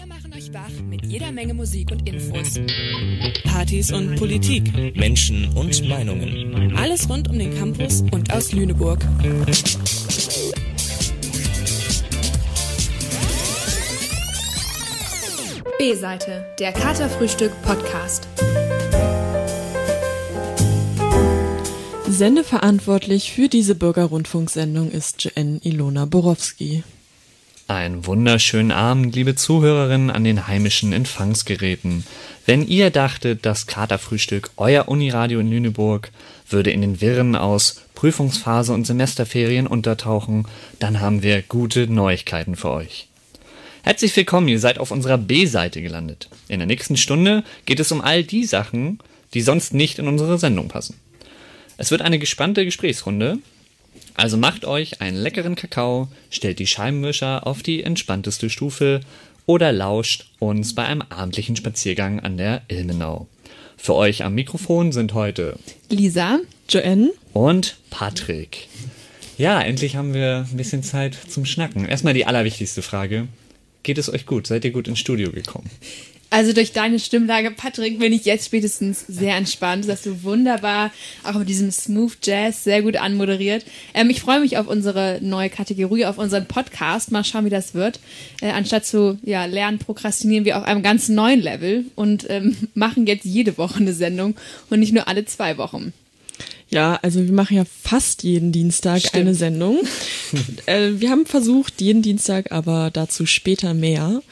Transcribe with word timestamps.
Wir 0.00 0.06
machen 0.06 0.32
euch 0.32 0.50
wach 0.54 0.70
mit 0.88 1.04
jeder 1.04 1.30
Menge 1.30 1.52
Musik 1.52 1.90
und 1.90 2.08
Infos. 2.08 2.58
Partys 3.44 3.92
und 3.92 4.16
Politik. 4.16 4.96
Menschen 4.96 5.54
und 5.54 5.86
Meinungen. 5.86 6.74
Alles 6.74 7.06
rund 7.10 7.28
um 7.28 7.38
den 7.38 7.54
Campus 7.54 8.00
und 8.10 8.32
aus 8.32 8.52
Lüneburg. 8.52 8.98
B-Seite, 15.78 16.46
der 16.58 16.72
Katerfrühstück 16.72 17.52
Podcast. 17.60 18.26
Sendeverantwortlich 22.08 23.32
für 23.32 23.48
diese 23.48 23.74
Bürgerrundfunksendung 23.74 24.90
ist 24.90 25.22
Joanne 25.22 25.60
Ilona 25.62 26.06
Borowski. 26.06 26.84
Einen 27.70 28.04
wunderschönen 28.04 28.72
Abend, 28.72 29.14
liebe 29.14 29.36
Zuhörerinnen 29.36 30.10
an 30.10 30.24
den 30.24 30.48
heimischen 30.48 30.92
Empfangsgeräten. 30.92 32.04
Wenn 32.44 32.66
ihr 32.66 32.90
dachtet, 32.90 33.46
das 33.46 33.68
Katerfrühstück, 33.68 34.50
euer 34.56 34.88
Uniradio 34.88 35.38
in 35.38 35.48
Lüneburg, 35.48 36.10
würde 36.48 36.72
in 36.72 36.80
den 36.80 37.00
Wirren 37.00 37.36
aus 37.36 37.82
Prüfungsphase 37.94 38.72
und 38.72 38.88
Semesterferien 38.88 39.68
untertauchen, 39.68 40.48
dann 40.80 40.98
haben 40.98 41.22
wir 41.22 41.42
gute 41.42 41.86
Neuigkeiten 41.86 42.56
für 42.56 42.70
euch. 42.70 43.06
Herzlich 43.84 44.16
willkommen, 44.16 44.48
ihr 44.48 44.58
seid 44.58 44.80
auf 44.80 44.90
unserer 44.90 45.16
B-Seite 45.16 45.80
gelandet. 45.80 46.28
In 46.48 46.58
der 46.58 46.66
nächsten 46.66 46.96
Stunde 46.96 47.44
geht 47.66 47.78
es 47.78 47.92
um 47.92 48.00
all 48.00 48.24
die 48.24 48.46
Sachen, 48.46 48.98
die 49.32 49.42
sonst 49.42 49.74
nicht 49.74 50.00
in 50.00 50.08
unsere 50.08 50.40
Sendung 50.40 50.66
passen. 50.66 50.96
Es 51.76 51.92
wird 51.92 52.02
eine 52.02 52.18
gespannte 52.18 52.64
Gesprächsrunde, 52.64 53.38
also 54.14 54.36
macht 54.36 54.64
euch 54.64 55.00
einen 55.00 55.16
leckeren 55.16 55.54
Kakao, 55.54 56.08
stellt 56.30 56.58
die 56.58 56.66
Scheibenwischer 56.66 57.46
auf 57.46 57.62
die 57.62 57.82
entspannteste 57.82 58.50
Stufe 58.50 59.00
oder 59.46 59.72
lauscht 59.72 60.26
uns 60.38 60.74
bei 60.74 60.84
einem 60.84 61.02
abendlichen 61.08 61.56
Spaziergang 61.56 62.20
an 62.20 62.36
der 62.36 62.62
Ilmenau. 62.68 63.28
Für 63.76 63.94
euch 63.94 64.22
am 64.24 64.34
Mikrofon 64.34 64.92
sind 64.92 65.14
heute 65.14 65.58
Lisa, 65.88 66.38
Joanne 66.68 67.12
und 67.32 67.78
Patrick. 67.88 68.68
Ja, 69.38 69.60
endlich 69.62 69.96
haben 69.96 70.12
wir 70.12 70.46
ein 70.50 70.56
bisschen 70.56 70.82
Zeit 70.82 71.16
zum 71.28 71.46
Schnacken. 71.46 71.86
Erstmal 71.86 72.12
die 72.12 72.26
allerwichtigste 72.26 72.82
Frage. 72.82 73.26
Geht 73.82 73.96
es 73.96 74.12
euch 74.12 74.26
gut? 74.26 74.46
Seid 74.46 74.66
ihr 74.66 74.70
gut 74.70 74.86
ins 74.86 74.98
Studio 74.98 75.32
gekommen? 75.32 75.70
Also 76.30 76.52
durch 76.52 76.72
deine 76.72 77.00
Stimmlage, 77.00 77.50
Patrick, 77.50 77.98
bin 77.98 78.12
ich 78.12 78.24
jetzt 78.24 78.46
spätestens 78.46 79.04
sehr 79.08 79.34
entspannt. 79.34 79.84
Das 79.84 79.98
hast 79.98 80.06
du 80.06 80.22
wunderbar, 80.22 80.92
auch 81.24 81.34
mit 81.34 81.48
diesem 81.48 81.72
Smooth 81.72 82.18
Jazz, 82.22 82.62
sehr 82.62 82.82
gut 82.82 82.96
anmoderiert. 82.96 83.66
Ähm, 83.94 84.10
ich 84.10 84.20
freue 84.20 84.40
mich 84.40 84.56
auf 84.56 84.68
unsere 84.68 85.18
neue 85.20 85.50
Kategorie, 85.50 86.06
auf 86.06 86.18
unseren 86.18 86.46
Podcast. 86.46 87.10
Mal 87.10 87.24
schauen, 87.24 87.46
wie 87.46 87.50
das 87.50 87.74
wird. 87.74 87.98
Äh, 88.40 88.50
anstatt 88.50 88.86
zu 88.86 89.18
ja, 89.22 89.44
lernen, 89.46 89.78
prokrastinieren 89.78 90.44
wir 90.44 90.56
auf 90.56 90.64
einem 90.64 90.84
ganz 90.84 91.08
neuen 91.08 91.40
Level 91.40 91.86
und 91.96 92.26
ähm, 92.30 92.56
machen 92.74 93.08
jetzt 93.08 93.24
jede 93.24 93.58
Woche 93.58 93.80
eine 93.80 93.92
Sendung 93.92 94.36
und 94.70 94.78
nicht 94.78 94.92
nur 94.92 95.08
alle 95.08 95.24
zwei 95.24 95.58
Wochen. 95.58 95.92
Ja, 96.68 97.00
also 97.02 97.24
wir 97.24 97.32
machen 97.32 97.56
ja 97.56 97.64
fast 97.64 98.22
jeden 98.22 98.52
Dienstag 98.52 99.00
Stimmt. 99.00 99.16
eine 99.16 99.34
Sendung. 99.34 99.78
äh, 100.66 100.90
wir 100.94 101.10
haben 101.10 101.26
versucht, 101.26 101.80
jeden 101.80 102.02
Dienstag, 102.02 102.52
aber 102.52 102.90
dazu 102.92 103.26
später 103.26 103.74
mehr. 103.74 104.22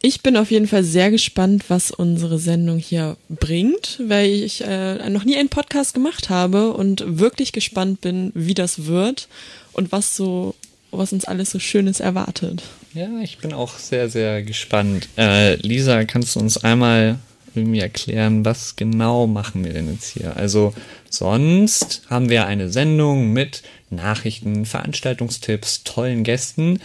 Ich 0.00 0.22
bin 0.22 0.36
auf 0.36 0.50
jeden 0.52 0.68
Fall 0.68 0.84
sehr 0.84 1.10
gespannt, 1.10 1.64
was 1.68 1.90
unsere 1.90 2.38
Sendung 2.38 2.78
hier 2.78 3.16
bringt, 3.28 4.00
weil 4.06 4.30
ich 4.30 4.62
äh, 4.64 5.10
noch 5.10 5.24
nie 5.24 5.36
einen 5.36 5.48
Podcast 5.48 5.92
gemacht 5.92 6.30
habe 6.30 6.72
und 6.72 7.18
wirklich 7.18 7.50
gespannt 7.50 8.00
bin, 8.00 8.30
wie 8.34 8.54
das 8.54 8.86
wird 8.86 9.26
und 9.72 9.90
was 9.90 10.14
so, 10.14 10.54
was 10.92 11.12
uns 11.12 11.24
alles 11.24 11.50
so 11.50 11.58
Schönes 11.58 11.98
erwartet. 11.98 12.62
Ja, 12.94 13.08
ich 13.22 13.38
bin 13.38 13.52
auch 13.52 13.76
sehr, 13.76 14.08
sehr 14.08 14.42
gespannt. 14.44 15.08
Äh, 15.16 15.56
Lisa, 15.56 16.04
kannst 16.04 16.36
du 16.36 16.40
uns 16.40 16.58
einmal 16.58 17.18
irgendwie 17.54 17.80
erklären, 17.80 18.44
was 18.44 18.76
genau 18.76 19.26
machen 19.26 19.64
wir 19.64 19.72
denn 19.72 19.92
jetzt 19.92 20.12
hier? 20.12 20.36
Also 20.36 20.74
sonst 21.10 22.02
haben 22.08 22.28
wir 22.28 22.46
eine 22.46 22.70
Sendung 22.70 23.32
mit 23.32 23.62
Nachrichten, 23.90 24.64
Veranstaltungstipps, 24.64 25.82
tollen 25.82 26.22
Gästen. 26.22 26.78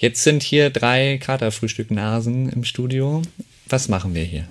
Jetzt 0.00 0.22
sind 0.22 0.42
hier 0.42 0.70
drei 0.70 1.18
Katerfrühstück-Nasen 1.18 2.48
im 2.48 2.64
Studio. 2.64 3.20
Was 3.68 3.90
machen 3.90 4.14
wir 4.14 4.24
hier? 4.24 4.48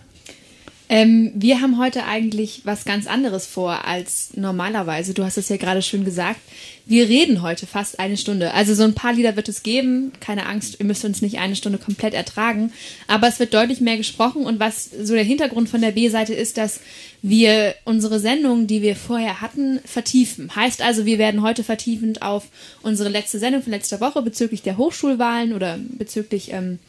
Ähm, 0.91 1.31
wir 1.35 1.61
haben 1.61 1.77
heute 1.77 2.05
eigentlich 2.05 2.61
was 2.63 2.83
ganz 2.83 3.05
anderes 3.05 3.45
vor 3.45 3.85
als 3.85 4.31
normalerweise. 4.35 5.13
Du 5.13 5.23
hast 5.23 5.37
es 5.37 5.47
ja 5.47 5.57
gerade 5.57 5.83
schön 5.83 6.03
gesagt. 6.03 6.39
Wir 6.87 7.07
reden 7.07 7.43
heute 7.43 7.67
fast 7.67 7.99
eine 7.99 8.17
Stunde. 8.17 8.55
Also 8.55 8.73
so 8.73 8.81
ein 8.81 8.95
paar 8.95 9.13
Lieder 9.13 9.35
wird 9.35 9.47
es 9.49 9.61
geben. 9.61 10.11
Keine 10.19 10.47
Angst, 10.47 10.77
ihr 10.79 10.87
müsst 10.87 11.05
uns 11.05 11.21
nicht 11.21 11.37
eine 11.37 11.55
Stunde 11.55 11.77
komplett 11.77 12.15
ertragen. 12.15 12.73
Aber 13.07 13.27
es 13.27 13.39
wird 13.39 13.53
deutlich 13.53 13.81
mehr 13.81 13.97
gesprochen. 13.97 14.43
Und 14.47 14.59
was 14.59 14.89
so 15.03 15.13
der 15.13 15.23
Hintergrund 15.23 15.69
von 15.69 15.81
der 15.81 15.91
B-Seite 15.91 16.33
ist, 16.33 16.57
dass 16.57 16.79
wir 17.21 17.75
unsere 17.85 18.19
Sendung, 18.19 18.65
die 18.65 18.81
wir 18.81 18.95
vorher 18.95 19.41
hatten, 19.41 19.79
vertiefen. 19.85 20.55
Heißt 20.55 20.81
also, 20.81 21.05
wir 21.05 21.19
werden 21.19 21.43
heute 21.43 21.63
vertiefend 21.63 22.23
auf 22.23 22.47
unsere 22.81 23.09
letzte 23.09 23.37
Sendung 23.37 23.61
von 23.61 23.73
letzter 23.73 24.01
Woche 24.01 24.23
bezüglich 24.23 24.63
der 24.63 24.77
Hochschulwahlen 24.77 25.53
oder 25.53 25.77
bezüglich 25.99 26.51
ähm, 26.51 26.79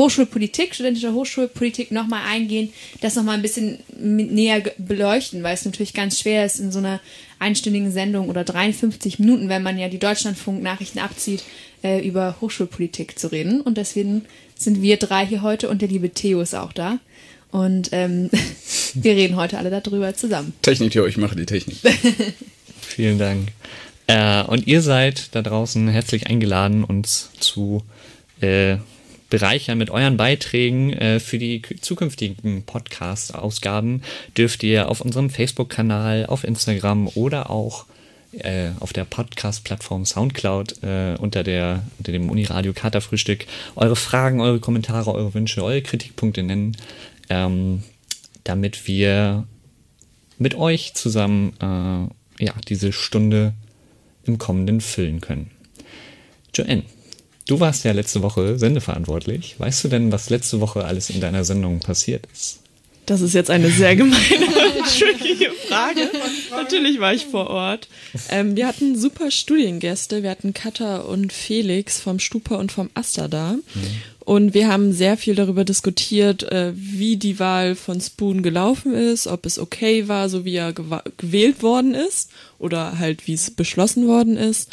Hochschulpolitik, 0.00 0.74
studentischer 0.74 1.12
Hochschulpolitik 1.12 1.90
nochmal 1.90 2.22
eingehen, 2.26 2.72
das 3.02 3.16
nochmal 3.16 3.34
ein 3.34 3.42
bisschen 3.42 3.80
näher 3.98 4.62
beleuchten, 4.78 5.42
weil 5.42 5.52
es 5.52 5.66
natürlich 5.66 5.92
ganz 5.92 6.18
schwer 6.18 6.46
ist, 6.46 6.58
in 6.58 6.72
so 6.72 6.78
einer 6.78 7.00
einstündigen 7.38 7.92
Sendung 7.92 8.30
oder 8.30 8.42
53 8.42 9.18
Minuten, 9.18 9.50
wenn 9.50 9.62
man 9.62 9.78
ja 9.78 9.88
die 9.88 9.98
Deutschlandfunk-Nachrichten 9.98 11.00
abzieht, 11.00 11.44
äh, 11.82 12.06
über 12.06 12.36
Hochschulpolitik 12.40 13.18
zu 13.18 13.30
reden. 13.30 13.60
Und 13.60 13.76
deswegen 13.76 14.24
sind 14.56 14.80
wir 14.80 14.96
drei 14.96 15.26
hier 15.26 15.42
heute 15.42 15.68
und 15.68 15.82
der 15.82 15.88
liebe 15.88 16.08
Theo 16.08 16.40
ist 16.40 16.54
auch 16.54 16.72
da. 16.72 16.98
Und 17.50 17.90
ähm, 17.92 18.30
wir 18.94 19.12
reden 19.12 19.36
heute 19.36 19.58
alle 19.58 19.68
darüber 19.68 20.14
zusammen. 20.14 20.54
Technik, 20.62 20.92
Theo, 20.92 21.06
ich 21.06 21.18
mache 21.18 21.36
die 21.36 21.46
Technik. 21.46 21.76
Vielen 22.80 23.18
Dank. 23.18 23.48
Äh, 24.06 24.44
und 24.44 24.66
ihr 24.66 24.80
seid 24.80 25.34
da 25.34 25.42
draußen 25.42 25.88
herzlich 25.88 26.26
eingeladen, 26.26 26.84
uns 26.84 27.30
zu 27.38 27.82
äh, 28.40 28.78
bereichern 29.30 29.78
mit 29.78 29.90
euren 29.90 30.16
Beiträgen 30.16 30.92
äh, 30.92 31.20
für 31.20 31.38
die 31.38 31.62
zukünftigen 31.80 32.64
Podcast-Ausgaben. 32.64 34.02
Dürft 34.36 34.62
ihr 34.62 34.88
auf 34.88 35.00
unserem 35.00 35.30
Facebook-Kanal, 35.30 36.26
auf 36.26 36.44
Instagram 36.44 37.08
oder 37.14 37.48
auch 37.50 37.86
äh, 38.32 38.70
auf 38.80 38.92
der 38.92 39.04
Podcast-Plattform 39.04 40.04
Soundcloud 40.04 40.82
äh, 40.82 41.16
unter, 41.18 41.42
der, 41.42 41.84
unter 41.98 42.12
dem 42.12 42.28
Uniradio 42.28 42.72
Katerfrühstück 42.72 43.46
eure 43.76 43.96
Fragen, 43.96 44.40
eure 44.40 44.60
Kommentare, 44.60 45.12
eure 45.14 45.32
Wünsche, 45.34 45.64
eure 45.64 45.82
Kritikpunkte 45.82 46.42
nennen 46.42 46.76
ähm, 47.30 47.82
damit 48.44 48.86
wir 48.86 49.46
mit 50.38 50.54
euch 50.54 50.94
zusammen 50.94 51.54
äh, 51.60 52.44
ja, 52.44 52.52
diese 52.68 52.92
Stunde 52.92 53.54
im 54.24 54.36
Kommenden 54.36 54.80
füllen 54.80 55.20
können. 55.20 55.50
Joanne, 56.54 56.82
du 57.50 57.60
warst 57.60 57.84
ja 57.84 57.92
letzte 57.92 58.22
Woche 58.22 58.58
sendeverantwortlich. 58.58 59.56
Weißt 59.58 59.82
du 59.84 59.88
denn, 59.88 60.12
was 60.12 60.30
letzte 60.30 60.60
Woche 60.60 60.84
alles 60.84 61.10
in 61.10 61.20
deiner 61.20 61.44
Sendung 61.44 61.80
passiert 61.80 62.26
ist? 62.32 62.60
Das 63.06 63.22
ist 63.22 63.34
jetzt 63.34 63.50
eine 63.50 63.70
sehr 63.70 63.96
gemeine, 63.96 64.14
schwierige 64.86 65.50
Frage. 65.66 66.08
Natürlich 66.52 67.00
war 67.00 67.12
ich 67.12 67.26
vor 67.26 67.48
Ort. 67.48 67.88
Ähm, 68.28 68.54
wir 68.54 68.68
hatten 68.68 68.96
super 68.96 69.32
Studiengäste. 69.32 70.22
Wir 70.22 70.30
hatten 70.30 70.54
Katha 70.54 70.98
und 70.98 71.32
Felix 71.32 72.00
vom 72.00 72.20
Stupa 72.20 72.54
und 72.54 72.70
vom 72.70 72.88
Aster 72.94 73.28
da. 73.28 73.54
Mhm. 73.54 73.62
Und 74.20 74.54
wir 74.54 74.68
haben 74.68 74.92
sehr 74.92 75.16
viel 75.16 75.34
darüber 75.34 75.64
diskutiert, 75.64 76.44
äh, 76.44 76.72
wie 76.76 77.16
die 77.16 77.40
Wahl 77.40 77.74
von 77.74 78.00
Spoon 78.00 78.44
gelaufen 78.44 78.94
ist, 78.94 79.26
ob 79.26 79.44
es 79.44 79.58
okay 79.58 80.06
war, 80.06 80.28
so 80.28 80.44
wie 80.44 80.54
er 80.54 80.72
gewählt 80.72 81.64
worden 81.64 81.94
ist 81.94 82.30
oder 82.60 83.00
halt 83.00 83.26
wie 83.26 83.34
es 83.34 83.50
beschlossen 83.50 84.06
worden 84.06 84.36
ist 84.36 84.70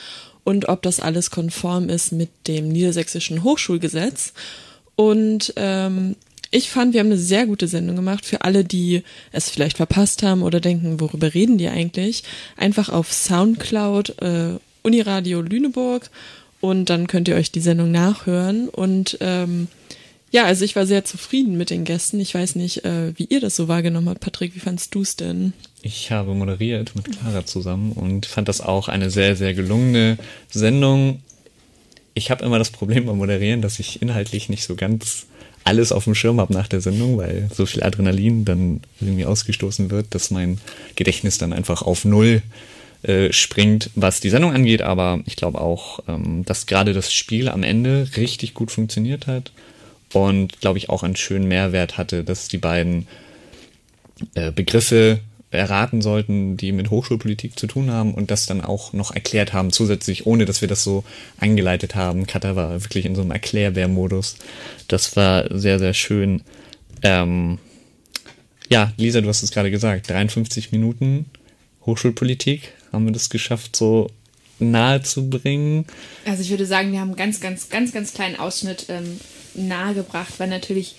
und 0.47 0.69
ob 0.69 0.81
das 0.81 1.02
alles 1.02 1.30
konform 1.30 1.90
ist 1.90 2.13
mit 2.13 2.30
dem 2.47 2.69
niedersächsischen 2.69 3.44
Hochschulgesetz. 3.44 4.31
Und 4.96 5.52
ähm, 5.58 6.16
ich 6.52 6.70
fand, 6.70 6.94
wir 6.94 7.02
haben 7.02 7.08
eine 7.08 7.17
sehr 7.17 7.46
gute 7.47 7.67
Sendung 7.67 7.97
gemacht 7.97 8.26
für 8.26 8.44
alle, 8.44 8.64
die 8.64 9.03
es 9.34 9.49
vielleicht 9.49 9.76
verpasst 9.76 10.23
haben 10.23 10.44
oder 10.44 10.61
denken, 10.61 11.02
worüber 11.02 11.34
reden 11.34 11.58
die 11.58 11.67
eigentlich. 11.67 12.23
Einfach 12.55 12.88
auf 12.88 13.11
Soundcloud, 13.11 14.22
äh, 14.22 14.52
Uniradio 14.84 15.41
Lüneburg 15.41 16.09
und 16.61 16.90
dann 16.90 17.08
könnt 17.08 17.28
ihr 17.28 17.35
euch 17.35 17.52
die 17.52 17.59
Sendung 17.59 17.91
nachhören. 17.91 18.70
Und 18.70 19.17
ähm, 19.20 19.67
ja, 20.32 20.46
also 20.46 20.64
ich 20.64 20.78
war 20.78 20.85
sehr 20.85 21.03
zufrieden 21.03 21.58
mit 21.58 21.72
den 21.72 21.84
Gästen. 21.84 22.22
Ich 22.22 22.34
weiß 22.34 22.55
nicht, 22.55 22.85
äh, 22.85 23.11
wie 23.17 23.26
ihr 23.26 23.41
das 23.41 23.58
so 23.58 23.67
wahrgenommen 23.67 24.08
habt. 24.08 24.22
Patrick, 24.22 24.55
wie 24.55 24.61
fandst 24.61 24.96
du 24.96 25.02
es 25.02 25.17
denn? 25.17 25.52
Ich 25.82 26.12
habe 26.12 26.34
moderiert 26.34 26.96
mit 26.96 27.12
Clara 27.12 27.46
zusammen 27.46 27.91
und 27.91 28.26
fand 28.26 28.47
das 28.47 28.62
auch 28.62 28.88
eine 28.88 29.09
sehr, 29.09 29.35
sehr 29.35 29.53
gelungene 29.53 30.18
Sendung. 30.50 31.22
Ich 32.14 32.32
habe 32.32 32.44
immer 32.44 32.58
das 32.58 32.72
Problem 32.72 33.06
beim 33.06 33.18
Moderieren, 33.18 33.62
dass 33.62 33.79
ich 33.79 34.02
inhaltlich 34.02 34.50
nicht 34.50 34.64
so 34.64 34.76
ganz 34.76 35.28
alles 35.64 35.91
auf 35.91 36.06
dem 36.06 36.16
Schirm 36.16 36.40
habe 36.40 36.53
nach 36.53 36.68
der 36.68 36.82
Sendung, 36.82 37.18
weil 37.18 37.50
so 37.53 37.66
viel 37.66 37.84
Adrenalin 37.84 38.46
dann 38.46 38.82
irgendwie 39.02 39.26
ausgestoßen 39.26 39.91
wird, 39.91 40.16
dass 40.16 40.32
mein 40.32 40.59
Gedächtnis 40.96 41.38
dann 41.38 41.53
einfach 41.53 41.82
auf 41.82 42.06
Null 42.06 42.41
äh, 43.03 43.32
springt, 43.32 43.91
was 43.94 44.20
die 44.22 44.29
Sendung 44.29 44.53
angeht. 44.53 44.82
Aber 44.82 45.20
ich 45.26 45.35
glaube 45.35 45.62
auch, 45.62 46.00
ähm, 46.08 46.44
dass 46.46 46.66
gerade 46.66 46.94
das 46.94 47.14
Spiel 47.14 47.50
am 47.50 47.64
Ende 47.64 48.09
richtig 48.16 48.53
gut 48.53 48.72
funktioniert 48.72 49.28
hat 49.28 49.52
und 50.14 50.59
glaube 50.62 50.79
ich 50.79 50.90
auch 50.90 51.03
einen 51.03 51.16
schönen 51.16 51.47
Mehrwert 51.47 51.97
hatte, 51.97 52.24
dass 52.24 52.47
die 52.47 52.58
beiden 52.58 53.08
äh, 54.34 54.52
Begriffe 54.52 55.20
erraten 55.49 56.02
sollten, 56.02 56.58
die 56.58 56.72
mit 56.72 56.90
Hochschulpolitik 56.90 57.58
zu 57.58 57.67
tun 57.67 57.90
haben 57.90 58.14
und 58.14 58.32
das 58.32 58.46
dann 58.46 58.61
auch 58.61 58.91
noch 58.94 59.11
erklärt 59.14 59.53
haben, 59.53 59.72
zusätzlich, 59.72 60.26
ohne 60.26 60.46
dass 60.46 60.61
wir 60.61 60.67
das 60.67 60.84
so 60.84 61.03
eingeleitet 61.40 61.96
haben. 61.96 62.28
Kata 62.28 62.55
war 62.55 62.84
wirklich 62.84 63.05
in 63.05 63.16
so 63.16 63.22
einem 63.22 63.32
Erklärbär-Modus. 63.32 64.35
Das 64.88 65.16
war 65.16 65.46
sehr, 65.58 65.79
sehr 65.79 65.94
schön. 65.94 66.41
Ähm, 67.02 67.59
ja, 68.70 68.91
Lisa, 68.97 69.22
du 69.22 69.29
hast 69.29 69.44
es 69.44 69.52
gerade 69.52 69.72
gesagt, 69.72 70.09
53 70.09 70.72
Minuten 70.72 71.28
Hochschulpolitik 71.85 72.73
haben 72.91 73.05
wir 73.05 73.14
das 73.14 73.29
geschafft, 73.29 73.76
so 73.76 74.09
nahe 74.59 75.02
zu 75.02 75.29
bringen. 75.29 75.85
Also 76.26 76.41
ich 76.41 76.50
würde 76.50 76.66
sagen, 76.66 76.91
wir 76.91 77.00
haben 77.00 77.09
einen 77.09 77.17
ganz, 77.17 77.40
ganz, 77.40 77.70
ganz, 77.70 77.93
ganz 77.93 78.14
kleinen 78.14 78.38
Ausschnitt 78.38 78.88
ähm, 78.90 79.20
nahegebracht, 79.53 80.40
weil 80.40 80.50
natürlich 80.50 80.96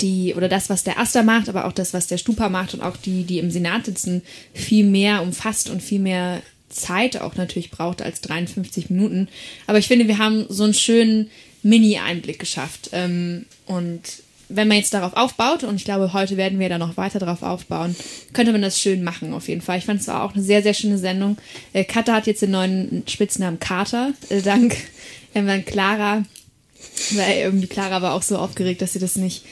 die, 0.00 0.34
oder 0.34 0.48
das, 0.48 0.70
was 0.70 0.84
der 0.84 0.98
Aster 0.98 1.22
macht, 1.22 1.48
aber 1.48 1.66
auch 1.66 1.72
das, 1.72 1.92
was 1.92 2.06
der 2.06 2.18
Stupa 2.18 2.48
macht 2.48 2.74
und 2.74 2.82
auch 2.82 2.96
die, 2.96 3.24
die 3.24 3.38
im 3.38 3.50
Senat 3.50 3.86
sitzen, 3.86 4.22
viel 4.54 4.84
mehr 4.84 5.22
umfasst 5.22 5.70
und 5.70 5.82
viel 5.82 6.00
mehr 6.00 6.42
Zeit 6.68 7.20
auch 7.20 7.34
natürlich 7.36 7.70
braucht 7.70 8.02
als 8.02 8.20
53 8.20 8.90
Minuten. 8.90 9.28
Aber 9.66 9.78
ich 9.78 9.88
finde, 9.88 10.06
wir 10.06 10.18
haben 10.18 10.46
so 10.48 10.64
einen 10.64 10.74
schönen 10.74 11.30
Mini-Einblick 11.62 12.38
geschafft. 12.38 12.90
Ähm, 12.92 13.46
und 13.66 14.02
wenn 14.48 14.68
man 14.68 14.78
jetzt 14.78 14.94
darauf 14.94 15.14
aufbaut, 15.14 15.64
und 15.64 15.76
ich 15.76 15.84
glaube, 15.84 16.12
heute 16.12 16.36
werden 16.36 16.58
wir 16.58 16.68
da 16.68 16.78
noch 16.78 16.96
weiter 16.96 17.18
darauf 17.18 17.42
aufbauen, 17.42 17.94
könnte 18.32 18.52
man 18.52 18.62
das 18.62 18.80
schön 18.80 19.02
machen, 19.02 19.34
auf 19.34 19.48
jeden 19.48 19.60
Fall. 19.60 19.78
Ich 19.78 19.84
fand 19.84 20.00
es 20.00 20.08
auch 20.08 20.34
eine 20.34 20.42
sehr, 20.42 20.62
sehr 20.62 20.74
schöne 20.74 20.98
Sendung. 20.98 21.36
Äh, 21.72 21.84
Katha 21.84 22.14
hat 22.14 22.26
jetzt 22.26 22.42
den 22.42 22.52
neuen 22.52 23.02
Spitznamen 23.06 23.60
Kater, 23.60 24.12
äh, 24.28 24.40
dank 24.42 24.76
äh, 25.34 25.58
Clara, 25.60 26.22
weil 27.12 27.38
irgendwie 27.38 27.66
Clara 27.66 28.00
war 28.02 28.14
auch 28.14 28.22
so 28.22 28.38
aufgeregt, 28.38 28.80
dass 28.80 28.92
sie 28.92 28.98
das 28.98 29.16
nicht 29.16 29.44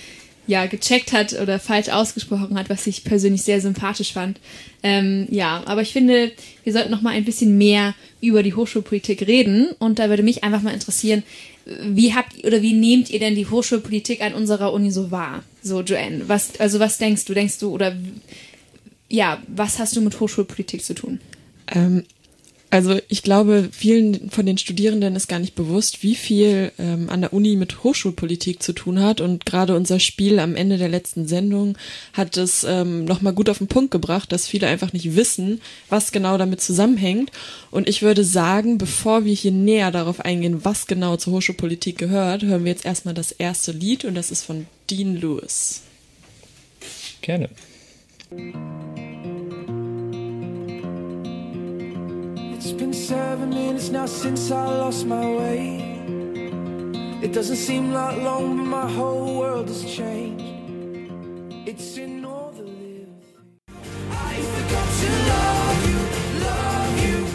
ja, 0.46 0.66
gecheckt 0.66 1.12
hat 1.12 1.32
oder 1.40 1.58
falsch 1.58 1.88
ausgesprochen 1.88 2.58
hat, 2.58 2.70
was 2.70 2.86
ich 2.86 3.04
persönlich 3.04 3.42
sehr 3.42 3.60
sympathisch 3.60 4.12
fand. 4.12 4.38
Ähm, 4.82 5.26
ja, 5.30 5.62
aber 5.66 5.82
ich 5.82 5.92
finde, 5.92 6.32
wir 6.64 6.72
sollten 6.72 6.90
noch 6.90 7.02
mal 7.02 7.10
ein 7.10 7.24
bisschen 7.24 7.58
mehr 7.58 7.94
über 8.20 8.42
die 8.42 8.54
Hochschulpolitik 8.54 9.26
reden 9.26 9.68
und 9.78 9.98
da 9.98 10.08
würde 10.08 10.22
mich 10.22 10.44
einfach 10.44 10.62
mal 10.62 10.74
interessieren, 10.74 11.22
wie 11.82 12.14
habt 12.14 12.44
oder 12.44 12.62
wie 12.62 12.74
nehmt 12.74 13.10
ihr 13.10 13.18
denn 13.18 13.34
die 13.34 13.46
Hochschulpolitik 13.46 14.22
an 14.22 14.34
unserer 14.34 14.72
Uni 14.72 14.92
so 14.92 15.10
wahr? 15.10 15.42
So, 15.62 15.80
Joanne, 15.80 16.28
was, 16.28 16.60
also 16.60 16.78
was 16.78 16.98
denkst 16.98 17.24
du? 17.24 17.34
Denkst 17.34 17.58
du 17.58 17.70
oder 17.70 17.96
ja, 19.08 19.42
was 19.48 19.78
hast 19.78 19.96
du 19.96 20.00
mit 20.00 20.18
Hochschulpolitik 20.20 20.84
zu 20.84 20.94
tun? 20.94 21.20
Ähm, 21.68 22.04
also 22.76 23.00
ich 23.08 23.22
glaube, 23.22 23.70
vielen 23.72 24.28
von 24.28 24.44
den 24.44 24.58
Studierenden 24.58 25.16
ist 25.16 25.28
gar 25.28 25.38
nicht 25.38 25.54
bewusst, 25.54 26.02
wie 26.02 26.14
viel 26.14 26.72
ähm, 26.78 27.08
an 27.08 27.22
der 27.22 27.32
Uni 27.32 27.56
mit 27.56 27.82
Hochschulpolitik 27.82 28.62
zu 28.62 28.74
tun 28.74 29.02
hat. 29.02 29.22
Und 29.22 29.46
gerade 29.46 29.74
unser 29.74 29.98
Spiel 29.98 30.38
am 30.38 30.54
Ende 30.54 30.76
der 30.76 30.90
letzten 30.90 31.26
Sendung 31.26 31.78
hat 32.12 32.36
es 32.36 32.64
ähm, 32.64 33.06
nochmal 33.06 33.32
gut 33.32 33.48
auf 33.48 33.56
den 33.56 33.66
Punkt 33.66 33.92
gebracht, 33.92 34.30
dass 34.30 34.46
viele 34.46 34.66
einfach 34.66 34.92
nicht 34.92 35.16
wissen, 35.16 35.62
was 35.88 36.12
genau 36.12 36.36
damit 36.36 36.60
zusammenhängt. 36.60 37.30
Und 37.70 37.88
ich 37.88 38.02
würde 38.02 38.24
sagen, 38.24 38.76
bevor 38.76 39.24
wir 39.24 39.32
hier 39.32 39.52
näher 39.52 39.90
darauf 39.90 40.20
eingehen, 40.20 40.66
was 40.66 40.86
genau 40.86 41.16
zur 41.16 41.32
Hochschulpolitik 41.32 41.96
gehört, 41.96 42.42
hören 42.42 42.66
wir 42.66 42.72
jetzt 42.72 42.84
erstmal 42.84 43.14
das 43.14 43.32
erste 43.32 43.72
Lied 43.72 44.04
und 44.04 44.14
das 44.14 44.30
ist 44.30 44.44
von 44.44 44.66
Dean 44.90 45.16
Lewis. 45.16 45.80
Gerne. 47.22 47.48
It's 52.66 52.74
been 52.74 52.92
seven 52.92 53.50
minutes 53.50 53.90
now 53.90 54.06
since 54.06 54.50
I 54.50 54.64
lost 54.64 55.06
my 55.06 55.24
way. 55.24 55.78
It 57.22 57.32
doesn't 57.32 57.58
seem 57.58 57.92
like 57.92 58.16
long, 58.16 58.56
but 58.56 58.64
my 58.64 58.90
whole 58.90 59.38
world 59.38 59.68
has 59.68 59.84
changed. 59.84 60.42
It's 61.64 61.96
in 61.96 62.24
all 62.24 62.50
the 62.50 62.64
things. 62.64 63.24
I 64.10 64.34
forgot 64.56 64.88
to 64.98 65.08
love 65.30 65.86
you. 67.06 67.26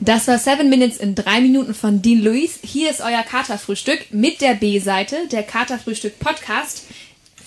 Das 0.00 0.26
war 0.26 0.38
Seven 0.40 0.68
Minutes 0.68 0.96
in 0.96 1.14
drei 1.14 1.40
Minuten 1.40 1.72
von 1.72 2.02
Dean 2.02 2.22
Lewis. 2.22 2.58
Hier 2.60 2.90
ist 2.90 3.02
euer 3.02 3.22
Katerfrühstück 3.22 4.12
mit 4.12 4.40
der 4.40 4.54
B-Seite, 4.54 5.28
der 5.30 5.44
Katerfrühstück 5.44 6.18
Podcast. 6.18 6.86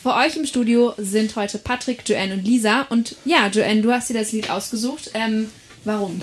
Vor 0.02 0.16
euch 0.16 0.38
im 0.38 0.46
Studio 0.46 0.94
sind 0.96 1.36
heute 1.36 1.58
Patrick, 1.58 2.08
Joanne 2.08 2.36
und 2.36 2.46
Lisa. 2.46 2.84
Und 2.84 3.18
ja, 3.26 3.48
Joanne, 3.48 3.82
du 3.82 3.92
hast 3.92 4.10
dir 4.10 4.14
das 4.14 4.32
Lied 4.32 4.50
ausgesucht. 4.50 5.12
Ähm, 5.16 5.50
warum? 5.86 6.22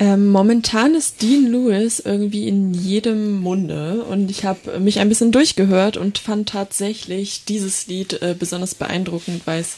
Ähm, 0.00 0.28
momentan 0.28 0.94
ist 0.94 1.22
Dean 1.22 1.50
Lewis 1.50 1.98
irgendwie 1.98 2.46
in 2.46 2.72
jedem 2.72 3.40
Munde 3.40 4.04
und 4.04 4.30
ich 4.30 4.44
habe 4.44 4.78
mich 4.78 5.00
ein 5.00 5.08
bisschen 5.08 5.32
durchgehört 5.32 5.96
und 5.96 6.18
fand 6.18 6.48
tatsächlich 6.48 7.44
dieses 7.46 7.88
Lied 7.88 8.22
äh, 8.22 8.36
besonders 8.38 8.76
beeindruckend, 8.76 9.42
weil 9.46 9.60
es 9.60 9.74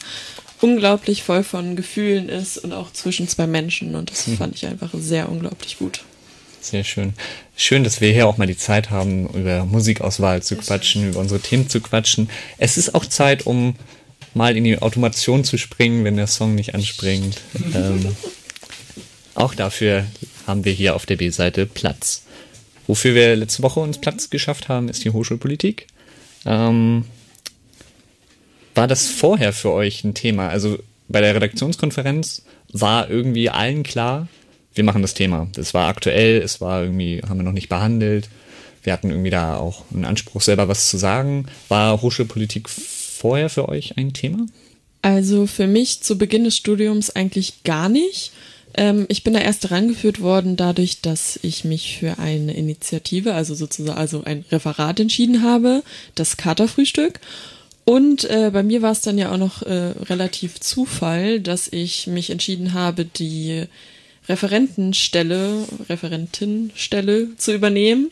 unglaublich 0.61 1.23
voll 1.23 1.43
von 1.43 1.75
Gefühlen 1.75 2.29
ist 2.29 2.59
und 2.59 2.71
auch 2.71 2.93
zwischen 2.93 3.27
zwei 3.27 3.47
Menschen 3.47 3.95
und 3.95 4.11
das 4.11 4.29
fand 4.37 4.55
ich 4.55 4.67
einfach 4.67 4.91
sehr 4.93 5.27
unglaublich 5.27 5.79
gut. 5.79 6.03
Sehr 6.61 6.83
schön. 6.83 7.13
Schön, 7.57 7.83
dass 7.83 8.01
wir 8.01 8.11
hier 8.11 8.27
auch 8.27 8.37
mal 8.37 8.45
die 8.45 8.57
Zeit 8.57 8.91
haben, 8.91 9.27
über 9.29 9.65
Musikauswahl 9.65 10.43
zu 10.43 10.55
quatschen, 10.55 11.09
über 11.09 11.19
unsere 11.19 11.39
Themen 11.39 11.67
zu 11.67 11.81
quatschen. 11.81 12.29
Es 12.59 12.77
ist 12.77 12.93
auch 12.93 13.07
Zeit, 13.07 13.47
um 13.47 13.75
mal 14.35 14.55
in 14.55 14.63
die 14.63 14.79
Automation 14.79 15.43
zu 15.43 15.57
springen, 15.57 16.03
wenn 16.03 16.17
der 16.17 16.27
Song 16.27 16.53
nicht 16.53 16.75
anspringt. 16.75 17.41
ähm, 17.73 18.15
auch 19.35 19.55
dafür 19.55 20.05
haben 20.47 20.65
wir 20.65 20.73
hier 20.73 20.95
auf 20.95 21.05
der 21.05 21.17
B-Seite 21.17 21.65
Platz. 21.65 22.23
Wofür 22.87 23.15
wir 23.15 23.35
letzte 23.35 23.63
Woche 23.63 23.79
uns 23.79 23.99
Platz 23.99 24.29
geschafft 24.29 24.67
haben, 24.67 24.89
ist 24.89 25.03
die 25.03 25.11
Hochschulpolitik. 25.11 25.87
Ähm, 26.45 27.05
war 28.75 28.87
das 28.87 29.07
vorher 29.07 29.53
für 29.53 29.71
euch 29.71 30.03
ein 30.03 30.13
Thema? 30.13 30.49
Also 30.49 30.79
bei 31.07 31.21
der 31.21 31.35
Redaktionskonferenz 31.35 32.43
war 32.71 33.09
irgendwie 33.09 33.49
allen 33.49 33.83
klar, 33.83 34.27
wir 34.73 34.83
machen 34.83 35.01
das 35.01 35.13
Thema. 35.13 35.47
Das 35.53 35.73
war 35.73 35.87
aktuell, 35.87 36.41
es 36.41 36.61
war 36.61 36.83
irgendwie, 36.83 37.21
haben 37.27 37.37
wir 37.37 37.43
noch 37.43 37.51
nicht 37.51 37.69
behandelt. 37.69 38.29
Wir 38.83 38.93
hatten 38.93 39.11
irgendwie 39.11 39.29
da 39.29 39.57
auch 39.57 39.83
einen 39.93 40.05
Anspruch, 40.05 40.41
selber 40.41 40.67
was 40.67 40.89
zu 40.89 40.97
sagen. 40.97 41.45
War 41.67 42.01
Hochschulpolitik 42.01 42.69
vorher 42.69 43.49
für 43.49 43.69
euch 43.69 43.97
ein 43.97 44.13
Thema? 44.13 44.45
Also 45.01 45.45
für 45.45 45.67
mich 45.67 46.01
zu 46.01 46.17
Beginn 46.17 46.45
des 46.45 46.57
Studiums 46.57 47.09
eigentlich 47.09 47.63
gar 47.63 47.89
nicht. 47.89 48.31
Ähm, 48.73 49.05
ich 49.09 49.23
bin 49.23 49.33
da 49.33 49.39
erst 49.39 49.71
rangeführt 49.71 50.21
worden 50.21 50.55
dadurch, 50.55 51.01
dass 51.01 51.39
ich 51.41 51.63
mich 51.63 51.97
für 51.99 52.19
eine 52.19 52.53
Initiative, 52.53 53.33
also 53.33 53.55
sozusagen 53.55 53.97
also 53.97 54.23
ein 54.23 54.45
Referat 54.51 54.99
entschieden 54.99 55.43
habe, 55.43 55.83
das 56.15 56.37
Katerfrühstück. 56.37 57.19
Und 57.83 58.25
äh, 58.25 58.51
bei 58.53 58.63
mir 58.63 58.81
war 58.81 58.91
es 58.91 59.01
dann 59.01 59.17
ja 59.17 59.31
auch 59.31 59.37
noch 59.37 59.63
äh, 59.63 59.93
relativ 60.09 60.59
Zufall, 60.59 61.39
dass 61.39 61.67
ich 61.67 62.07
mich 62.07 62.29
entschieden 62.29 62.73
habe, 62.73 63.05
die 63.05 63.65
Referentenstelle, 64.29 65.65
Referentinstelle 65.89 67.35
zu 67.37 67.53
übernehmen. 67.53 68.11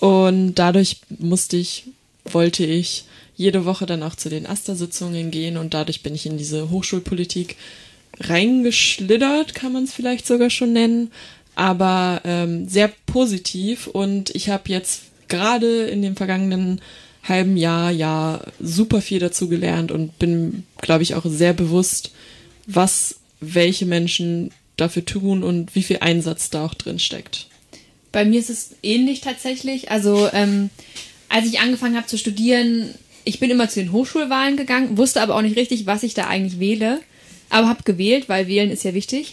Und 0.00 0.54
dadurch 0.54 1.00
musste 1.18 1.56
ich, 1.56 1.84
wollte 2.24 2.64
ich 2.64 3.04
jede 3.36 3.64
Woche 3.64 3.86
dann 3.86 4.02
auch 4.02 4.14
zu 4.14 4.28
den 4.28 4.46
Aster-Sitzungen 4.46 5.30
gehen 5.30 5.56
und 5.56 5.74
dadurch 5.74 6.02
bin 6.02 6.14
ich 6.14 6.26
in 6.26 6.38
diese 6.38 6.70
Hochschulpolitik 6.70 7.56
reingeschlittert, 8.20 9.54
kann 9.54 9.72
man 9.72 9.84
es 9.84 9.94
vielleicht 9.94 10.26
sogar 10.26 10.50
schon 10.50 10.72
nennen, 10.72 11.10
aber 11.54 12.20
ähm, 12.24 12.68
sehr 12.68 12.90
positiv 13.06 13.86
und 13.86 14.30
ich 14.34 14.48
habe 14.48 14.64
jetzt 14.68 15.02
gerade 15.28 15.86
in 15.86 16.02
dem 16.02 16.16
vergangenen 16.16 16.80
halben 17.22 17.56
Jahr 17.56 17.90
ja 17.90 18.40
super 18.60 19.00
viel 19.00 19.18
dazu 19.18 19.48
gelernt 19.48 19.90
und 19.90 20.18
bin, 20.18 20.64
glaube 20.80 21.02
ich, 21.02 21.14
auch 21.14 21.24
sehr 21.26 21.54
bewusst, 21.54 22.12
was 22.66 23.16
welche 23.40 23.86
Menschen 23.86 24.50
dafür 24.76 25.04
tun 25.04 25.42
und 25.42 25.74
wie 25.74 25.82
viel 25.82 25.98
Einsatz 26.00 26.50
da 26.50 26.64
auch 26.64 26.74
drin 26.74 26.98
steckt. 26.98 27.46
Bei 28.12 28.24
mir 28.24 28.38
ist 28.38 28.50
es 28.50 28.76
ähnlich 28.82 29.20
tatsächlich. 29.20 29.90
Also 29.90 30.28
ähm, 30.32 30.70
als 31.28 31.46
ich 31.46 31.60
angefangen 31.60 31.96
habe 31.96 32.06
zu 32.06 32.18
studieren, 32.18 32.94
ich 33.24 33.40
bin 33.40 33.50
immer 33.50 33.68
zu 33.68 33.80
den 33.80 33.92
Hochschulwahlen 33.92 34.56
gegangen, 34.56 34.98
wusste 34.98 35.22
aber 35.22 35.36
auch 35.36 35.42
nicht 35.42 35.56
richtig, 35.56 35.86
was 35.86 36.02
ich 36.02 36.14
da 36.14 36.26
eigentlich 36.26 36.60
wähle. 36.60 37.00
Aber 37.50 37.68
habe 37.68 37.82
gewählt, 37.84 38.28
weil 38.28 38.48
wählen 38.48 38.70
ist 38.70 38.84
ja 38.84 38.94
wichtig. 38.94 39.32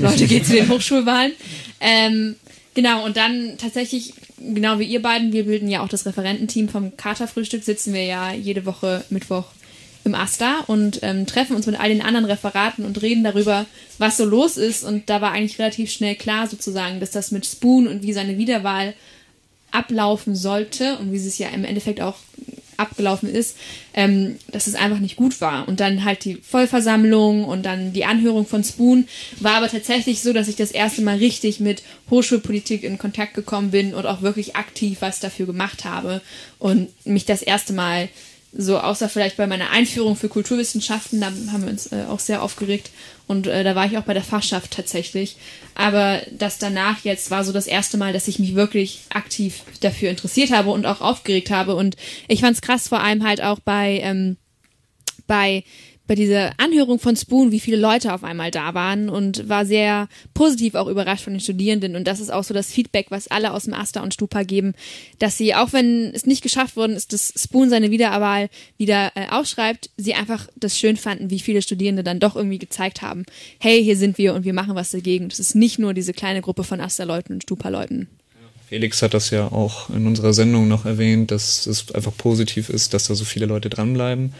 Leute, 0.00 0.26
geht 0.26 0.46
zu 0.46 0.52
den 0.52 0.68
Hochschulwahlen. 0.68 1.32
Ähm, 1.80 2.36
genau, 2.74 3.04
und 3.04 3.16
dann 3.16 3.58
tatsächlich, 3.58 4.14
genau 4.38 4.78
wie 4.78 4.84
ihr 4.84 5.02
beiden, 5.02 5.32
wir 5.32 5.44
bilden 5.44 5.68
ja 5.68 5.82
auch 5.82 5.88
das 5.88 6.06
Referententeam 6.06 6.68
vom 6.68 6.96
Katerfrühstück, 6.96 7.64
sitzen 7.64 7.92
wir 7.92 8.04
ja 8.04 8.32
jede 8.32 8.64
Woche 8.64 9.04
Mittwoch 9.10 9.46
im 10.04 10.14
Asta 10.14 10.60
und 10.66 11.00
ähm, 11.02 11.26
treffen 11.26 11.54
uns 11.54 11.66
mit 11.66 11.78
all 11.78 11.88
den 11.88 12.02
anderen 12.02 12.26
Referaten 12.26 12.84
und 12.84 13.02
reden 13.02 13.24
darüber, 13.24 13.66
was 13.98 14.16
so 14.16 14.24
los 14.24 14.56
ist. 14.56 14.84
Und 14.84 15.10
da 15.10 15.20
war 15.20 15.32
eigentlich 15.32 15.58
relativ 15.58 15.90
schnell 15.90 16.16
klar 16.16 16.48
sozusagen, 16.48 17.00
dass 17.00 17.10
das 17.10 17.30
mit 17.30 17.46
Spoon 17.46 17.86
und 17.86 18.02
wie 18.02 18.12
seine 18.12 18.38
Wiederwahl 18.38 18.94
ablaufen 19.70 20.34
sollte 20.34 20.96
und 20.98 21.12
wie 21.12 21.18
sie 21.18 21.28
es 21.28 21.38
ja 21.38 21.48
im 21.48 21.64
Endeffekt 21.64 22.00
auch 22.00 22.16
abgelaufen 22.78 23.28
ist, 23.28 23.56
ähm, 23.92 24.36
dass 24.50 24.66
es 24.66 24.74
einfach 24.74 25.00
nicht 25.00 25.16
gut 25.16 25.40
war. 25.40 25.68
Und 25.68 25.80
dann 25.80 26.04
halt 26.04 26.24
die 26.24 26.36
Vollversammlung 26.36 27.44
und 27.44 27.64
dann 27.64 27.92
die 27.92 28.04
Anhörung 28.04 28.46
von 28.46 28.64
Spoon 28.64 29.06
war 29.40 29.56
aber 29.56 29.68
tatsächlich 29.68 30.22
so, 30.22 30.32
dass 30.32 30.48
ich 30.48 30.56
das 30.56 30.70
erste 30.70 31.02
Mal 31.02 31.18
richtig 31.18 31.60
mit 31.60 31.82
Hochschulpolitik 32.10 32.84
in 32.84 32.98
Kontakt 32.98 33.34
gekommen 33.34 33.70
bin 33.70 33.94
und 33.94 34.06
auch 34.06 34.22
wirklich 34.22 34.56
aktiv 34.56 34.98
was 35.00 35.20
dafür 35.20 35.46
gemacht 35.46 35.84
habe 35.84 36.22
und 36.58 36.88
mich 37.04 37.24
das 37.24 37.42
erste 37.42 37.72
Mal 37.72 38.08
so 38.52 38.78
außer 38.78 39.08
vielleicht 39.08 39.36
bei 39.36 39.46
meiner 39.46 39.70
Einführung 39.70 40.16
für 40.16 40.28
Kulturwissenschaften, 40.28 41.20
da 41.20 41.26
haben 41.26 41.62
wir 41.62 41.70
uns 41.70 41.92
äh, 41.92 42.04
auch 42.08 42.18
sehr 42.18 42.42
aufgeregt 42.42 42.90
und 43.26 43.46
äh, 43.46 43.62
da 43.62 43.74
war 43.74 43.86
ich 43.86 43.98
auch 43.98 44.04
bei 44.04 44.14
der 44.14 44.24
Fachschaft 44.24 44.70
tatsächlich. 44.70 45.36
Aber 45.74 46.22
das 46.32 46.58
danach 46.58 47.04
jetzt 47.04 47.30
war 47.30 47.44
so 47.44 47.52
das 47.52 47.66
erste 47.66 47.98
Mal, 47.98 48.12
dass 48.12 48.26
ich 48.26 48.38
mich 48.38 48.54
wirklich 48.54 49.02
aktiv 49.10 49.62
dafür 49.80 50.10
interessiert 50.10 50.50
habe 50.50 50.70
und 50.70 50.86
auch 50.86 51.02
aufgeregt 51.02 51.50
habe. 51.50 51.76
Und 51.76 51.96
ich 52.26 52.40
fand 52.40 52.56
es 52.56 52.62
krass, 52.62 52.88
vor 52.88 53.00
allem 53.00 53.22
halt 53.24 53.42
auch 53.42 53.60
bei, 53.60 54.00
ähm, 54.02 54.38
bei 55.26 55.62
bei 56.08 56.14
dieser 56.14 56.52
Anhörung 56.58 56.98
von 56.98 57.14
Spoon, 57.14 57.52
wie 57.52 57.60
viele 57.60 57.76
Leute 57.76 58.14
auf 58.14 58.24
einmal 58.24 58.50
da 58.50 58.72
waren 58.72 59.10
und 59.10 59.48
war 59.48 59.66
sehr 59.66 60.08
positiv 60.32 60.74
auch 60.74 60.88
überrascht 60.88 61.22
von 61.22 61.34
den 61.34 61.40
Studierenden. 61.40 61.94
Und 61.94 62.08
das 62.08 62.18
ist 62.18 62.32
auch 62.32 62.42
so 62.42 62.54
das 62.54 62.72
Feedback, 62.72 63.06
was 63.10 63.28
alle 63.28 63.52
aus 63.52 63.64
dem 63.64 63.74
Asta 63.74 64.02
und 64.02 64.14
Stupa 64.14 64.42
geben, 64.42 64.72
dass 65.18 65.36
sie, 65.36 65.54
auch 65.54 65.74
wenn 65.74 66.10
es 66.14 66.24
nicht 66.24 66.42
geschafft 66.42 66.76
worden 66.76 66.96
ist, 66.96 67.12
dass 67.12 67.32
Spoon 67.36 67.68
seine 67.68 67.90
Wiederwahl 67.90 68.48
wieder 68.78 69.12
äh, 69.14 69.28
aufschreibt, 69.28 69.90
sie 69.98 70.14
einfach 70.14 70.48
das 70.56 70.78
schön 70.78 70.96
fanden, 70.96 71.30
wie 71.30 71.40
viele 71.40 71.60
Studierende 71.60 72.02
dann 72.02 72.20
doch 72.20 72.36
irgendwie 72.36 72.58
gezeigt 72.58 73.02
haben, 73.02 73.24
hey, 73.60 73.84
hier 73.84 73.96
sind 73.96 74.16
wir 74.16 74.34
und 74.34 74.46
wir 74.46 74.54
machen 74.54 74.74
was 74.74 74.90
dagegen. 74.90 75.28
Das 75.28 75.38
ist 75.38 75.54
nicht 75.54 75.78
nur 75.78 75.92
diese 75.92 76.14
kleine 76.14 76.40
Gruppe 76.40 76.64
von 76.64 76.80
Asta-Leuten 76.80 77.34
und 77.34 77.42
Stupa-Leuten. 77.42 78.08
Felix 78.66 79.02
hat 79.02 79.12
das 79.12 79.30
ja 79.30 79.46
auch 79.52 79.90
in 79.90 80.06
unserer 80.06 80.32
Sendung 80.32 80.68
noch 80.68 80.86
erwähnt, 80.86 81.30
dass 81.30 81.66
es 81.66 81.94
einfach 81.94 82.16
positiv 82.16 82.70
ist, 82.70 82.94
dass 82.94 83.08
da 83.08 83.14
so 83.14 83.24
viele 83.24 83.46
Leute 83.46 83.68
dranbleiben. 83.68 84.32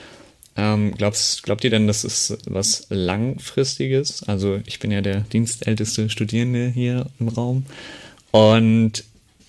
Ähm, 0.61 0.93
glaubst, 0.97 1.45
glaubt 1.45 1.63
ihr 1.63 1.71
denn, 1.71 1.87
das 1.87 2.03
ist 2.03 2.37
was 2.47 2.87
Langfristiges? 2.91 4.25
Also 4.25 4.61
ich 4.67 4.81
bin 4.81 4.91
ja 4.91 5.01
der 5.01 5.21
dienstälteste 5.21 6.11
Studierende 6.11 6.69
hier 6.69 7.07
im 7.21 7.29
Raum 7.29 7.65
und 8.33 9.05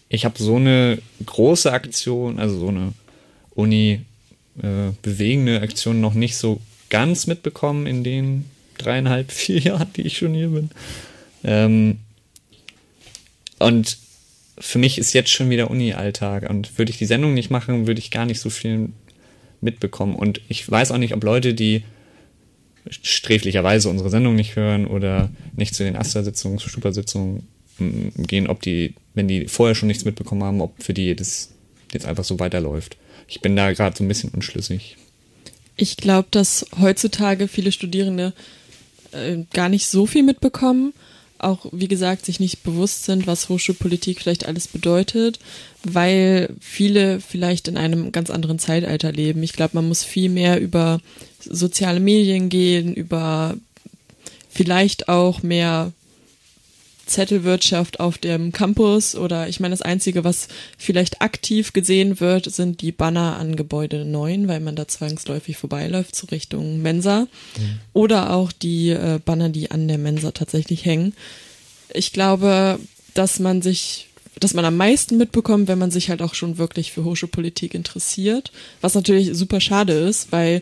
ich 0.08 0.24
habe 0.24 0.38
so 0.38 0.58
eine 0.58 1.00
große 1.26 1.74
Aktion, 1.74 2.38
also 2.38 2.60
so 2.60 2.68
eine 2.68 2.94
Uni 3.56 4.02
äh, 4.62 4.92
bewegende 5.02 5.62
Aktion 5.62 6.00
noch 6.00 6.14
nicht 6.14 6.38
so 6.38 6.62
ganz 6.92 7.26
mitbekommen 7.26 7.88
in 7.88 8.04
den 8.04 8.46
dreieinhalb, 8.78 9.32
vier 9.32 9.60
Jahren, 9.60 9.92
die 9.96 10.04
ich 10.04 10.20
schon 10.20 10.36
hier 10.36 10.50
bin. 10.50 10.70
Ähm, 11.44 11.98
und 13.58 13.98
für 14.60 14.78
mich 14.78 15.00
ist 15.00 15.14
jetzt 15.14 15.32
schon 15.32 15.50
wieder 15.50 15.72
Uni-Alltag 15.72 16.48
und 16.52 16.78
würde 16.78 16.92
ich 16.92 17.00
die 17.00 17.06
Sendung 17.06 17.34
nicht 17.34 17.50
machen, 17.50 17.88
würde 17.88 18.00
ich 18.00 18.12
gar 18.12 18.28
nicht 18.28 18.42
so 18.42 18.52
viel 18.52 18.90
mitbekommen. 19.62 20.16
Und 20.16 20.42
ich 20.48 20.70
weiß 20.70 20.92
auch 20.92 20.98
nicht, 20.98 21.14
ob 21.14 21.24
Leute, 21.24 21.54
die 21.54 21.84
sträflicherweise 22.90 23.90
unsere 23.90 24.10
Sendung 24.10 24.36
nicht 24.36 24.56
hören 24.56 24.88
oder 24.88 25.30
nicht 25.56 25.76
zu 25.76 25.84
den 25.84 25.96
Asta-Sitzungen, 25.96 26.60
zu 26.60 26.70
Stupa-Sitzungen 26.70 27.48
mm, 27.78 28.24
gehen, 28.24 28.48
ob 28.48 28.62
die, 28.62 28.96
wenn 29.14 29.28
die 29.28 29.48
vorher 29.48 29.76
schon 29.76 29.88
nichts 29.88 30.06
mitbekommen 30.06 30.44
haben, 30.44 30.62
ob 30.62 30.82
für 30.82 30.94
die 30.94 31.16
das 31.16 31.52
jetzt 31.92 32.06
einfach 32.06 32.24
so 32.24 32.40
weiterläuft. 32.40 32.98
Ich 33.28 33.42
bin 33.42 33.56
da 33.56 33.72
gerade 33.72 33.96
so 33.98 34.04
ein 34.04 34.08
bisschen 34.08 34.32
unschlüssig. 34.32 34.98
Ich 35.76 35.98
glaube, 35.98 36.28
dass 36.32 36.66
heutzutage 36.80 37.48
viele 37.48 37.72
Studierende 37.72 38.34
äh, 39.12 39.38
gar 39.54 39.70
nicht 39.70 39.88
so 39.88 40.06
viel 40.06 40.24
mitbekommen 40.24 40.94
auch, 41.40 41.66
wie 41.72 41.88
gesagt, 41.88 42.26
sich 42.26 42.40
nicht 42.40 42.64
bewusst 42.64 43.06
sind, 43.06 43.28
was 43.28 43.50
Hochschulpolitik 43.50 44.22
vielleicht 44.22 44.46
alles 44.46 44.68
bedeutet, 44.68 45.40
weil 45.84 46.54
viele 46.60 47.20
vielleicht 47.22 47.68
in 47.68 47.78
einem 47.78 48.12
ganz 48.12 48.30
anderen 48.30 48.60
Zeitalter 48.60 49.12
leben. 49.12 49.44
Ich 49.44 49.54
glaube, 49.54 49.76
man 49.76 49.88
muss 49.88 50.04
viel 50.04 50.30
mehr 50.30 50.60
über 50.60 51.00
soziale 51.40 52.00
Medien 52.00 52.50
gehen, 52.50 52.94
über 52.94 53.56
vielleicht 54.50 55.10
auch 55.10 55.44
mehr 55.44 55.94
Zettelwirtschaft 57.10 58.00
auf 58.00 58.18
dem 58.18 58.52
Campus 58.52 59.16
oder 59.16 59.50
ich 59.50 59.60
meine, 59.60 59.74
das 59.74 59.82
Einzige, 59.82 60.24
was 60.24 60.48
vielleicht 60.78 61.22
aktiv 61.22 61.74
gesehen 61.74 62.20
wird, 62.20 62.52
sind 62.52 62.82
die 62.82 62.92
Banner 62.92 63.38
an 63.38 63.56
Gebäude 63.56 64.06
9, 64.06 64.48
weil 64.48 64.60
man 64.60 64.76
da 64.76 64.88
zwangsläufig 64.88 65.58
vorbeiläuft 65.58 66.16
zur 66.16 66.32
Richtung 66.32 66.82
Mensa. 66.82 67.22
Mhm. 67.58 67.80
Oder 67.94 68.34
auch 68.34 68.52
die 68.52 68.90
äh, 68.90 69.20
Banner, 69.24 69.50
die 69.50 69.72
an 69.72 69.88
der 69.88 69.98
Mensa 69.98 70.32
tatsächlich 70.32 70.86
hängen. 70.86 71.14
Ich 71.94 72.14
glaube, 72.14 72.80
dass 73.14 73.40
man 73.40 73.62
sich 73.62 74.06
dass 74.40 74.54
man 74.54 74.64
am 74.64 74.78
meisten 74.78 75.18
mitbekommt, 75.18 75.68
wenn 75.68 75.80
man 75.80 75.92
sich 75.92 76.10
halt 76.10 76.22
auch 76.22 76.34
schon 76.34 76.58
wirklich 76.58 76.94
für 76.94 77.04
Hochschulpolitik 77.04 77.74
interessiert. 77.74 78.54
Was 78.80 78.96
natürlich 78.96 79.32
super 79.34 79.60
schade 79.60 79.92
ist, 79.92 80.32
weil 80.32 80.62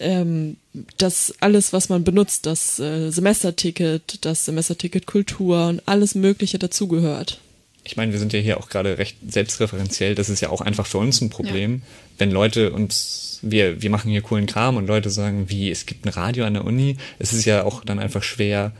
ähm, 0.00 0.56
das 0.96 1.34
alles, 1.40 1.72
was 1.72 1.88
man 1.88 2.04
benutzt, 2.04 2.46
das 2.46 2.78
äh, 2.78 3.10
Semesterticket, 3.10 4.24
das 4.24 4.44
Semesterticket 4.44 5.06
Kultur 5.06 5.68
und 5.68 5.82
alles 5.86 6.14
Mögliche 6.14 6.58
dazugehört. 6.58 7.40
Ich 7.82 7.96
meine, 7.96 8.12
wir 8.12 8.18
sind 8.18 8.32
ja 8.32 8.38
hier 8.38 8.58
auch 8.58 8.68
gerade 8.68 8.98
recht 8.98 9.16
selbstreferenziell. 9.26 10.14
Das 10.14 10.28
ist 10.28 10.40
ja 10.40 10.50
auch 10.50 10.60
einfach 10.60 10.86
für 10.86 10.98
uns 10.98 11.20
ein 11.20 11.30
Problem, 11.30 11.76
ja. 11.76 11.80
wenn 12.18 12.30
Leute 12.30 12.72
uns, 12.72 13.40
wir, 13.42 13.82
wir 13.82 13.90
machen 13.90 14.10
hier 14.10 14.22
coolen 14.22 14.46
Kram 14.46 14.76
und 14.76 14.86
Leute 14.86 15.10
sagen, 15.10 15.48
wie, 15.48 15.70
es 15.70 15.86
gibt 15.86 16.04
ein 16.04 16.10
Radio 16.10 16.44
an 16.44 16.54
der 16.54 16.64
Uni. 16.64 16.98
Es 17.18 17.32
ist 17.32 17.46
ja 17.46 17.64
auch 17.64 17.84
dann 17.84 17.98
einfach 17.98 18.22
schwer, 18.22 18.72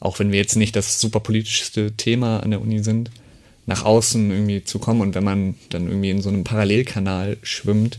auch 0.00 0.18
wenn 0.18 0.32
wir 0.32 0.38
jetzt 0.38 0.56
nicht 0.56 0.76
das 0.76 1.00
super 1.00 1.20
politischste 1.20 1.92
Thema 1.92 2.40
an 2.40 2.50
der 2.50 2.60
Uni 2.60 2.82
sind, 2.82 3.10
nach 3.66 3.84
außen 3.84 4.30
irgendwie 4.30 4.64
zu 4.64 4.78
kommen. 4.78 5.00
Und 5.00 5.14
wenn 5.14 5.24
man 5.24 5.54
dann 5.70 5.86
irgendwie 5.86 6.10
in 6.10 6.20
so 6.20 6.28
einem 6.28 6.44
Parallelkanal 6.44 7.38
schwimmt, 7.42 7.98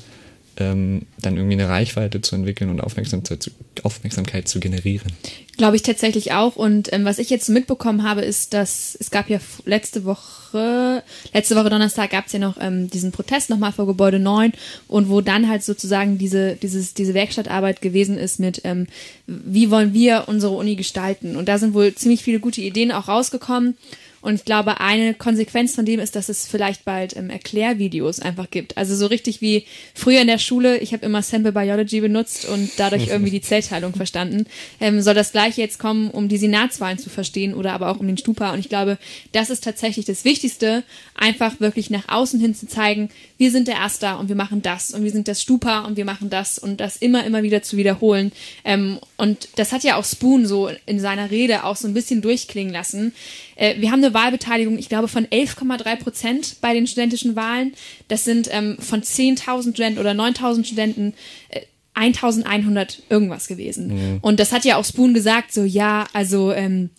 ähm, 0.57 1.03
dann 1.21 1.37
irgendwie 1.37 1.53
eine 1.53 1.69
Reichweite 1.69 2.21
zu 2.21 2.35
entwickeln 2.35 2.69
und 2.69 2.81
Aufmerksamkeit 2.81 3.41
zu, 3.41 3.51
Aufmerksamkeit 3.83 4.47
zu 4.47 4.59
generieren. 4.59 5.11
Glaube 5.57 5.75
ich 5.75 5.81
tatsächlich 5.81 6.33
auch. 6.33 6.55
Und 6.55 6.91
ähm, 6.91 7.05
was 7.05 7.19
ich 7.19 7.29
jetzt 7.29 7.49
mitbekommen 7.49 8.03
habe, 8.03 8.21
ist, 8.21 8.53
dass 8.53 8.97
es 8.99 9.11
gab 9.11 9.29
ja 9.29 9.39
letzte 9.65 10.03
Woche, 10.03 11.03
letzte 11.33 11.55
Woche 11.55 11.69
Donnerstag 11.69 12.11
gab 12.11 12.27
es 12.27 12.33
ja 12.33 12.39
noch 12.39 12.57
ähm, 12.59 12.89
diesen 12.89 13.11
Protest 13.11 13.49
nochmal 13.49 13.71
vor 13.71 13.85
Gebäude 13.85 14.19
9 14.19 14.53
und 14.87 15.09
wo 15.09 15.21
dann 15.21 15.47
halt 15.47 15.63
sozusagen 15.63 16.17
diese, 16.17 16.55
dieses, 16.55 16.93
diese 16.93 17.13
Werkstattarbeit 17.13 17.81
gewesen 17.81 18.17
ist 18.17 18.39
mit, 18.39 18.61
ähm, 18.63 18.87
wie 19.27 19.71
wollen 19.71 19.93
wir 19.93 20.25
unsere 20.27 20.53
Uni 20.53 20.75
gestalten. 20.75 21.35
Und 21.35 21.47
da 21.47 21.57
sind 21.57 21.73
wohl 21.73 21.95
ziemlich 21.95 22.23
viele 22.23 22.39
gute 22.39 22.61
Ideen 22.61 22.91
auch 22.91 23.07
rausgekommen. 23.07 23.77
Und 24.21 24.35
ich 24.35 24.45
glaube, 24.45 24.79
eine 24.79 25.13
Konsequenz 25.13 25.75
von 25.75 25.85
dem 25.85 25.99
ist, 25.99 26.15
dass 26.15 26.29
es 26.29 26.45
vielleicht 26.45 26.85
bald 26.85 27.15
ähm, 27.17 27.29
Erklärvideos 27.29 28.19
einfach 28.19 28.49
gibt. 28.49 28.77
Also 28.77 28.95
so 28.95 29.07
richtig 29.07 29.41
wie 29.41 29.65
früher 29.95 30.21
in 30.21 30.27
der 30.27 30.37
Schule, 30.37 30.77
ich 30.77 30.93
habe 30.93 31.05
immer 31.05 31.21
Sample 31.23 31.51
Biology 31.51 32.01
benutzt 32.01 32.47
und 32.47 32.71
dadurch 32.77 33.07
irgendwie 33.09 33.31
die 33.31 33.41
Zellteilung 33.41 33.93
verstanden. 33.93 34.45
Ähm, 34.79 35.01
soll 35.01 35.15
das 35.15 35.31
gleiche 35.31 35.61
jetzt 35.61 35.79
kommen, 35.79 36.11
um 36.11 36.29
die 36.29 36.37
Senatswahlen 36.37 36.99
zu 36.99 37.09
verstehen 37.09 37.53
oder 37.55 37.73
aber 37.73 37.89
auch 37.89 37.99
um 37.99 38.07
den 38.07 38.17
Stupa. 38.17 38.53
Und 38.53 38.59
ich 38.59 38.69
glaube, 38.69 38.97
das 39.31 39.49
ist 39.49 39.63
tatsächlich 39.63 40.05
das 40.05 40.23
Wichtigste, 40.23 40.83
einfach 41.15 41.59
wirklich 41.59 41.89
nach 41.89 42.07
außen 42.07 42.39
hin 42.39 42.53
zu 42.53 42.67
zeigen, 42.67 43.09
wir 43.37 43.49
sind 43.49 43.67
der 43.67 43.75
Erster 43.75 44.19
und 44.19 44.29
wir 44.29 44.35
machen 44.35 44.61
das 44.61 44.91
und 44.91 45.03
wir 45.03 45.11
sind 45.11 45.27
das 45.27 45.41
Stupa 45.41 45.79
und 45.79 45.97
wir 45.97 46.05
machen 46.05 46.29
das 46.29 46.59
und 46.59 46.79
das 46.79 46.97
immer, 46.97 47.25
immer 47.25 47.41
wieder 47.41 47.63
zu 47.63 47.75
wiederholen. 47.75 48.31
Ähm, 48.63 48.99
und 49.17 49.49
das 49.55 49.71
hat 49.71 49.83
ja 49.83 49.95
auch 49.95 50.05
Spoon 50.05 50.45
so 50.45 50.69
in 50.85 50.99
seiner 50.99 51.31
Rede 51.31 51.63
auch 51.63 51.75
so 51.75 51.87
ein 51.87 51.95
bisschen 51.95 52.21
durchklingen 52.21 52.71
lassen. 52.71 53.13
Äh, 53.61 53.79
wir 53.79 53.91
haben 53.91 54.03
eine 54.03 54.13
Wahlbeteiligung, 54.15 54.79
ich 54.79 54.89
glaube, 54.89 55.07
von 55.07 55.27
11,3 55.27 55.95
Prozent 55.97 56.55
bei 56.61 56.73
den 56.73 56.87
studentischen 56.87 57.35
Wahlen. 57.35 57.73
Das 58.07 58.23
sind 58.23 58.49
ähm, 58.51 58.77
von 58.79 59.03
10.000 59.03 59.73
Studenten 59.73 59.99
oder 59.99 60.11
9.000 60.11 60.65
Studenten 60.65 61.13
äh, 61.49 61.61
1100 61.93 63.03
irgendwas 63.09 63.47
gewesen. 63.47 63.89
Mhm. 63.89 64.17
Und 64.21 64.39
das 64.39 64.51
hat 64.51 64.65
ja 64.65 64.77
auch 64.77 64.85
Spoon 64.85 65.13
gesagt, 65.13 65.53
so 65.53 65.63
ja, 65.63 66.07
also 66.13 66.51
ähm, 66.51 66.89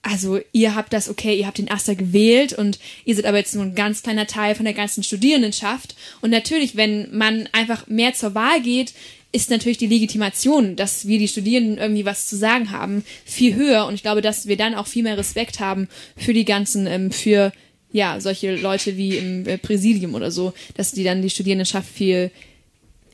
also 0.00 0.40
ihr 0.52 0.74
habt 0.74 0.92
das, 0.92 1.10
okay, 1.10 1.38
ihr 1.38 1.46
habt 1.46 1.58
den 1.58 1.70
Aster 1.70 1.94
gewählt 1.94 2.54
und 2.54 2.78
ihr 3.04 3.14
seid 3.14 3.26
aber 3.26 3.36
jetzt 3.36 3.54
nur 3.54 3.64
ein 3.64 3.74
ganz 3.74 4.02
kleiner 4.02 4.26
Teil 4.26 4.54
von 4.54 4.64
der 4.64 4.72
ganzen 4.72 5.02
Studierendenschaft. 5.02 5.96
Und 6.22 6.30
natürlich, 6.30 6.76
wenn 6.76 7.14
man 7.14 7.48
einfach 7.52 7.88
mehr 7.88 8.14
zur 8.14 8.34
Wahl 8.34 8.62
geht, 8.62 8.94
ist 9.30 9.50
natürlich 9.50 9.78
die 9.78 9.86
Legitimation, 9.86 10.76
dass 10.76 11.06
wir 11.06 11.18
die 11.18 11.28
Studierenden 11.28 11.78
irgendwie 11.78 12.04
was 12.04 12.28
zu 12.28 12.36
sagen 12.36 12.70
haben, 12.70 13.04
viel 13.24 13.54
höher. 13.54 13.86
Und 13.86 13.94
ich 13.94 14.02
glaube, 14.02 14.22
dass 14.22 14.46
wir 14.46 14.56
dann 14.56 14.74
auch 14.74 14.86
viel 14.86 15.02
mehr 15.02 15.18
Respekt 15.18 15.60
haben 15.60 15.88
für 16.16 16.32
die 16.32 16.44
ganzen, 16.44 16.86
ähm, 16.86 17.10
für 17.10 17.52
ja, 17.92 18.20
solche 18.20 18.56
Leute 18.56 18.96
wie 18.96 19.16
im 19.16 19.46
äh, 19.46 19.58
Präsidium 19.58 20.14
oder 20.14 20.30
so, 20.30 20.52
dass 20.74 20.92
die 20.92 21.04
dann 21.04 21.22
die 21.22 21.30
Studierendenschaft 21.30 21.88
viel 21.88 22.30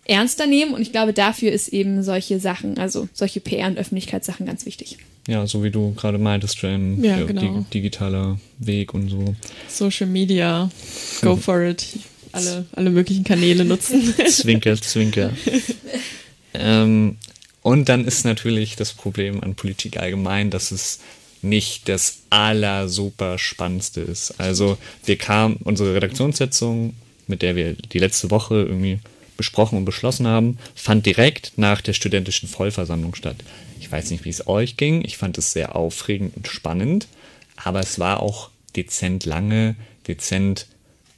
ernster 0.05 0.47
nehmen. 0.47 0.75
Und 0.75 0.83
ich 0.83 0.93
glaube, 0.93 1.13
dafür 1.13 1.51
ist 1.51 1.69
eben 1.69 2.03
solche 2.03 2.39
Sachen, 2.39 2.79
also 2.79 3.09
solche 3.13 3.41
PR- 3.41 3.69
und 3.69 3.79
Öffentlichkeitssachen 3.79 4.47
ganz 4.47 4.67
wichtig. 4.67 4.99
Ja, 5.27 5.47
so 5.47 5.65
wie 5.65 5.71
du 5.71 5.95
gerade 5.95 6.19
meintest, 6.19 6.61
Jen, 6.63 7.03
ja, 7.03 7.23
genau. 7.25 7.65
digitaler 7.73 8.39
Weg 8.59 8.93
und 8.93 9.09
so. 9.09 9.35
Social 9.69 10.07
Media, 10.07 10.71
go 11.23 11.35
for 11.35 11.63
it 11.63 11.87
alle, 12.35 12.67
alle 12.73 12.91
möglichen 12.91 13.25
Kanäle 13.25 13.65
nutzen. 13.65 14.15
zwinker, 14.29 14.81
zwinker. 14.81 15.31
ähm, 16.55 17.17
und 17.63 17.89
dann 17.89 18.05
ist 18.05 18.25
natürlich 18.25 18.77
das 18.77 18.93
Problem 18.93 19.43
an 19.43 19.55
Politik 19.55 19.99
allgemein, 19.99 20.51
dass 20.51 20.71
es 20.71 21.01
nicht 21.43 21.89
das 21.89 22.19
aller 22.31 22.89
super 22.89 23.39
spannendste 23.39 24.01
ist. 24.01 24.41
Also 24.41 24.79
wir 25.05 25.17
kamen, 25.17 25.57
unsere 25.65 25.95
Redaktionssitzung 25.95 26.95
mit 27.27 27.43
der 27.43 27.57
wir 27.57 27.75
die 27.75 27.99
letzte 27.99 28.31
Woche 28.31 28.55
irgendwie 28.55 29.01
besprochen 29.37 29.79
und 29.79 29.85
beschlossen 29.85 30.27
haben, 30.27 30.59
fand 30.75 31.07
direkt 31.07 31.53
nach 31.57 31.81
der 31.81 31.93
studentischen 31.93 32.49
Vollversammlung 32.49 33.15
statt. 33.15 33.37
Ich 33.81 33.91
weiß 33.91 34.11
nicht, 34.11 34.25
wie 34.25 34.31
es 34.31 34.47
euch 34.47 34.77
ging. 34.77 35.05
Ich 35.05 35.17
fand 35.17 35.39
es 35.39 35.53
sehr 35.53 35.75
aufregend 35.75 36.37
und 36.37 36.49
spannend, 36.49 37.09
aber 37.57 37.81
es 37.81 37.99
war 37.99 38.21
auch 38.21 38.51
dezent 38.77 39.25
lange, 39.25 39.77
dezent 40.07 40.67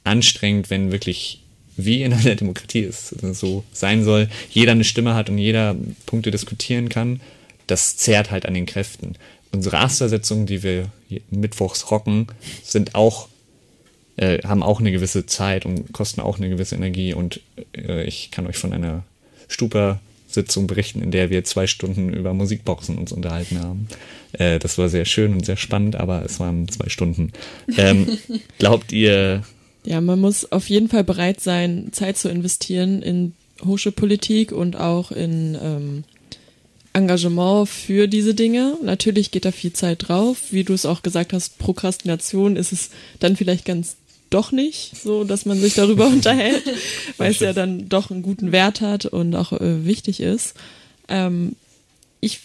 anstrengend, 0.07 0.69
wenn 0.69 0.91
wirklich 0.91 1.41
wie 1.75 2.03
in 2.03 2.13
einer 2.13 2.35
Demokratie 2.35 2.83
es 2.83 3.09
so 3.09 3.63
sein 3.71 4.03
soll, 4.03 4.29
jeder 4.49 4.71
eine 4.71 4.83
Stimme 4.83 5.13
hat 5.13 5.29
und 5.29 5.37
jeder 5.37 5.75
Punkte 6.05 6.31
diskutieren 6.31 6.89
kann. 6.89 7.21
Das 7.67 7.97
zehrt 7.97 8.31
halt 8.31 8.45
an 8.45 8.53
den 8.53 8.65
Kräften. 8.65 9.15
Unsere 9.51 9.79
Astersitzungen, 9.79 10.45
die 10.45 10.63
wir 10.63 10.89
mittwochs 11.29 11.91
rocken, 11.91 12.27
sind 12.63 12.95
auch 12.95 13.27
äh, 14.17 14.39
haben 14.43 14.63
auch 14.63 14.79
eine 14.79 14.91
gewisse 14.91 15.25
Zeit 15.25 15.65
und 15.65 15.93
kosten 15.93 16.21
auch 16.21 16.37
eine 16.37 16.49
gewisse 16.49 16.75
Energie. 16.75 17.13
Und 17.13 17.39
äh, 17.75 18.03
ich 18.03 18.31
kann 18.31 18.47
euch 18.47 18.57
von 18.57 18.73
einer 18.73 19.03
Stupa-Sitzung 19.47 20.67
berichten, 20.67 21.01
in 21.01 21.11
der 21.11 21.29
wir 21.29 21.43
zwei 21.43 21.67
Stunden 21.67 22.11
über 22.13 22.33
Musikboxen 22.33 22.97
uns 22.97 23.11
unterhalten 23.11 23.59
haben. 23.59 23.87
Äh, 24.33 24.59
das 24.59 24.77
war 24.77 24.89
sehr 24.89 25.05
schön 25.05 25.33
und 25.33 25.45
sehr 25.45 25.55
spannend, 25.55 25.95
aber 25.95 26.25
es 26.25 26.39
waren 26.39 26.67
zwei 26.67 26.89
Stunden. 26.89 27.31
Ähm, 27.77 28.17
glaubt 28.57 28.91
ihr? 28.91 29.43
Ja, 29.87 30.01
man 30.01 30.19
muss 30.19 30.51
auf 30.51 30.67
jeden 30.69 30.89
Fall 30.89 31.05
bereit 31.05 31.39
sein, 31.39 31.93
Zeit 31.93 32.17
zu 32.17 32.27
investieren 32.27 33.01
in 33.01 33.33
Hochschulpolitik 33.63 34.51
und 34.51 34.75
auch 34.75 35.13
in 35.13 35.57
ähm, 35.63 36.03
Engagement 36.91 37.69
für 37.69 38.09
diese 38.09 38.35
Dinge. 38.35 38.77
Natürlich 38.83 39.31
geht 39.31 39.45
da 39.45 39.53
viel 39.53 39.71
Zeit 39.71 40.09
drauf. 40.09 40.51
Wie 40.51 40.65
du 40.65 40.73
es 40.73 40.85
auch 40.85 41.03
gesagt 41.03 41.31
hast, 41.31 41.57
Prokrastination 41.57 42.57
ist 42.57 42.73
es 42.73 42.89
dann 43.21 43.37
vielleicht 43.37 43.63
ganz 43.63 43.95
doch 44.29 44.51
nicht, 44.51 44.91
so 45.01 45.23
dass 45.23 45.45
man 45.45 45.57
sich 45.57 45.75
darüber 45.75 46.07
unterhält, 46.07 46.65
weil 47.15 47.31
es 47.31 47.39
ja 47.39 47.53
dann 47.53 47.87
doch 47.87 48.11
einen 48.11 48.23
guten 48.23 48.51
Wert 48.51 48.81
hat 48.81 49.05
und 49.05 49.33
auch 49.35 49.53
äh, 49.53 49.85
wichtig 49.85 50.19
ist. 50.19 50.55
Ähm, 51.07 51.55
ich 52.19 52.41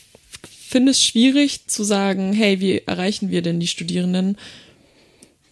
finde 0.68 0.92
es 0.92 1.02
schwierig 1.02 1.66
zu 1.66 1.82
sagen, 1.82 2.32
hey, 2.32 2.60
wie 2.60 2.82
erreichen 2.86 3.32
wir 3.32 3.42
denn 3.42 3.58
die 3.58 3.66
Studierenden? 3.66 4.38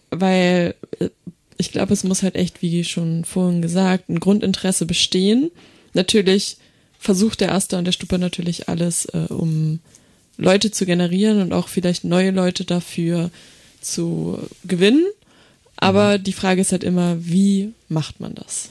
Weil 0.09 0.75
äh, 1.01 1.09
ich 1.61 1.71
glaube, 1.71 1.93
es 1.93 2.03
muss 2.03 2.23
halt 2.23 2.35
echt, 2.35 2.61
wie 2.61 2.83
schon 2.83 3.23
vorhin 3.23 3.61
gesagt, 3.61 4.09
ein 4.09 4.19
Grundinteresse 4.19 4.85
bestehen. 4.85 5.51
Natürlich 5.93 6.57
versucht 6.99 7.39
der 7.39 7.53
Aster 7.53 7.77
und 7.77 7.85
der 7.85 7.91
Stupa 7.93 8.17
natürlich 8.17 8.67
alles, 8.67 9.05
äh, 9.05 9.27
um 9.29 9.79
Leute 10.37 10.71
zu 10.71 10.85
generieren 10.85 11.41
und 11.41 11.53
auch 11.53 11.67
vielleicht 11.67 12.03
neue 12.03 12.31
Leute 12.31 12.65
dafür 12.65 13.31
zu 13.79 14.39
gewinnen. 14.63 15.05
Aber 15.77 16.17
mhm. 16.17 16.23
die 16.23 16.33
Frage 16.33 16.61
ist 16.61 16.71
halt 16.71 16.83
immer, 16.83 17.17
wie 17.19 17.73
macht 17.89 18.19
man 18.19 18.35
das? 18.35 18.69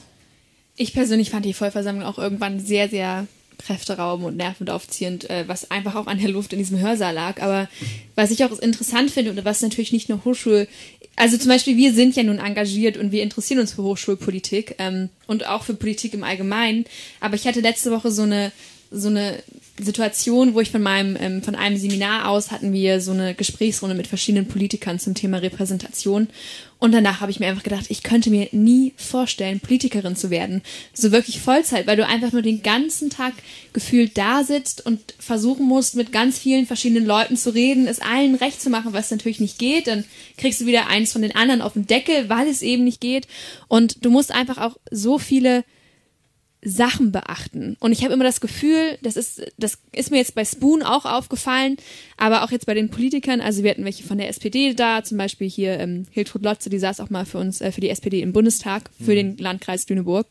Ich 0.75 0.93
persönlich 0.93 1.29
fand 1.29 1.45
die 1.45 1.53
Vollversammlung 1.53 2.05
auch 2.05 2.17
irgendwann 2.17 2.59
sehr, 2.59 2.89
sehr 2.89 3.27
kräfteraubend 3.57 4.27
und 4.27 4.37
nervend 4.37 4.69
aufziehend, 4.69 5.29
äh, 5.29 5.47
was 5.47 5.71
einfach 5.71 5.95
auch 5.95 6.07
an 6.07 6.19
der 6.19 6.29
Luft 6.29 6.53
in 6.53 6.59
diesem 6.59 6.79
Hörsaal 6.79 7.13
lag. 7.13 7.41
Aber 7.41 7.69
was 8.15 8.31
ich 8.31 8.43
auch 8.43 8.57
interessant 8.59 9.11
finde 9.11 9.31
und 9.31 9.45
was 9.45 9.61
natürlich 9.61 9.91
nicht 9.91 10.09
nur 10.09 10.23
Hochschul, 10.25 10.67
also 11.15 11.37
zum 11.37 11.49
Beispiel 11.49 11.77
wir 11.77 11.93
sind 11.93 12.15
ja 12.15 12.23
nun 12.23 12.39
engagiert 12.39 12.97
und 12.97 13.11
wir 13.11 13.23
interessieren 13.23 13.59
uns 13.59 13.73
für 13.73 13.83
Hochschulpolitik 13.83 14.75
ähm, 14.79 15.09
und 15.27 15.47
auch 15.47 15.63
für 15.63 15.73
Politik 15.73 16.13
im 16.13 16.23
Allgemeinen. 16.23 16.85
Aber 17.19 17.35
ich 17.35 17.47
hatte 17.47 17.61
letzte 17.61 17.91
Woche 17.91 18.11
so 18.11 18.23
eine 18.23 18.51
so 18.91 19.07
eine 19.07 19.41
Situation, 19.79 20.53
wo 20.53 20.59
ich 20.59 20.71
von 20.71 20.81
meinem, 20.81 21.17
ähm, 21.19 21.41
von 21.41 21.55
einem 21.55 21.77
Seminar 21.77 22.27
aus 22.27 22.51
hatten 22.51 22.73
wir 22.73 23.01
so 23.01 23.11
eine 23.11 23.33
Gesprächsrunde 23.33 23.95
mit 23.95 24.07
verschiedenen 24.07 24.47
Politikern 24.47 24.99
zum 24.99 25.15
Thema 25.15 25.37
Repräsentation. 25.37 26.27
Und 26.79 26.93
danach 26.93 27.21
habe 27.21 27.31
ich 27.31 27.39
mir 27.39 27.47
einfach 27.47 27.63
gedacht, 27.63 27.85
ich 27.89 28.01
könnte 28.01 28.31
mir 28.31 28.47
nie 28.51 28.93
vorstellen, 28.97 29.59
Politikerin 29.59 30.15
zu 30.15 30.29
werden. 30.31 30.61
So 30.93 31.11
wirklich 31.11 31.39
Vollzeit, 31.39 31.85
weil 31.85 31.97
du 31.97 32.07
einfach 32.07 32.31
nur 32.31 32.41
den 32.41 32.63
ganzen 32.63 33.09
Tag 33.09 33.33
gefühlt 33.71 34.17
da 34.17 34.43
sitzt 34.43 34.85
und 34.85 35.13
versuchen 35.19 35.67
musst, 35.67 35.95
mit 35.95 36.11
ganz 36.11 36.39
vielen 36.39 36.65
verschiedenen 36.65 37.05
Leuten 37.05 37.37
zu 37.37 37.53
reden, 37.53 37.87
es 37.87 38.01
allen 38.01 38.35
recht 38.35 38.61
zu 38.61 38.69
machen, 38.69 38.93
was 38.93 39.11
natürlich 39.11 39.39
nicht 39.39 39.59
geht. 39.59 39.87
Dann 39.87 40.05
kriegst 40.37 40.61
du 40.61 40.65
wieder 40.65 40.87
eins 40.87 41.11
von 41.11 41.21
den 41.21 41.35
anderen 41.35 41.61
auf 41.61 41.73
den 41.73 41.87
Deckel, 41.87 42.29
weil 42.29 42.47
es 42.47 42.61
eben 42.61 42.83
nicht 42.83 42.99
geht. 42.99 43.27
Und 43.67 44.03
du 44.03 44.09
musst 44.09 44.31
einfach 44.31 44.57
auch 44.57 44.77
so 44.89 45.19
viele 45.19 45.63
Sachen 46.63 47.11
beachten. 47.11 47.75
Und 47.79 47.91
ich 47.91 48.03
habe 48.03 48.13
immer 48.13 48.23
das 48.23 48.39
Gefühl, 48.39 48.97
das 49.01 49.15
ist, 49.15 49.41
das 49.57 49.79
ist 49.93 50.11
mir 50.11 50.17
jetzt 50.17 50.35
bei 50.35 50.45
Spoon 50.45 50.83
auch 50.83 51.05
aufgefallen, 51.05 51.77
aber 52.17 52.43
auch 52.43 52.51
jetzt 52.51 52.67
bei 52.67 52.75
den 52.75 52.89
Politikern, 52.89 53.41
also 53.41 53.63
wir 53.63 53.71
hatten 53.71 53.83
welche 53.83 54.03
von 54.03 54.19
der 54.19 54.29
SPD 54.29 54.75
da, 54.75 55.03
zum 55.03 55.17
Beispiel 55.17 55.49
hier 55.49 55.79
ähm, 55.79 56.05
Hiltrud 56.11 56.43
Lotze, 56.43 56.69
die 56.69 56.77
saß 56.77 56.99
auch 56.99 57.09
mal 57.09 57.25
für 57.25 57.39
uns, 57.39 57.61
äh, 57.61 57.71
für 57.71 57.81
die 57.81 57.89
SPD 57.89 58.21
im 58.21 58.31
Bundestag, 58.31 58.91
für 58.99 59.11
mhm. 59.11 59.15
den 59.15 59.37
Landkreis 59.37 59.89
Lüneburg. 59.89 60.27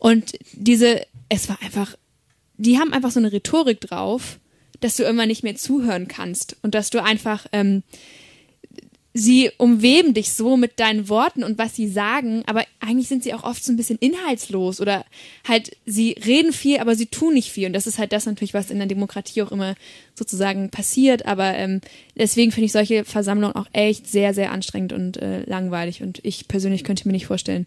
Und 0.00 0.32
diese, 0.52 1.06
es 1.28 1.48
war 1.48 1.58
einfach, 1.62 1.96
die 2.56 2.78
haben 2.78 2.92
einfach 2.92 3.12
so 3.12 3.20
eine 3.20 3.32
Rhetorik 3.32 3.80
drauf, 3.80 4.40
dass 4.80 4.96
du 4.96 5.04
immer 5.04 5.26
nicht 5.26 5.44
mehr 5.44 5.56
zuhören 5.56 6.08
kannst 6.08 6.56
und 6.62 6.74
dass 6.74 6.90
du 6.90 7.02
einfach 7.02 7.46
ähm, 7.52 7.84
sie 9.12 9.50
umweben 9.58 10.14
dich 10.14 10.32
so 10.32 10.56
mit 10.56 10.78
deinen 10.78 11.08
Worten 11.08 11.42
und 11.42 11.58
was 11.58 11.74
sie 11.74 11.88
sagen, 11.88 12.44
aber 12.46 12.64
eigentlich 12.78 13.08
sind 13.08 13.24
sie 13.24 13.34
auch 13.34 13.42
oft 13.42 13.64
so 13.64 13.72
ein 13.72 13.76
bisschen 13.76 13.98
inhaltslos 13.98 14.80
oder 14.80 15.04
halt, 15.46 15.76
sie 15.84 16.12
reden 16.24 16.52
viel, 16.52 16.78
aber 16.78 16.94
sie 16.94 17.06
tun 17.06 17.34
nicht 17.34 17.50
viel. 17.50 17.66
Und 17.66 17.72
das 17.72 17.88
ist 17.88 17.98
halt 17.98 18.12
das 18.12 18.26
natürlich, 18.26 18.54
was 18.54 18.70
in 18.70 18.78
der 18.78 18.86
Demokratie 18.86 19.42
auch 19.42 19.50
immer 19.50 19.74
sozusagen 20.14 20.70
passiert. 20.70 21.26
Aber 21.26 21.54
ähm, 21.56 21.80
deswegen 22.14 22.52
finde 22.52 22.66
ich 22.66 22.72
solche 22.72 23.04
Versammlungen 23.04 23.56
auch 23.56 23.66
echt 23.72 24.06
sehr, 24.06 24.32
sehr 24.32 24.52
anstrengend 24.52 24.92
und 24.92 25.16
äh, 25.16 25.42
langweilig. 25.44 26.02
Und 26.02 26.20
ich 26.22 26.46
persönlich 26.46 26.84
könnte 26.84 27.08
mir 27.08 27.12
nicht 27.12 27.26
vorstellen, 27.26 27.66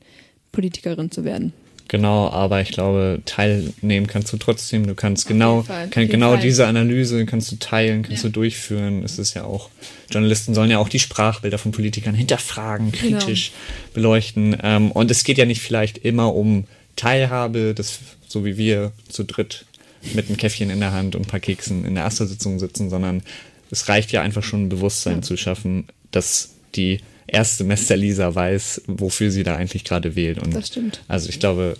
Politikerin 0.53 1.11
zu 1.11 1.25
werden. 1.25 1.51
Genau, 1.89 2.29
aber 2.29 2.61
ich 2.61 2.71
glaube, 2.71 3.21
teilnehmen 3.25 4.07
kannst 4.07 4.33
du 4.33 4.37
trotzdem. 4.37 4.87
Du 4.87 4.95
kannst 4.95 5.27
genau, 5.27 5.63
kann, 5.63 6.07
genau 6.07 6.31
Fall. 6.31 6.39
diese 6.39 6.65
Analyse 6.65 7.25
kannst 7.25 7.51
du 7.51 7.57
teilen, 7.57 8.03
kannst 8.03 8.23
ja. 8.23 8.29
du 8.29 8.33
durchführen. 8.33 9.03
Es 9.03 9.19
ist 9.19 9.33
ja 9.33 9.43
auch, 9.43 9.69
Journalisten 10.09 10.53
sollen 10.53 10.71
ja 10.71 10.79
auch 10.79 10.89
die 10.89 10.99
Sprachbilder 10.99 11.57
von 11.57 11.71
Politikern 11.71 12.15
hinterfragen, 12.15 12.91
genau. 12.91 13.19
kritisch 13.19 13.51
genau. 13.51 13.93
beleuchten. 13.93 14.57
Ähm, 14.63 14.91
und 14.91 15.11
es 15.11 15.23
geht 15.23 15.37
ja 15.37 15.45
nicht 15.45 15.61
vielleicht 15.61 15.99
immer 15.99 16.33
um 16.33 16.65
Teilhabe, 16.95 17.73
das, 17.75 17.99
so 18.27 18.45
wie 18.45 18.57
wir 18.57 18.91
zu 19.09 19.23
dritt 19.23 19.65
mit 20.13 20.27
einem 20.27 20.37
Käffchen 20.37 20.69
in 20.69 20.79
der 20.79 20.91
Hand 20.91 21.15
und 21.15 21.23
ein 21.23 21.27
paar 21.27 21.39
Keksen 21.39 21.85
in 21.85 21.95
der 21.95 22.05
Astersitzung 22.05 22.59
sitzen, 22.59 22.89
sondern 22.89 23.23
es 23.71 23.87
reicht 23.89 24.11
ja 24.11 24.21
einfach 24.21 24.43
schon 24.43 24.63
ein 24.63 24.69
Bewusstsein 24.69 25.17
ja. 25.17 25.21
zu 25.21 25.37
schaffen, 25.37 25.85
dass 26.11 26.51
die 26.75 26.99
Erstsemester 27.27 27.97
Lisa 27.97 28.33
weiß, 28.33 28.83
wofür 28.87 29.31
sie 29.31 29.43
da 29.43 29.55
eigentlich 29.55 29.83
gerade 29.83 30.15
wählt. 30.15 30.39
Und 30.39 30.55
das 30.55 30.67
stimmt. 30.67 31.01
Also 31.07 31.29
ich 31.29 31.39
glaube, 31.39 31.77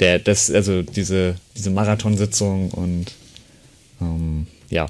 der, 0.00 0.18
das, 0.18 0.50
also 0.50 0.82
diese, 0.82 1.36
diese 1.56 1.70
Marathonsitzung 1.70 2.70
und 2.70 3.12
ähm, 4.00 4.46
ja, 4.70 4.86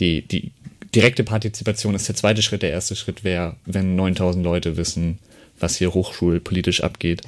die, 0.00 0.22
die 0.22 0.52
direkte 0.94 1.24
Partizipation 1.24 1.94
ist 1.94 2.08
der 2.08 2.14
zweite 2.14 2.42
Schritt. 2.42 2.62
Der 2.62 2.70
erste 2.70 2.96
Schritt 2.96 3.24
wäre, 3.24 3.56
wenn 3.66 3.96
9000 3.96 4.44
Leute 4.44 4.76
wissen, 4.76 5.18
was 5.58 5.76
hier 5.76 5.94
hochschulpolitisch 5.94 6.82
abgeht. 6.82 7.22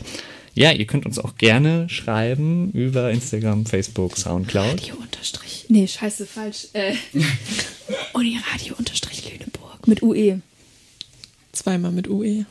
Ja, 0.54 0.72
ihr 0.72 0.86
könnt 0.86 1.04
uns 1.04 1.18
auch 1.18 1.36
gerne 1.36 1.86
schreiben 1.90 2.70
über 2.72 3.10
Instagram, 3.10 3.66
Facebook, 3.66 4.16
Soundcloud. 4.16 4.72
Radio 4.72 4.94
unterstrich. 4.96 5.66
Nee, 5.68 5.86
scheiße, 5.86 6.26
falsch. 6.26 6.68
Äh, 6.72 6.94
Uniradio 8.14 8.74
unterstrich 8.78 9.30
Lüneburg 9.30 9.86
mit 9.86 10.02
UE. 10.02 10.40
Zweimal 11.56 11.90
mit 11.90 12.08
UE. 12.08 12.44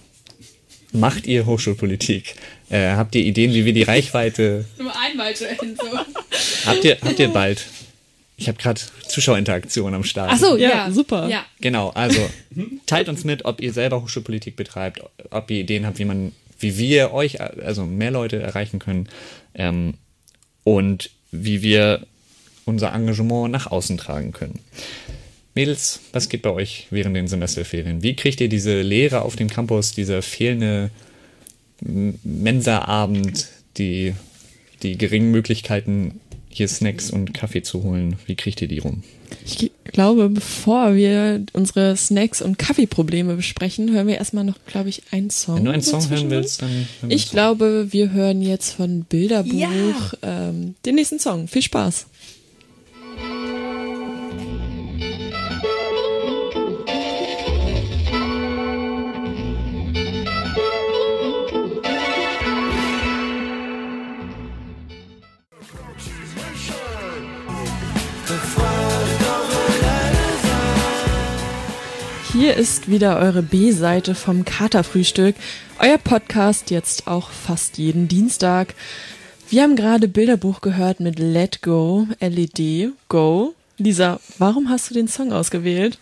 Macht 0.92 1.28
ihr 1.28 1.46
Hochschulpolitik? 1.46 2.36
Äh, 2.70 2.96
habt 2.96 3.14
ihr 3.16 3.24
Ideen, 3.24 3.54
wie 3.54 3.66
wir 3.66 3.74
die 3.74 3.84
Reichweite. 3.84 4.66
Nur 4.80 4.92
einmal 4.98 5.36
schon 5.36 5.76
so. 5.76 5.98
habt, 6.66 6.84
ihr, 6.84 6.98
habt 7.02 7.20
ihr 7.20 7.28
bald. 7.28 7.66
Ich 8.38 8.48
habe 8.48 8.58
gerade 8.58 8.82
Zuschauerinteraktion 9.08 9.94
am 9.94 10.04
Start. 10.04 10.32
Ach 10.34 10.38
so, 10.38 10.58
ja, 10.58 10.70
ja, 10.70 10.92
super. 10.92 11.30
Ja. 11.30 11.46
Genau, 11.62 11.90
also 11.90 12.20
teilt 12.86 13.08
uns 13.08 13.24
mit, 13.24 13.46
ob 13.46 13.62
ihr 13.62 13.72
selber 13.72 14.02
Hochschulpolitik 14.02 14.56
betreibt, 14.56 15.02
ob 15.30 15.52
ihr 15.52 15.60
Ideen 15.60 15.86
habt, 15.86 16.00
wie 16.00 16.06
man, 16.06 16.32
wie 16.60 16.78
wir 16.78 17.14
euch, 17.14 17.40
also 17.40 17.86
mehr 17.86 18.12
Leute 18.12 18.42
erreichen 18.42 18.80
können 18.80 19.08
ähm, 19.54 19.94
und 20.64 21.12
wie 21.32 21.62
wir 21.62 22.06
unser 22.66 22.94
Engagement 22.94 23.52
nach 23.52 23.68
außen 23.68 23.98
tragen 23.98 24.32
können. 24.34 24.60
Mädels, 25.56 26.02
was 26.12 26.28
geht 26.28 26.42
bei 26.42 26.52
euch 26.52 26.88
während 26.92 27.16
den 27.16 27.28
Semesterferien? 27.28 28.04
Wie 28.04 28.16
kriegt 28.16 28.42
ihr 28.42 28.50
diese 28.50 28.82
Lehre 28.82 29.22
auf 29.22 29.38
dem 29.38 29.50
Campus, 29.50 29.94
dieser 29.94 30.22
fehlende 30.22 30.92
Mensaabend, 31.82 33.48
die, 33.78 34.14
die 34.84 34.98
geringen 34.98 35.32
Möglichkeiten, 35.32 36.20
hier 36.50 36.68
Snacks 36.68 37.10
und 37.10 37.34
Kaffee 37.34 37.64
zu 37.64 37.84
holen? 37.84 38.18
Wie 38.26 38.36
kriegt 38.36 38.62
ihr 38.62 38.68
die 38.68 38.80
rum? 38.80 39.04
Ich 39.46 39.72
glaube, 39.86 40.30
bevor 40.30 40.96
wir 40.96 41.46
unsere 41.54 41.96
Snacks- 41.96 42.42
und 42.42 42.60
Kaffeeprobleme 42.60 43.36
besprechen, 43.36 43.92
hören 43.92 44.08
wir 44.08 44.18
erstmal 44.18 44.44
noch, 44.44 44.58
glaube 44.68 44.90
ich, 44.90 45.04
einen 45.12 45.30
Song. 45.30 45.58
Wenn 45.58 45.66
du 45.66 45.72
einen 45.72 45.82
Song 45.82 46.10
hören 46.10 46.30
willst, 46.30 46.62
dann. 46.62 46.88
Ich 47.08 47.30
glaube, 47.30 47.88
wir 47.92 48.12
hören 48.12 48.42
jetzt 48.42 48.74
von 48.74 49.06
Bilderbuch 49.06 49.54
ja. 49.54 50.50
ähm, 50.50 50.76
den 50.86 50.96
nächsten 50.96 51.20
Song. 51.20 51.48
Viel 51.48 51.62
Spaß. 51.62 52.08
Hier 72.38 72.56
ist 72.56 72.90
wieder 72.90 73.18
eure 73.18 73.42
B-Seite 73.42 74.14
vom 74.14 74.44
Katerfrühstück. 74.44 75.38
Euer 75.80 75.98
Podcast 75.98 76.70
jetzt 76.70 77.08
auch 77.08 77.30
fast 77.30 77.78
jeden 77.78 78.10
Dienstag. 78.10 78.76
Wir 79.50 79.64
haben 79.64 79.78
gerade 79.78 80.10
Bilderbuch 80.10 80.60
gehört 80.60 81.00
mit 81.00 81.18
Let 81.18 81.62
Go, 81.62 82.10
LED, 82.20 82.92
Go. 83.08 83.56
Lisa, 83.78 84.20
warum 84.38 84.68
hast 84.68 84.90
du 84.90 84.94
den 84.94 85.08
Song 85.08 85.32
ausgewählt? 85.32 85.98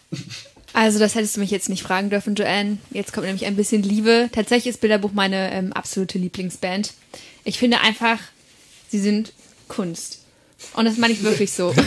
Also, 0.73 0.97
das 0.97 1.13
hättest 1.13 1.35
du 1.35 1.39
mich 1.39 1.51
jetzt 1.51 1.69
nicht 1.69 1.83
fragen 1.83 2.09
dürfen, 2.09 2.33
Joanne. 2.33 2.79
Jetzt 2.89 3.13
kommt 3.13 3.27
nämlich 3.27 3.45
ein 3.45 3.55
bisschen 3.55 3.83
Liebe. 3.83 4.27
Tatsächlich 4.31 4.73
ist 4.73 4.81
Bilderbuch 4.81 5.11
meine 5.13 5.53
ähm, 5.53 5.71
absolute 5.71 6.17
Lieblingsband. 6.17 6.93
Ich 7.43 7.59
finde 7.59 7.81
einfach, 7.81 8.17
sie 8.89 8.99
sind 8.99 9.33
Kunst. 9.67 10.21
Und 10.73 10.85
das 10.85 10.97
meine 10.97 11.13
ich 11.13 11.21
wirklich 11.21 11.51
so. 11.51 11.75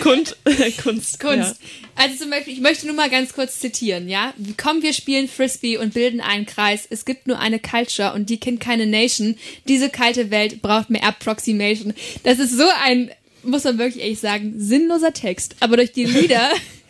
Kunst. 0.00 0.36
Kunst. 0.82 1.20
Kunst. 1.20 1.60
Ja. 1.60 1.68
Also 1.94 2.16
zum 2.16 2.30
Beispiel, 2.30 2.54
ich 2.54 2.60
möchte 2.60 2.86
nur 2.86 2.96
mal 2.96 3.10
ganz 3.10 3.32
kurz 3.32 3.60
zitieren, 3.60 4.08
ja? 4.08 4.32
Komm, 4.56 4.82
wir 4.82 4.92
spielen 4.92 5.28
Frisbee 5.28 5.76
und 5.76 5.94
bilden 5.94 6.20
einen 6.20 6.46
Kreis. 6.46 6.86
Es 6.88 7.04
gibt 7.04 7.26
nur 7.26 7.38
eine 7.38 7.58
Culture 7.58 8.14
und 8.14 8.30
die 8.30 8.40
kennt 8.40 8.60
keine 8.60 8.86
Nation. 8.86 9.36
Diese 9.68 9.90
kalte 9.90 10.30
Welt 10.30 10.62
braucht 10.62 10.90
mehr 10.90 11.04
Approximation. 11.04 11.94
Das 12.22 12.38
ist 12.38 12.56
so 12.56 12.64
ein, 12.82 13.10
muss 13.42 13.64
man 13.64 13.78
wirklich 13.78 14.02
ehrlich 14.02 14.20
sagen, 14.20 14.54
sinnloser 14.56 15.12
Text. 15.12 15.56
Aber 15.60 15.76
durch 15.76 15.92
die 15.92 16.04
Lieder, 16.04 16.50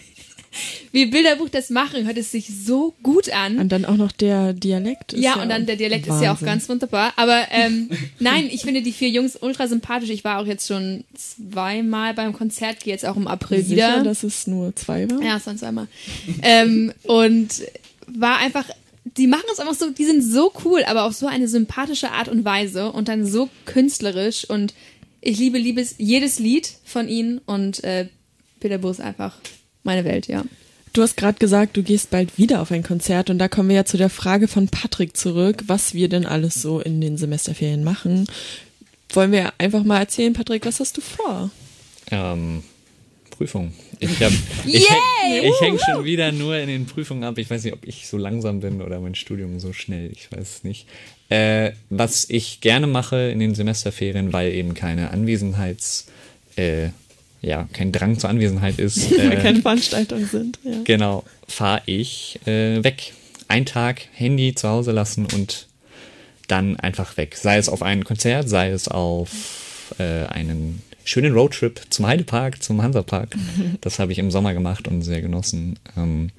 wie 0.92 1.06
Bilderbuch 1.06 1.48
das 1.48 1.70
machen, 1.70 2.06
hört 2.06 2.18
es 2.18 2.30
sich 2.30 2.48
so 2.48 2.94
gut 3.02 3.30
an. 3.30 3.58
Und 3.58 3.70
dann 3.70 3.84
auch 3.84 3.96
noch 3.96 4.12
der 4.12 4.52
Dialekt. 4.52 5.12
ist 5.12 5.22
Ja, 5.22 5.40
und 5.40 5.48
dann 5.48 5.66
der 5.66 5.76
Dialekt 5.76 6.06
ist 6.06 6.20
ja 6.20 6.32
auch 6.32 6.40
Wahnsinn. 6.40 6.46
ganz 6.46 6.68
wunderbar. 6.68 7.12
Aber 7.16 7.46
ähm, 7.50 7.90
nein, 8.18 8.48
ich 8.50 8.62
finde 8.62 8.82
die 8.82 8.92
vier 8.92 9.08
Jungs 9.08 9.36
ultra 9.40 9.66
sympathisch. 9.66 10.10
Ich 10.10 10.24
war 10.24 10.40
auch 10.40 10.46
jetzt 10.46 10.68
schon 10.68 11.04
zweimal 11.14 12.14
beim 12.14 12.32
Konzert, 12.32 12.80
gehe 12.80 12.92
jetzt 12.92 13.06
auch 13.06 13.16
im 13.16 13.26
April 13.26 13.62
Sicher, 13.62 13.74
wieder. 13.74 14.02
dass 14.04 14.22
es 14.22 14.46
nur 14.46 14.74
zwei 14.76 15.10
war? 15.10 15.22
Ja, 15.22 15.38
sonst 15.38 15.62
einmal. 15.64 15.88
ähm, 16.42 16.92
und 17.04 17.62
war 18.06 18.38
einfach, 18.38 18.68
die 19.04 19.26
machen 19.26 19.44
es 19.52 19.58
einfach 19.58 19.74
so, 19.74 19.90
die 19.90 20.04
sind 20.04 20.22
so 20.22 20.52
cool, 20.64 20.82
aber 20.86 21.04
auf 21.04 21.14
so 21.14 21.26
eine 21.26 21.48
sympathische 21.48 22.10
Art 22.10 22.28
und 22.28 22.44
Weise 22.44 22.92
und 22.92 23.08
dann 23.08 23.26
so 23.26 23.48
künstlerisch 23.64 24.48
und 24.48 24.74
ich 25.20 25.38
liebe, 25.38 25.56
liebes 25.56 25.94
jedes 25.98 26.38
Lied 26.38 26.74
von 26.84 27.08
ihnen 27.08 27.38
und 27.46 27.82
äh, 27.84 28.08
Peter 28.60 28.82
ist 28.88 29.00
einfach 29.00 29.36
meine 29.82 30.04
Welt, 30.04 30.28
ja. 30.28 30.44
Du 30.92 31.00
hast 31.00 31.16
gerade 31.16 31.38
gesagt, 31.38 31.76
du 31.76 31.82
gehst 31.82 32.10
bald 32.10 32.36
wieder 32.36 32.60
auf 32.60 32.70
ein 32.70 32.82
Konzert 32.82 33.30
und 33.30 33.38
da 33.38 33.48
kommen 33.48 33.70
wir 33.70 33.76
ja 33.76 33.84
zu 33.84 33.96
der 33.96 34.10
Frage 34.10 34.46
von 34.46 34.68
Patrick 34.68 35.16
zurück, 35.16 35.64
was 35.66 35.94
wir 35.94 36.08
denn 36.08 36.26
alles 36.26 36.54
so 36.54 36.80
in 36.80 37.00
den 37.00 37.16
Semesterferien 37.16 37.82
machen. 37.82 38.26
Wollen 39.10 39.32
wir 39.32 39.52
einfach 39.58 39.84
mal 39.84 40.00
erzählen, 40.00 40.34
Patrick, 40.34 40.66
was 40.66 40.80
hast 40.80 40.98
du 40.98 41.00
vor? 41.00 41.50
Ähm, 42.10 42.62
Prüfung. 43.30 43.72
Ich, 43.98 44.22
hab, 44.22 44.32
ich, 44.66 44.88
häng, 44.88 45.44
ich 45.44 45.60
häng 45.60 45.78
schon 45.78 46.04
wieder 46.04 46.30
nur 46.30 46.56
in 46.56 46.68
den 46.68 46.86
Prüfungen 46.86 47.24
ab. 47.24 47.38
Ich 47.38 47.50
weiß 47.50 47.64
nicht, 47.64 47.72
ob 47.72 47.86
ich 47.86 48.06
so 48.06 48.16
langsam 48.16 48.60
bin 48.60 48.82
oder 48.82 49.00
mein 49.00 49.14
Studium 49.14 49.58
so 49.60 49.72
schnell. 49.72 50.10
Ich 50.12 50.30
weiß 50.30 50.56
es 50.56 50.64
nicht. 50.64 50.86
Äh, 51.28 51.72
was 51.88 52.28
ich 52.28 52.60
gerne 52.60 52.86
mache 52.86 53.30
in 53.30 53.38
den 53.38 53.54
Semesterferien, 53.54 54.32
weil 54.32 54.52
eben 54.52 54.74
keine 54.74 55.10
Anwesenheits, 55.10 56.06
äh, 56.56 56.90
ja, 57.42 57.68
kein 57.72 57.92
Drang 57.92 58.18
zur 58.18 58.30
Anwesenheit 58.30 58.78
ist. 58.78 59.10
Weil 59.18 59.32
Äh, 59.32 59.36
keine 59.36 59.60
Veranstaltungen 59.60 60.26
sind. 60.26 60.58
Ja. 60.64 60.72
Genau, 60.84 61.24
fahre 61.46 61.82
ich 61.86 62.38
äh, 62.46 62.82
weg. 62.82 63.12
Ein 63.48 63.66
Tag 63.66 64.02
Handy 64.14 64.54
zu 64.54 64.68
Hause 64.68 64.92
lassen 64.92 65.26
und 65.26 65.66
dann 66.48 66.76
einfach 66.78 67.16
weg. 67.16 67.36
Sei 67.36 67.58
es 67.58 67.68
auf 67.68 67.82
ein 67.82 68.04
Konzert, 68.04 68.48
sei 68.48 68.70
es 68.70 68.88
auf 68.88 69.94
äh, 69.98 70.24
einen 70.26 70.82
schönen 71.04 71.34
Roadtrip 71.34 71.80
zum 71.90 72.06
Heidepark, 72.06 72.62
zum 72.62 72.82
Hansapark. 72.82 73.34
Das 73.80 73.98
habe 73.98 74.12
ich 74.12 74.18
im 74.18 74.30
Sommer 74.30 74.54
gemacht 74.54 74.86
und 74.86 75.02
sehr 75.02 75.20
genossen. 75.20 75.78
Ähm, 75.96 76.30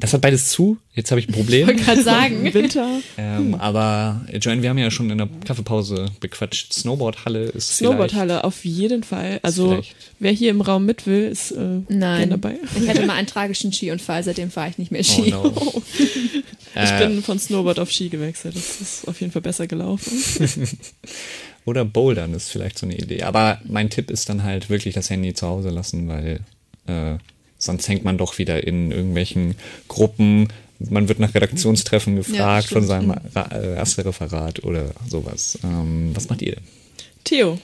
das 0.00 0.12
hat 0.12 0.20
beides 0.20 0.50
zu. 0.50 0.76
Jetzt 0.94 1.10
habe 1.10 1.20
ich 1.20 1.28
ein 1.28 1.32
Problem. 1.32 1.76
Kann 1.76 2.02
sagen. 2.02 2.42
Winter. 2.54 3.00
Ähm, 3.16 3.54
aber 3.54 4.20
äh, 4.30 4.38
Joanne, 4.38 4.62
wir 4.62 4.70
haben 4.70 4.78
ja 4.78 4.90
schon 4.90 5.10
in 5.10 5.18
der 5.18 5.28
Kaffeepause 5.44 6.06
bequatscht. 6.20 6.72
Snowboardhalle 6.72 7.44
ist 7.44 7.76
Snowboardhalle 7.78 8.44
auf 8.44 8.64
jeden 8.64 9.02
Fall. 9.04 9.40
Also 9.42 9.80
wer 10.18 10.32
hier 10.32 10.50
im 10.50 10.60
Raum 10.60 10.84
mit 10.86 11.06
will, 11.06 11.24
ist 11.28 11.52
äh, 11.52 11.54
gern 11.54 11.84
Nein. 11.88 12.30
dabei. 12.30 12.56
Ich 12.80 12.88
hatte 12.88 13.06
mal 13.06 13.14
einen 13.14 13.26
tragischen 13.26 13.72
Skiunfall, 13.72 14.22
seitdem 14.24 14.50
fahre 14.50 14.70
ich 14.70 14.78
nicht 14.78 14.90
mehr 14.90 15.04
vielleicht. 15.04 15.28
Ski. 15.28 15.34
Oh 15.34 15.48
no. 15.48 15.82
Ich 16.74 16.90
Äh, 16.90 17.08
bin 17.08 17.22
von 17.22 17.38
Snowboard 17.38 17.80
auf 17.80 17.90
Ski 17.90 18.08
gewechselt. 18.08 18.54
Das 18.54 18.80
ist 18.80 19.08
auf 19.08 19.20
jeden 19.20 19.32
Fall 19.32 19.42
besser 19.42 19.66
gelaufen. 19.66 20.12
Oder 21.64 21.84
Bouldern 21.84 22.34
ist 22.34 22.50
vielleicht 22.50 22.78
so 22.78 22.86
eine 22.86 22.96
Idee. 22.96 23.22
Aber 23.24 23.60
mein 23.64 23.90
Tipp 23.90 24.10
ist 24.10 24.28
dann 24.28 24.42
halt 24.44 24.70
wirklich 24.70 24.94
das 24.94 25.10
Handy 25.10 25.34
zu 25.34 25.46
Hause 25.46 25.70
lassen, 25.70 26.08
weil 26.08 26.40
äh, 26.86 27.16
sonst 27.58 27.88
hängt 27.88 28.04
man 28.04 28.18
doch 28.18 28.38
wieder 28.38 28.66
in 28.66 28.90
irgendwelchen 28.90 29.56
Gruppen. 29.88 30.48
Man 30.78 31.08
wird 31.08 31.18
nach 31.18 31.34
Redaktionstreffen 31.34 32.16
gefragt 32.16 32.68
von 32.68 32.84
stimmt. 32.84 32.86
seinem 32.86 33.10
Ra 33.34 33.48
äh, 33.52 34.66
oder 34.66 34.92
sowas. 35.08 35.58
Ähm, 35.64 36.12
was 36.14 36.28
macht 36.28 36.40
ihr 36.42 36.52
denn? 36.56 36.64
Theo, 37.24 37.58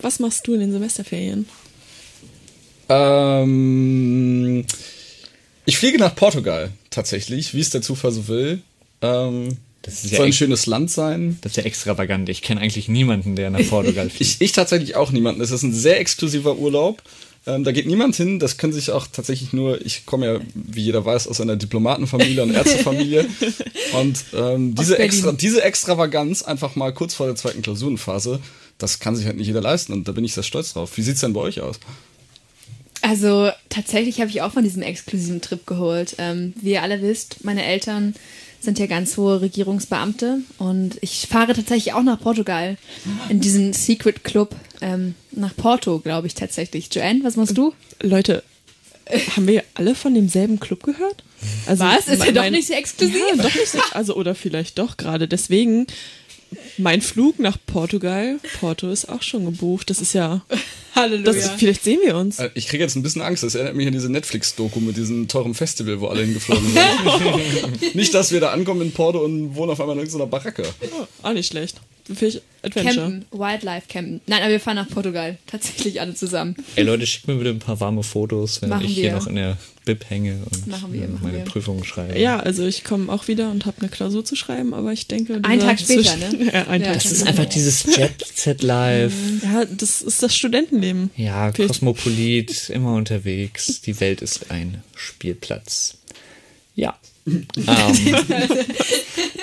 was 0.00 0.18
machst 0.18 0.46
du 0.46 0.54
in 0.54 0.60
den 0.60 0.72
Semesterferien? 0.72 1.46
Ähm, 2.88 4.64
ich 5.66 5.78
fliege 5.78 5.98
nach 5.98 6.14
Portugal 6.14 6.70
tatsächlich, 6.90 7.54
wie 7.54 7.60
es 7.60 7.70
der 7.70 7.82
Zufall 7.82 8.12
so 8.12 8.28
will. 8.28 8.60
Ähm, 9.02 9.56
Das 9.82 10.04
ist 10.04 10.10
soll 10.10 10.18
ja 10.20 10.24
ein 10.26 10.32
schönes 10.32 10.66
Land 10.66 10.90
sein. 10.90 11.38
Das 11.42 11.52
ist 11.52 11.56
ja 11.56 11.62
extravagant. 11.64 12.28
Ich 12.28 12.42
kenne 12.42 12.60
eigentlich 12.60 12.88
niemanden, 12.88 13.36
der 13.36 13.50
nach 13.50 13.66
Portugal 13.68 14.10
fliegt. 14.10 14.20
Ich, 14.20 14.40
ich 14.40 14.52
tatsächlich 14.52 14.96
auch 14.96 15.10
niemanden. 15.10 15.40
Es 15.40 15.50
ist 15.50 15.62
ein 15.62 15.72
sehr 15.72 16.00
exklusiver 16.00 16.56
Urlaub. 16.56 17.02
Ähm, 17.46 17.64
da 17.64 17.72
geht 17.72 17.86
niemand 17.86 18.16
hin. 18.16 18.38
Das 18.38 18.56
können 18.56 18.72
sich 18.72 18.90
auch 18.90 19.06
tatsächlich 19.06 19.52
nur, 19.52 19.84
ich 19.84 20.06
komme 20.06 20.26
ja, 20.26 20.40
wie 20.54 20.82
jeder 20.82 21.04
weiß, 21.04 21.28
aus 21.28 21.40
einer 21.40 21.56
Diplomatenfamilie 21.56 22.42
und 22.42 22.54
Ärztefamilie. 22.54 23.26
und 24.00 24.24
ähm, 24.34 24.74
diese, 24.74 24.98
extra, 24.98 25.32
diese 25.32 25.62
Extravaganz 25.62 26.42
einfach 26.42 26.76
mal 26.76 26.92
kurz 26.92 27.14
vor 27.14 27.26
der 27.26 27.36
zweiten 27.36 27.62
Klausurenphase, 27.62 28.40
das 28.78 28.98
kann 28.98 29.14
sich 29.14 29.26
halt 29.26 29.36
nicht 29.36 29.46
jeder 29.46 29.60
leisten. 29.60 29.92
Und 29.92 30.08
da 30.08 30.12
bin 30.12 30.24
ich 30.24 30.34
sehr 30.34 30.42
stolz 30.42 30.72
drauf. 30.72 30.96
Wie 30.96 31.02
sieht's 31.02 31.20
denn 31.20 31.34
bei 31.34 31.40
euch 31.40 31.60
aus? 31.60 31.78
Also 33.02 33.50
tatsächlich 33.68 34.20
habe 34.20 34.30
ich 34.30 34.40
auch 34.40 34.52
von 34.52 34.64
diesem 34.64 34.80
exklusiven 34.80 35.42
Trip 35.42 35.66
geholt. 35.66 36.14
Ähm, 36.16 36.54
wie 36.62 36.72
ihr 36.72 36.82
alle 36.82 37.02
wisst, 37.02 37.44
meine 37.44 37.62
Eltern 37.62 38.14
sind 38.64 38.78
ja 38.78 38.86
ganz 38.86 39.16
hohe 39.16 39.40
Regierungsbeamte 39.40 40.38
und 40.58 40.96
ich 41.00 41.26
fahre 41.28 41.52
tatsächlich 41.54 41.92
auch 41.94 42.02
nach 42.02 42.20
Portugal 42.20 42.76
in 43.28 43.40
diesen 43.40 43.72
Secret 43.72 44.24
Club 44.24 44.54
ähm, 44.80 45.14
nach 45.32 45.54
Porto, 45.56 45.98
glaube 46.00 46.26
ich 46.26 46.34
tatsächlich. 46.34 46.88
Joanne, 46.92 47.20
was 47.22 47.36
machst 47.36 47.56
du? 47.56 47.72
Leute, 48.02 48.42
haben 49.36 49.46
wir 49.46 49.62
alle 49.74 49.94
von 49.94 50.14
demselben 50.14 50.58
Club 50.60 50.82
gehört? 50.82 51.22
Also 51.66 51.84
Was? 51.84 52.08
Ist 52.08 52.20
ja 52.20 52.32
mein- 52.32 52.34
doch 52.34 52.50
nicht 52.50 52.68
so 52.68 52.74
exklusiv. 52.74 53.16
Ja, 53.36 53.36
doch 53.42 53.54
nicht 53.54 53.68
so, 53.68 53.78
also 53.92 54.16
oder 54.16 54.34
vielleicht 54.34 54.78
doch 54.78 54.96
gerade. 54.96 55.28
Deswegen 55.28 55.86
mein 56.78 57.00
Flug 57.02 57.38
nach 57.38 57.56
Portugal, 57.66 58.38
Porto 58.60 58.90
ist 58.90 59.08
auch 59.08 59.22
schon 59.22 59.44
gebucht. 59.44 59.90
Das 59.90 60.00
ist 60.00 60.12
ja, 60.14 60.42
Halleluja. 60.94 61.32
das 61.32 61.50
vielleicht 61.56 61.82
sehen 61.84 62.00
wir 62.04 62.16
uns. 62.16 62.38
Äh, 62.38 62.50
Ich 62.54 62.66
kriege 62.68 62.82
jetzt 62.82 62.96
ein 62.96 63.02
bisschen 63.02 63.22
Angst. 63.22 63.42
Das 63.42 63.54
erinnert 63.54 63.74
mich 63.76 63.86
an 63.86 63.92
diese 63.92 64.10
Netflix-Doku 64.10 64.80
mit 64.80 64.96
diesem 64.96 65.28
teuren 65.28 65.54
Festival, 65.54 66.00
wo 66.00 66.08
alle 66.08 66.22
hingeflogen 66.22 66.64
sind. 66.72 67.94
nicht, 67.94 68.14
dass 68.14 68.32
wir 68.32 68.40
da 68.40 68.52
ankommen 68.52 68.82
in 68.82 68.92
Porto 68.92 69.24
und 69.24 69.54
wohnen 69.54 69.70
auf 69.72 69.80
einmal 69.80 69.96
in 69.96 70.00
irgendeiner 70.02 70.26
Baracke. 70.30 70.62
Oh, 70.82 71.06
auch 71.22 71.32
nicht 71.32 71.48
schlecht. 71.48 71.80
Vielleicht 72.12 72.42
Adventure. 72.62 72.94
Campen, 72.96 73.24
Wildlife 73.32 73.86
Campen. 73.88 74.20
Nein, 74.26 74.42
aber 74.42 74.50
wir 74.50 74.60
fahren 74.60 74.76
nach 74.76 74.88
Portugal. 74.88 75.38
Tatsächlich 75.46 76.00
alle 76.02 76.14
zusammen. 76.14 76.54
Ey 76.76 76.84
Leute, 76.84 77.06
schickt 77.06 77.26
mir 77.28 77.36
bitte 77.36 77.50
ein 77.50 77.58
paar 77.60 77.80
warme 77.80 78.02
Fotos, 78.02 78.60
wenn 78.60 78.68
Machen 78.68 78.84
ich 78.84 78.94
hier 78.94 79.04
wir. 79.04 79.12
noch 79.14 79.26
in 79.26 79.36
der 79.36 79.56
Bib 79.84 80.08
hänge 80.08 80.40
und 80.50 80.92
wir, 80.92 81.08
meine 81.22 81.38
wir. 81.38 81.44
Prüfung 81.44 81.84
schreibe. 81.84 82.18
Ja, 82.18 82.40
also 82.40 82.64
ich 82.66 82.84
komme 82.84 83.12
auch 83.12 83.28
wieder 83.28 83.50
und 83.50 83.66
habe 83.66 83.80
eine 83.80 83.88
Klausur 83.90 84.24
zu 84.24 84.34
schreiben, 84.36 84.72
aber 84.74 84.92
ich 84.92 85.06
denke. 85.08 85.40
Ein 85.42 85.60
Tag 85.60 85.78
später, 85.80 86.02
Zwischen- 86.02 86.38
ne? 86.46 86.50
ja, 86.54 86.66
ein 86.68 86.80
Ja. 86.80 86.86
Tag 86.92 87.02
Das 87.02 87.12
ist 87.12 87.26
einfach 87.26 87.44
dieses 87.46 87.84
Jet 87.96 88.24
Set 88.34 88.62
Life. 88.62 89.14
Ja, 89.42 89.64
das 89.66 90.02
ist 90.02 90.22
das 90.22 90.34
Studentenleben. 90.34 91.10
Ja, 91.16 91.52
Kosmopolit, 91.52 92.70
immer 92.70 92.94
unterwegs. 92.94 93.80
Die 93.82 94.00
Welt 94.00 94.22
ist 94.22 94.50
ein 94.50 94.82
Spielplatz. 94.96 95.96
Ja. 96.74 96.98
ähm, 97.26 97.44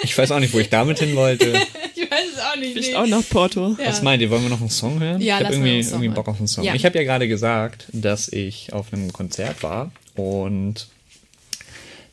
ich 0.04 0.18
weiß 0.18 0.32
auch 0.32 0.40
nicht, 0.40 0.54
wo 0.54 0.60
ich 0.60 0.70
damit 0.70 1.00
hin 1.00 1.16
wollte. 1.16 1.54
Ich 1.94 2.10
weiß 2.18 2.26
es 2.36 2.40
auch 2.44 2.60
nicht. 2.60 2.74
Vielleicht 2.74 2.96
auch 2.96 3.06
nach 3.06 3.22
Porto. 3.30 3.76
Ja. 3.80 3.88
Was 3.88 4.02
meint 4.02 4.22
ihr? 4.22 4.30
Wollen 4.32 4.42
wir 4.44 4.50
noch 4.50 4.60
einen 4.60 4.70
Song 4.72 5.00
hören? 5.00 5.22
Ja, 5.22 5.38
ich 5.38 5.46
habe 5.46 5.54
irgendwie, 5.54 5.80
irgendwie. 5.80 6.10
Bock 6.10 6.28
auf 6.28 6.40
einen 6.40 6.48
Song. 6.48 6.64
Ja. 6.66 6.74
Ich 6.76 6.84
habe 6.84 6.98
ja 6.98 7.06
gerade 7.06 7.28
gesagt, 7.28 7.86
dass 7.94 8.28
ich 8.28 8.74
auf 8.74 8.92
einem 8.92 9.14
Konzert 9.14 9.64
war 9.64 9.92
und 10.16 10.88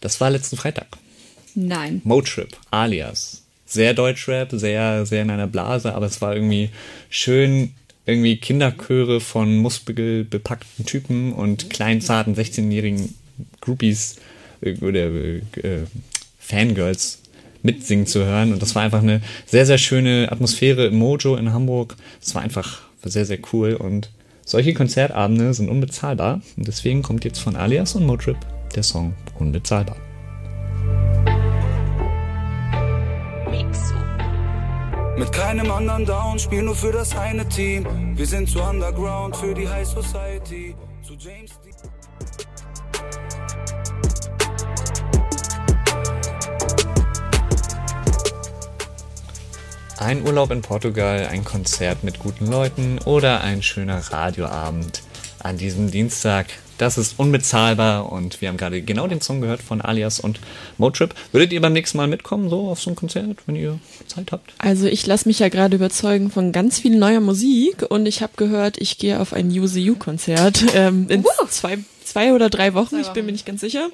das 0.01 0.21
war 0.21 0.31
letzten 0.31 0.57
Freitag. 0.57 0.87
Nein. 1.55 2.01
Motrip, 2.05 2.57
alias. 2.71 3.43
Sehr 3.67 3.93
Deutschrap, 3.93 4.51
sehr, 4.53 5.05
sehr 5.05 5.23
in 5.23 5.31
einer 5.31 5.47
Blase, 5.47 5.95
aber 5.95 6.07
es 6.07 6.21
war 6.21 6.35
irgendwie 6.35 6.71
schön, 7.11 7.75
irgendwie 8.07 8.37
Kinderchöre 8.37 9.21
von 9.21 9.59
muskelbepackten 9.59 10.87
Typen 10.87 11.33
und 11.33 11.69
kleinen, 11.69 12.01
zarten 12.01 12.35
16-jährigen 12.35 13.15
Groupies 13.61 14.17
äh, 14.63 14.77
oder 14.77 15.07
äh, 15.07 15.43
Fangirls 16.39 17.21
mitsingen 17.63 18.07
zu 18.07 18.25
hören. 18.25 18.53
Und 18.53 18.63
das 18.63 18.75
war 18.75 18.83
einfach 18.83 19.03
eine 19.03 19.21
sehr, 19.47 19.67
sehr 19.67 19.79
schöne 19.79 20.29
Atmosphäre 20.31 20.87
im 20.87 20.97
Mojo 20.97 21.37
in 21.37 21.53
Hamburg. 21.53 21.97
Es 22.23 22.35
war 22.35 22.43
einfach 22.43 22.81
sehr, 23.05 23.27
sehr 23.27 23.39
cool 23.53 23.75
und 23.75 24.11
Solche 24.49 24.73
Konzertabende 24.73 25.53
sind 25.53 25.69
unbezahlbar 25.69 26.41
und 26.57 26.67
deswegen 26.67 27.03
kommt 27.03 27.23
jetzt 27.27 27.39
von 27.39 27.55
Alias 27.55 27.95
und 27.97 28.07
Motrip 28.07 28.39
der 28.75 28.83
Song 28.83 29.15
Unbezahlbar. 29.39 29.97
Mit 35.19 35.33
keinem 35.33 35.71
anderen 35.71 36.07
down, 36.07 36.39
spiel 36.39 36.63
nur 36.63 36.75
für 36.75 36.93
das 36.93 37.15
eine 37.15 37.47
Team. 37.51 37.85
Wir 38.17 38.25
sind 38.25 38.49
zu 38.49 38.63
underground 38.63 39.37
für 39.37 39.53
die 39.53 39.69
High 39.69 39.87
Society. 39.87 40.75
Zu 41.03 41.13
James 41.19 41.61
Dean. 41.63 41.68
Ein 49.99 50.25
Urlaub 50.25 50.53
in 50.53 50.63
Portugal, 50.63 51.27
ein 51.29 51.45
Konzert 51.45 52.05
mit 52.05 52.21
guten 52.21 52.47
Leuten 52.47 53.01
oder 53.05 53.41
ein 53.41 53.65
schöner 53.65 53.99
Radioabend 53.99 55.03
an 55.41 55.59
diesem 55.59 55.91
Dienstag. 55.91 56.47
Das 56.79 56.97
ist 56.97 57.19
unbezahlbar 57.19 58.13
und 58.13 58.41
wir 58.41 58.49
haben 58.49 58.59
gerade 58.59 58.81
genau 58.81 59.09
den 59.09 59.21
Song 59.21 59.41
gehört 59.41 59.61
von 59.61 59.81
Alias 59.81 60.21
und 60.21 60.39
Motrip. 60.77 61.17
Würdet 61.33 61.53
ihr 61.53 61.61
beim 61.61 61.73
nächsten 61.73 61.97
Mal 61.97 62.07
mitkommen, 62.07 62.49
so 62.49 62.69
auf 62.69 62.81
so 62.81 62.91
ein 62.91 62.97
Konzert, 62.97 63.39
wenn 63.47 63.57
ihr 63.57 63.81
Zeit 64.07 64.31
habt? 64.31 64.53
Also 64.59 64.87
ich 64.87 65.05
lasse 65.05 65.27
mich 65.27 65.41
ja 65.41 65.49
gerade 65.49 65.75
überzeugen 65.75 66.31
von 66.31 66.53
ganz 66.53 66.79
viel 66.79 66.97
neuer 66.97 67.21
Musik 67.21 67.83
und 67.89 68.07
ich 68.07 68.23
habe 68.23 68.35
gehört, 68.37 68.79
ich 68.79 68.99
gehe 68.99 69.19
auf 69.19 69.33
ein 69.33 69.51
UCU-Konzert 69.51 70.65
ähm, 70.75 71.07
in 71.09 71.25
zwei, 71.51 71.79
zwei 72.05 72.35
oder 72.35 72.51
drei 72.51 72.73
Wochen, 72.75 73.01
ich 73.01 73.09
bin 73.09 73.27
mir 73.27 73.33
nicht 73.33 73.47
ganz 73.47 73.63
sicher. 73.63 73.89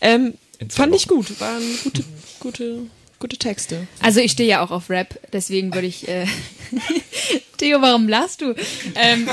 Ähm, 0.00 0.34
fand 0.68 0.94
ich 0.94 1.10
Wochen. 1.10 1.16
gut, 1.16 1.40
waren 1.40 1.62
gute, 1.82 2.04
gute, 2.38 2.78
gute 3.22 3.38
Texte. 3.38 3.86
Also 4.00 4.20
ich 4.20 4.32
stehe 4.32 4.48
ja 4.48 4.64
auch 4.64 4.72
auf 4.72 4.90
Rap, 4.90 5.18
deswegen 5.32 5.72
würde 5.72 5.86
ich. 5.86 6.08
Äh 6.08 6.26
Theo, 7.56 7.80
warum 7.80 8.08
lachst 8.08 8.40
du? 8.40 8.54
Ähm, 8.96 9.28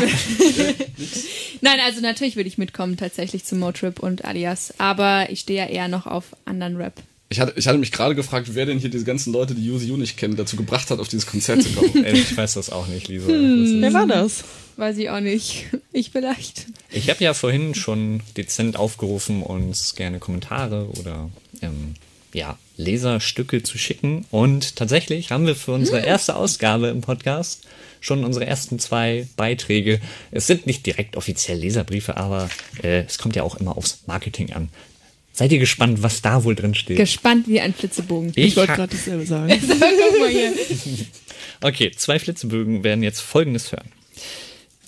Nein, 1.61 1.79
also 1.83 1.99
natürlich 1.99 2.35
würde 2.35 2.47
ich 2.47 2.59
mitkommen 2.59 2.95
tatsächlich 2.95 3.43
zum 3.43 3.59
Motrip 3.59 3.99
und 3.99 4.23
Alias, 4.23 4.75
aber 4.77 5.31
ich 5.31 5.39
stehe 5.41 5.59
ja 5.59 5.65
eher 5.65 5.87
noch 5.87 6.05
auf 6.05 6.25
anderen 6.45 6.77
Rap. 6.77 6.93
Ich 7.29 7.39
hatte, 7.39 7.53
ich 7.55 7.67
hatte 7.67 7.79
mich 7.79 7.91
gerade 7.91 8.13
gefragt, 8.13 8.49
wer 8.53 8.67
denn 8.67 8.77
hier 8.77 8.89
diese 8.89 9.05
ganzen 9.05 9.33
Leute, 9.33 9.55
die 9.55 9.69
USU 9.69 9.97
nicht 9.97 10.17
kennen, 10.17 10.35
dazu 10.35 10.55
gebracht 10.55 10.91
hat, 10.91 10.99
auf 10.99 11.07
dieses 11.07 11.25
Konzert 11.25 11.63
zu 11.63 11.69
kommen. 11.69 12.03
Ey, 12.05 12.13
ich 12.19 12.37
weiß 12.37 12.53
das 12.53 12.71
auch 12.71 12.87
nicht, 12.87 13.07
Lisa. 13.07 13.27
Das 13.27 13.37
Wer 13.37 13.93
war 13.93 14.07
das? 14.07 14.43
Weiß 14.77 14.97
ich 14.97 15.09
auch 15.09 15.19
nicht. 15.19 15.65
Ich 15.91 16.11
vielleicht. 16.11 16.67
ich 16.91 17.09
habe 17.09 17.23
ja 17.23 17.33
vorhin 17.33 17.73
schon 17.73 18.21
dezent 18.37 18.77
aufgerufen, 18.77 19.41
uns 19.41 19.95
gerne 19.95 20.19
Kommentare 20.19 20.87
oder 20.99 21.29
ähm, 21.61 21.95
ja, 22.33 22.57
Leserstücke 22.79 23.61
zu 23.61 23.77
schicken. 23.77 24.25
Und 24.31 24.75
tatsächlich 24.77 25.31
haben 25.31 25.45
wir 25.45 25.55
für 25.55 25.73
unsere 25.73 25.99
erste 25.99 26.35
Ausgabe 26.35 26.87
im 26.87 27.01
Podcast 27.01 27.67
schon 28.01 28.23
unsere 28.23 28.45
ersten 28.45 28.79
zwei 28.79 29.27
Beiträge. 29.35 29.99
Es 30.31 30.47
sind 30.47 30.65
nicht 30.65 30.85
direkt 30.85 31.17
offiziell 31.17 31.57
Leserbriefe, 31.59 32.15
aber 32.15 32.49
äh, 32.81 33.01
es 33.01 33.17
kommt 33.17 33.35
ja 33.35 33.43
auch 33.43 33.55
immer 33.55 33.77
aufs 33.77 33.99
Marketing 34.07 34.53
an. 34.53 34.69
Seid 35.33 35.51
ihr 35.51 35.59
gespannt, 35.59 36.01
was 36.03 36.21
da 36.21 36.43
wohl 36.45 36.55
drin 36.55 36.73
steht? 36.75 36.97
Gespannt 36.97 37.47
wie 37.47 37.59
ein 37.59 37.73
Flitzebogen. 37.73 38.31
Ich 38.35 38.55
wollte 38.55 38.71
ha- 38.71 38.75
gerade 38.77 38.95
dasselbe 38.95 39.25
sagen. 39.27 39.53
Guck 39.59 40.19
mal 40.19 40.29
hier. 40.29 40.53
Okay, 41.61 41.91
zwei 41.93 42.19
Flitzebögen 42.19 42.85
werden 42.85 43.03
jetzt 43.03 43.19
folgendes 43.19 43.73
hören. 43.73 43.89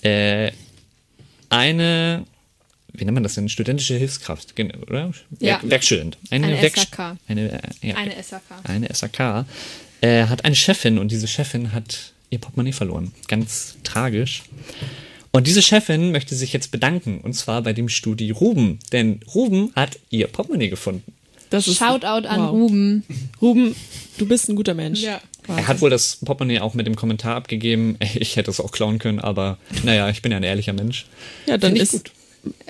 Äh, 0.00 0.52
eine, 1.50 2.24
wie 2.94 3.04
nennt 3.04 3.14
man 3.14 3.22
das 3.22 3.34
denn? 3.34 3.48
Studentische 3.48 3.94
Hilfskraft, 3.96 4.54
oder? 4.58 5.12
Ja. 5.40 5.54
Werk- 5.54 5.70
Werkstudent. 5.70 6.18
Eine, 6.30 6.46
Eine 6.48 6.60
Werkst- 6.62 6.90
SAK. 6.90 7.16
Eine, 7.28 7.52
äh, 7.52 7.88
ja, 7.88 7.94
Eine 7.96 8.22
SAK. 8.22 8.42
Eine 8.64 8.88
SAK. 8.94 9.46
Äh, 10.00 10.26
hat 10.26 10.44
eine 10.44 10.54
Chefin 10.56 10.98
und 10.98 11.10
diese 11.12 11.28
Chefin 11.28 11.72
hat 11.72 12.12
ihr 12.30 12.38
Portemonnaie 12.38 12.72
verloren. 12.72 13.12
Ganz 13.28 13.76
tragisch. 13.84 14.42
Und 15.30 15.46
diese 15.46 15.62
Chefin 15.62 16.12
möchte 16.12 16.34
sich 16.34 16.52
jetzt 16.52 16.70
bedanken, 16.70 17.20
und 17.22 17.34
zwar 17.34 17.62
bei 17.62 17.72
dem 17.72 17.88
Studi 17.88 18.30
Ruben. 18.30 18.78
Denn 18.92 19.20
Ruben 19.34 19.72
hat 19.74 19.98
ihr 20.10 20.26
Portemonnaie 20.26 20.68
gefunden. 20.68 21.12
Das 21.50 21.68
ist, 21.68 21.78
Shoutout 21.78 22.26
an 22.28 22.40
wow. 22.40 22.50
Ruben. 22.50 23.04
Ruben, 23.40 23.76
du 24.18 24.26
bist 24.26 24.48
ein 24.48 24.56
guter 24.56 24.74
Mensch. 24.74 25.00
Ja. 25.02 25.20
Er 25.48 25.66
hat 25.68 25.80
wohl 25.80 25.90
das 25.90 26.16
Portemonnaie 26.24 26.60
auch 26.60 26.74
mit 26.74 26.86
dem 26.86 26.96
Kommentar 26.96 27.36
abgegeben. 27.36 27.96
Ich 28.14 28.36
hätte 28.36 28.50
es 28.50 28.60
auch 28.60 28.72
klauen 28.72 28.98
können, 28.98 29.20
aber 29.20 29.58
naja, 29.82 30.08
ich 30.10 30.22
bin 30.22 30.32
ja 30.32 30.38
ein 30.38 30.42
ehrlicher 30.44 30.72
Mensch. 30.72 31.06
Ja, 31.46 31.58
dann 31.58 31.76
ist 31.76 31.92
gut. 31.92 32.10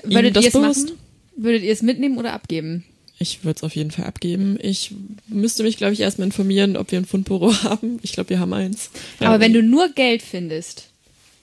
Würdet 0.03 0.37
ihr 0.37 0.47
es 0.47 0.53
machen? 0.53 0.91
Würdet 1.35 1.63
ihr 1.63 1.71
es 1.71 1.81
mitnehmen 1.81 2.17
oder 2.17 2.33
abgeben? 2.33 2.83
Ich 3.19 3.43
würde 3.43 3.57
es 3.57 3.63
auf 3.63 3.75
jeden 3.75 3.91
Fall 3.91 4.05
abgeben. 4.05 4.57
Ich 4.61 4.91
müsste 5.27 5.63
mich, 5.63 5.77
glaube 5.77 5.93
ich, 5.93 6.01
erstmal 6.01 6.27
informieren, 6.27 6.75
ob 6.75 6.91
wir 6.91 6.99
ein 6.99 7.05
Fundbüro 7.05 7.53
haben. 7.63 7.99
Ich 8.03 8.13
glaube, 8.13 8.31
wir 8.31 8.39
haben 8.39 8.53
eins. 8.53 8.89
Aber 9.19 9.39
wenn 9.39 9.53
du 9.53 9.63
nur 9.63 9.89
Geld 9.89 10.21
findest 10.21 10.89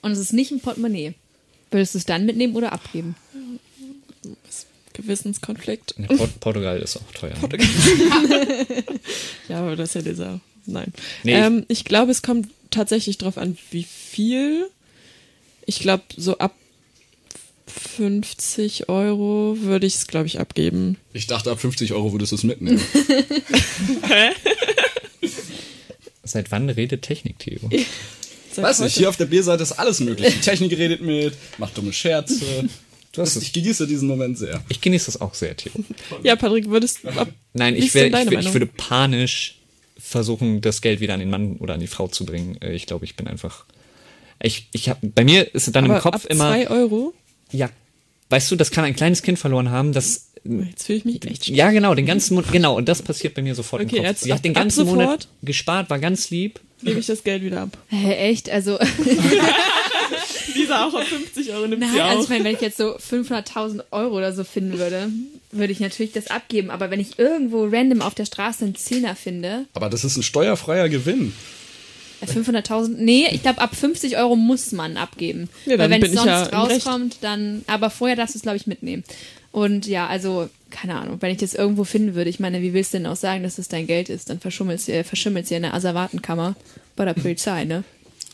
und 0.02 0.12
es 0.12 0.18
ist 0.18 0.32
nicht 0.32 0.50
ein 0.50 0.60
Portemonnaie, 0.60 1.14
würdest 1.70 1.94
du 1.94 1.98
es 1.98 2.04
dann 2.04 2.26
mitnehmen 2.26 2.54
oder 2.54 2.72
abgeben? 2.72 3.14
Gewissenskonflikt. 4.92 5.94
Ja, 5.98 6.08
Port 6.16 6.40
Portugal 6.40 6.78
ist 6.80 6.96
auch 6.96 7.12
teuer. 7.12 7.34
Ja, 9.48 9.60
aber 9.60 9.74
das 9.74 9.90
ist 9.90 9.94
ja 9.94 10.02
dieser. 10.02 10.40
Nein. 10.66 10.92
Nee, 11.24 11.34
ähm, 11.34 11.64
ich 11.68 11.84
glaube, 11.84 12.12
es 12.12 12.22
kommt 12.22 12.48
tatsächlich 12.70 13.18
drauf 13.18 13.38
an, 13.38 13.56
wie 13.70 13.82
viel. 13.84 14.68
Ich 15.66 15.80
glaube, 15.80 16.04
so 16.16 16.38
ab 16.38 16.54
50 17.70 18.88
Euro 18.88 19.56
würde 19.60 19.86
ich 19.86 19.94
es, 19.96 20.06
glaube 20.06 20.26
ich, 20.26 20.38
abgeben. 20.40 20.96
Ich 21.12 21.26
dachte, 21.26 21.50
ab 21.50 21.60
50 21.60 21.92
Euro 21.92 22.12
würdest 22.12 22.32
du 22.32 22.36
es 22.36 22.42
mitnehmen. 22.44 22.80
Seit 26.24 26.50
wann 26.50 26.68
redet 26.68 27.02
Technik, 27.02 27.38
Theo? 27.38 27.58
Seit 28.52 28.64
Weiß 28.64 28.80
nicht, 28.80 28.96
hier 28.96 29.08
auf 29.08 29.16
der 29.16 29.26
B-Seite 29.26 29.62
ist 29.62 29.72
alles 29.72 30.00
möglich. 30.00 30.34
Die 30.34 30.40
Technik 30.40 30.72
redet 30.76 31.00
mit, 31.02 31.34
macht 31.58 31.76
dumme 31.76 31.92
Scherze. 31.92 32.68
Du 33.12 33.22
hast 33.22 33.36
Ich 33.36 33.52
genieße 33.52 33.86
diesen 33.86 34.06
Moment 34.08 34.38
sehr. 34.38 34.62
Ich 34.68 34.80
genieße 34.80 35.06
das 35.06 35.20
auch 35.20 35.34
sehr, 35.34 35.56
Theo. 35.56 35.72
Ja, 36.22 36.36
Patrick, 36.36 36.68
würdest 36.68 37.02
du 37.02 37.08
ab. 37.08 37.28
Nein, 37.54 37.74
ich, 37.74 37.92
wär, 37.94 38.06
ich, 38.06 38.30
wär, 38.30 38.38
ich 38.40 38.52
würde 38.52 38.66
panisch 38.66 39.56
versuchen, 39.98 40.60
das 40.60 40.80
Geld 40.80 41.00
wieder 41.00 41.14
an 41.14 41.20
den 41.20 41.30
Mann 41.30 41.56
oder 41.56 41.74
an 41.74 41.80
die 41.80 41.86
Frau 41.88 42.06
zu 42.08 42.24
bringen. 42.24 42.60
Äh, 42.62 42.74
Ich 42.74 42.86
glaube, 42.86 43.04
ich 43.04 43.16
bin 43.16 43.26
einfach. 43.26 43.64
Ich, 44.42 44.68
ich 44.72 44.88
hab, 44.88 44.98
bei 45.02 45.24
mir 45.24 45.54
ist 45.54 45.66
es 45.66 45.72
dann 45.72 45.84
aber 45.84 45.96
im 45.96 46.00
Kopf 46.00 46.14
ab 46.14 46.24
immer. 46.26 46.48
zwei 46.48 46.70
Euro? 46.70 47.12
Ja. 47.52 47.68
Weißt 48.28 48.50
du, 48.50 48.56
das 48.56 48.70
kann 48.70 48.84
ein 48.84 48.94
kleines 48.94 49.22
Kind 49.22 49.38
verloren 49.38 49.70
haben, 49.70 49.92
das. 49.92 50.26
Jetzt 50.44 50.86
fühle 50.86 50.98
ich 50.98 51.04
mich 51.04 51.14
echt 51.26 51.44
schlecht. 51.44 51.48
Ja, 51.58 51.70
genau, 51.70 51.94
den 51.94 52.06
ganzen 52.06 52.34
Monat. 52.34 52.50
Genau, 52.52 52.76
und 52.76 52.88
das 52.88 53.02
passiert 53.02 53.34
bei 53.34 53.42
mir 53.42 53.54
sofort 53.54 53.82
Okay, 53.82 53.96
im 53.96 54.02
Kopf. 54.02 54.08
jetzt 54.10 54.22
Sie 54.24 54.32
ab- 54.32 54.38
hat 54.38 54.44
den 54.44 54.54
ganzen 54.54 54.86
Monat 54.86 55.28
gespart, 55.42 55.90
war 55.90 55.98
ganz 55.98 56.30
lieb. 56.30 56.60
Gebe 56.82 56.98
ich 56.98 57.06
das 57.06 57.22
Geld 57.24 57.42
wieder 57.42 57.60
ab. 57.62 57.76
Hä, 57.88 58.14
echt? 58.30 58.48
Also, 58.48 58.78
Lisa 60.54 60.86
auch 60.86 60.94
auf 60.94 61.04
50 61.06 61.52
Euro 61.52 61.66
nimmt 61.66 61.80
nein, 61.82 62.00
also 62.00 62.22
ich 62.24 62.28
meine, 62.28 62.44
wenn 62.44 62.54
ich 62.54 62.60
jetzt 62.60 62.78
so 62.78 62.96
500.000 62.96 63.82
Euro 63.90 64.16
oder 64.16 64.32
so 64.32 64.44
finden 64.44 64.78
würde, 64.78 65.08
würde 65.52 65.72
ich 65.72 65.80
natürlich 65.80 66.12
das 66.12 66.28
abgeben. 66.28 66.70
Aber 66.70 66.90
wenn 66.90 67.00
ich 67.00 67.18
irgendwo 67.18 67.64
random 67.66 68.00
auf 68.02 68.14
der 68.14 68.24
Straße 68.26 68.64
einen 68.64 68.74
Zehner 68.74 69.14
finde, 69.16 69.66
Aber 69.74 69.88
das 69.90 70.04
ist 70.04 70.16
ein 70.16 70.22
steuerfreier 70.22 70.88
Gewinn. 70.88 71.34
Äh, 72.20 72.26
500.000, 72.26 72.96
nee, 72.96 73.26
ich 73.30 73.42
glaube, 73.42 73.60
ab 73.60 73.74
50 73.74 74.16
Euro 74.16 74.36
muss 74.36 74.72
man 74.72 74.96
abgeben. 74.96 75.48
Ja, 75.66 75.76
dann 75.76 75.90
Weil 75.90 76.02
wenn 76.02 76.10
es 76.10 76.12
sonst 76.12 76.26
ja 76.26 76.42
rauskommt, 76.44 77.16
dann, 77.20 77.62
aber 77.66 77.90
vorher 77.90 78.16
darfst 78.16 78.34
du 78.34 78.38
es, 78.38 78.42
glaube 78.42 78.56
ich, 78.56 78.66
mitnehmen. 78.66 79.04
Und 79.52 79.86
ja, 79.86 80.06
also, 80.06 80.48
keine 80.70 80.96
Ahnung, 80.96 81.16
wenn 81.20 81.32
ich 81.32 81.38
das 81.38 81.54
irgendwo 81.54 81.84
finden 81.84 82.14
würde, 82.14 82.30
ich 82.30 82.38
meine, 82.38 82.62
wie 82.62 82.72
willst 82.72 82.94
du 82.94 82.98
denn 82.98 83.06
auch 83.06 83.16
sagen, 83.16 83.42
dass 83.42 83.58
es 83.58 83.68
dein 83.68 83.86
Geld 83.86 84.08
ist? 84.08 84.30
Dann 84.30 84.38
verschimmelst 84.38 84.88
du, 84.88 84.92
äh, 84.92 85.04
verschimmelst 85.04 85.50
in 85.50 85.62
der 85.62 85.74
Asservatenkammer 85.74 86.54
bei 86.94 87.04
der 87.04 87.14
Polizei, 87.14 87.64
ne? 87.64 87.82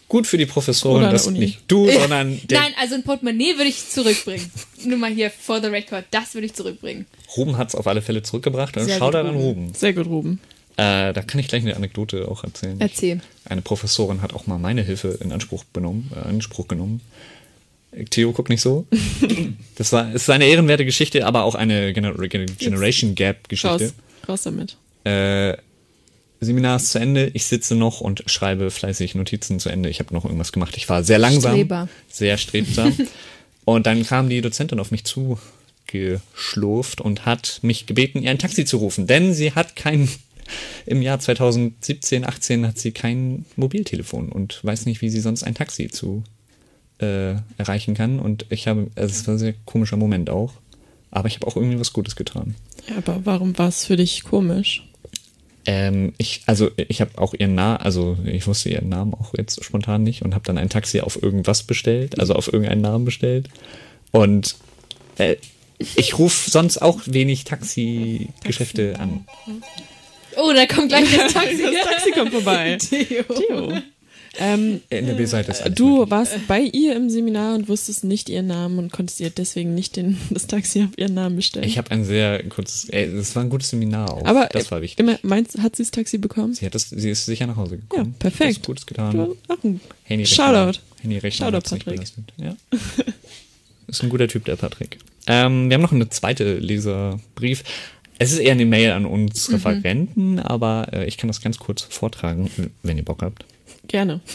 Gut 0.08 0.28
für 0.28 0.38
die 0.38 0.46
der 0.46 1.10
dass 1.10 1.26
Uni. 1.26 1.38
nicht 1.40 1.60
du, 1.66 1.90
sondern 2.00 2.40
der 2.48 2.60
Nein, 2.60 2.72
also 2.80 2.94
ein 2.94 3.02
Portemonnaie 3.02 3.56
würde 3.56 3.68
ich 3.68 3.88
zurückbringen. 3.88 4.50
Nur 4.84 4.98
mal 4.98 5.10
hier 5.10 5.30
for 5.30 5.60
the 5.60 5.66
record, 5.66 6.04
das 6.12 6.34
würde 6.34 6.46
ich 6.46 6.54
zurückbringen. 6.54 7.06
Ruben 7.36 7.56
hat 7.56 7.68
es 7.68 7.74
auf 7.74 7.86
alle 7.88 8.02
Fälle 8.02 8.22
zurückgebracht. 8.22 8.76
Und 8.76 8.84
Sehr 8.84 8.98
schau 8.98 9.10
da 9.10 9.20
an. 9.20 9.34
Ruben. 9.34 9.74
Sehr 9.74 9.94
gut, 9.94 10.06
Ruben. 10.06 10.40
Äh, 10.76 11.14
da 11.14 11.22
kann 11.22 11.40
ich 11.40 11.48
gleich 11.48 11.62
eine 11.62 11.74
Anekdote 11.74 12.28
auch 12.28 12.44
erzählen. 12.44 12.78
Erzähl. 12.80 13.20
Eine 13.46 13.62
Professorin 13.62 14.20
hat 14.20 14.34
auch 14.34 14.46
mal 14.46 14.58
meine 14.58 14.82
Hilfe 14.82 15.18
in 15.22 15.32
Anspruch, 15.32 15.64
benommen, 15.64 16.10
äh, 16.14 16.28
Anspruch 16.28 16.68
genommen. 16.68 17.00
Theo, 18.10 18.32
guck 18.32 18.48
nicht 18.50 18.60
so. 18.60 18.86
Das 19.76 19.92
war, 19.92 20.08
es 20.08 20.22
ist 20.22 20.30
eine 20.30 20.46
ehrenwerte 20.46 20.86
Geschichte, 20.86 21.26
aber 21.26 21.44
auch 21.44 21.54
eine 21.54 21.92
Gener 21.92 22.14
Generation 22.14 23.14
Gap 23.14 23.48
Geschichte. 23.48 23.84
Raus. 23.84 23.94
Raus 24.26 24.42
damit. 24.42 24.76
Äh, 25.04 25.56
Seminar 26.40 26.76
ist 26.76 26.90
zu 26.90 26.98
Ende, 26.98 27.30
ich 27.34 27.44
sitze 27.44 27.74
noch 27.74 28.00
und 28.00 28.22
schreibe 28.26 28.70
fleißig 28.70 29.14
Notizen 29.14 29.60
zu 29.60 29.68
Ende. 29.68 29.90
Ich 29.90 30.00
habe 30.00 30.14
noch 30.14 30.24
irgendwas 30.24 30.52
gemacht. 30.52 30.76
Ich 30.76 30.88
war 30.88 31.04
sehr 31.04 31.18
langsam, 31.18 31.52
Streber. 31.52 31.88
sehr 32.08 32.38
strebsam. 32.38 32.96
und 33.64 33.86
dann 33.86 34.04
kam 34.06 34.28
die 34.28 34.40
Dozentin 34.40 34.80
auf 34.80 34.90
mich 34.90 35.04
zugeschlurft 35.04 37.00
und 37.00 37.26
hat 37.26 37.60
mich 37.62 37.86
gebeten, 37.86 38.22
ihr 38.22 38.30
ein 38.30 38.38
Taxi 38.38 38.64
zu 38.64 38.78
rufen, 38.78 39.06
denn 39.06 39.34
sie 39.34 39.52
hat 39.52 39.76
kein 39.76 40.08
im 40.86 41.02
Jahr 41.02 41.18
2017, 41.18 42.24
18 42.24 42.66
hat 42.66 42.78
sie 42.78 42.92
kein 42.92 43.44
Mobiltelefon 43.56 44.30
und 44.30 44.64
weiß 44.64 44.86
nicht, 44.86 45.00
wie 45.00 45.10
sie 45.10 45.20
sonst 45.20 45.42
ein 45.42 45.54
Taxi 45.54 45.88
zu 45.88 46.22
äh, 46.98 47.34
erreichen 47.58 47.94
kann. 47.94 48.18
Und 48.18 48.46
ich 48.50 48.68
habe, 48.68 48.90
also 48.94 49.12
es 49.12 49.26
war 49.26 49.34
ein 49.34 49.38
sehr 49.38 49.54
komischer 49.64 49.96
Moment 49.96 50.30
auch. 50.30 50.54
Aber 51.10 51.28
ich 51.28 51.36
habe 51.36 51.46
auch 51.46 51.56
irgendwie 51.56 51.80
was 51.80 51.92
Gutes 51.92 52.16
getan. 52.16 52.54
Ja, 52.88 52.96
aber 52.98 53.20
warum 53.24 53.56
war 53.58 53.68
es 53.68 53.86
für 53.86 53.96
dich 53.96 54.24
komisch? 54.24 54.86
Ähm, 55.64 56.12
ich, 56.18 56.42
also 56.46 56.70
ich 56.76 57.00
habe 57.00 57.18
auch 57.18 57.34
ihren 57.34 57.54
Namen, 57.54 57.78
also 57.78 58.16
ich 58.24 58.46
wusste 58.46 58.68
ihren 58.68 58.88
Namen 58.88 59.14
auch 59.14 59.34
jetzt 59.36 59.64
spontan 59.64 60.02
nicht 60.02 60.22
und 60.22 60.34
habe 60.34 60.44
dann 60.44 60.58
ein 60.58 60.68
Taxi 60.68 61.00
auf 61.00 61.20
irgendwas 61.20 61.64
bestellt, 61.64 62.20
also 62.20 62.34
auf 62.34 62.52
irgendeinen 62.52 62.82
Namen 62.82 63.04
bestellt. 63.04 63.48
Und 64.12 64.56
äh, 65.18 65.36
ich 65.78 66.18
rufe 66.18 66.50
sonst 66.50 66.78
auch 66.78 67.00
wenig 67.06 67.44
Taxi-Geschäfte 67.44 68.98
an. 68.98 69.26
Oh, 70.36 70.52
da 70.54 70.66
kommt 70.66 70.88
gleich 70.88 71.04
das 71.16 71.32
Taxi. 71.34 71.62
Das 71.62 71.84
Taxi 71.84 72.10
kommt 72.12 72.32
vorbei. 72.32 72.76
Theo. 72.80 73.22
Theo. 73.24 73.72
Ähm, 74.38 74.82
In 74.90 75.06
der 75.06 75.14
B-Seite 75.14 75.50
ist 75.50 75.62
alles 75.62 75.74
du 75.76 75.88
möglich. 75.96 76.10
warst 76.10 76.46
bei 76.46 76.60
ihr 76.60 76.94
im 76.94 77.08
Seminar 77.08 77.54
und 77.54 77.68
wusstest 77.70 78.04
nicht 78.04 78.28
ihren 78.28 78.48
Namen 78.48 78.78
und 78.78 78.92
konntest 78.92 79.18
ihr 79.20 79.30
deswegen 79.30 79.74
nicht 79.74 79.96
den, 79.96 80.18
das 80.30 80.46
Taxi 80.46 80.82
auf 80.82 80.90
ihren 80.98 81.14
Namen 81.14 81.36
bestellen. 81.36 81.66
Ich 81.66 81.78
habe 81.78 81.90
ein 81.90 82.04
sehr 82.04 82.42
kurzes, 82.50 82.88
ey, 82.90 83.10
das 83.14 83.34
war 83.34 83.42
ein 83.44 83.48
gutes 83.48 83.70
Seminar 83.70 84.12
auch. 84.12 84.24
Aber 84.26 84.46
das 84.52 84.70
war 84.70 84.82
wichtig. 84.82 84.98
Immer, 85.00 85.18
meinst, 85.22 85.58
hat 85.62 85.76
sie 85.76 85.84
das 85.84 85.90
Taxi 85.90 86.18
bekommen? 86.18 86.52
Sie, 86.52 86.66
hat 86.66 86.74
das, 86.74 86.90
sie 86.90 87.08
ist 87.10 87.24
sicher 87.24 87.46
nach 87.46 87.56
Hause 87.56 87.78
gekommen. 87.78 88.10
Ja, 88.12 88.18
perfekt. 88.18 88.50
Hat 88.50 88.60
was 88.60 88.66
Gutes 88.66 88.86
getan. 88.86 89.16
Du, 89.16 89.36
ein 89.62 89.80
Handy 90.04 90.26
Shoutout. 90.26 90.80
Handy 91.00 91.30
Shoutout, 91.30 91.56
hat's 91.56 91.72
nicht 91.72 91.86
Patrick. 91.86 92.06
Ja. 92.36 92.56
ist 93.88 94.02
ein 94.02 94.10
guter 94.10 94.28
Typ, 94.28 94.44
der 94.44 94.56
Patrick. 94.56 94.98
Ähm, 95.28 95.70
wir 95.70 95.74
haben 95.74 95.82
noch 95.82 95.92
eine 95.92 96.08
zweite 96.10 96.58
Leserbrief. 96.58 97.64
Es 98.18 98.32
ist 98.32 98.38
eher 98.38 98.52
eine 98.52 98.64
Mail 98.64 98.92
an 98.92 99.04
uns 99.04 99.52
Referenten, 99.52 100.38
aber 100.38 100.88
äh, 100.92 101.06
ich 101.06 101.18
kann 101.18 101.28
das 101.28 101.40
ganz 101.40 101.58
kurz 101.58 101.82
vortragen, 101.82 102.50
wenn 102.82 102.96
ihr 102.96 103.04
Bock 103.04 103.22
habt. 103.22 103.44
Gerne. 103.88 104.20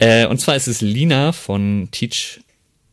Äh, 0.00 0.26
und 0.26 0.40
zwar 0.40 0.56
ist 0.56 0.66
es 0.66 0.80
Lina 0.80 1.30
von 1.30 1.86
Teach 1.92 2.40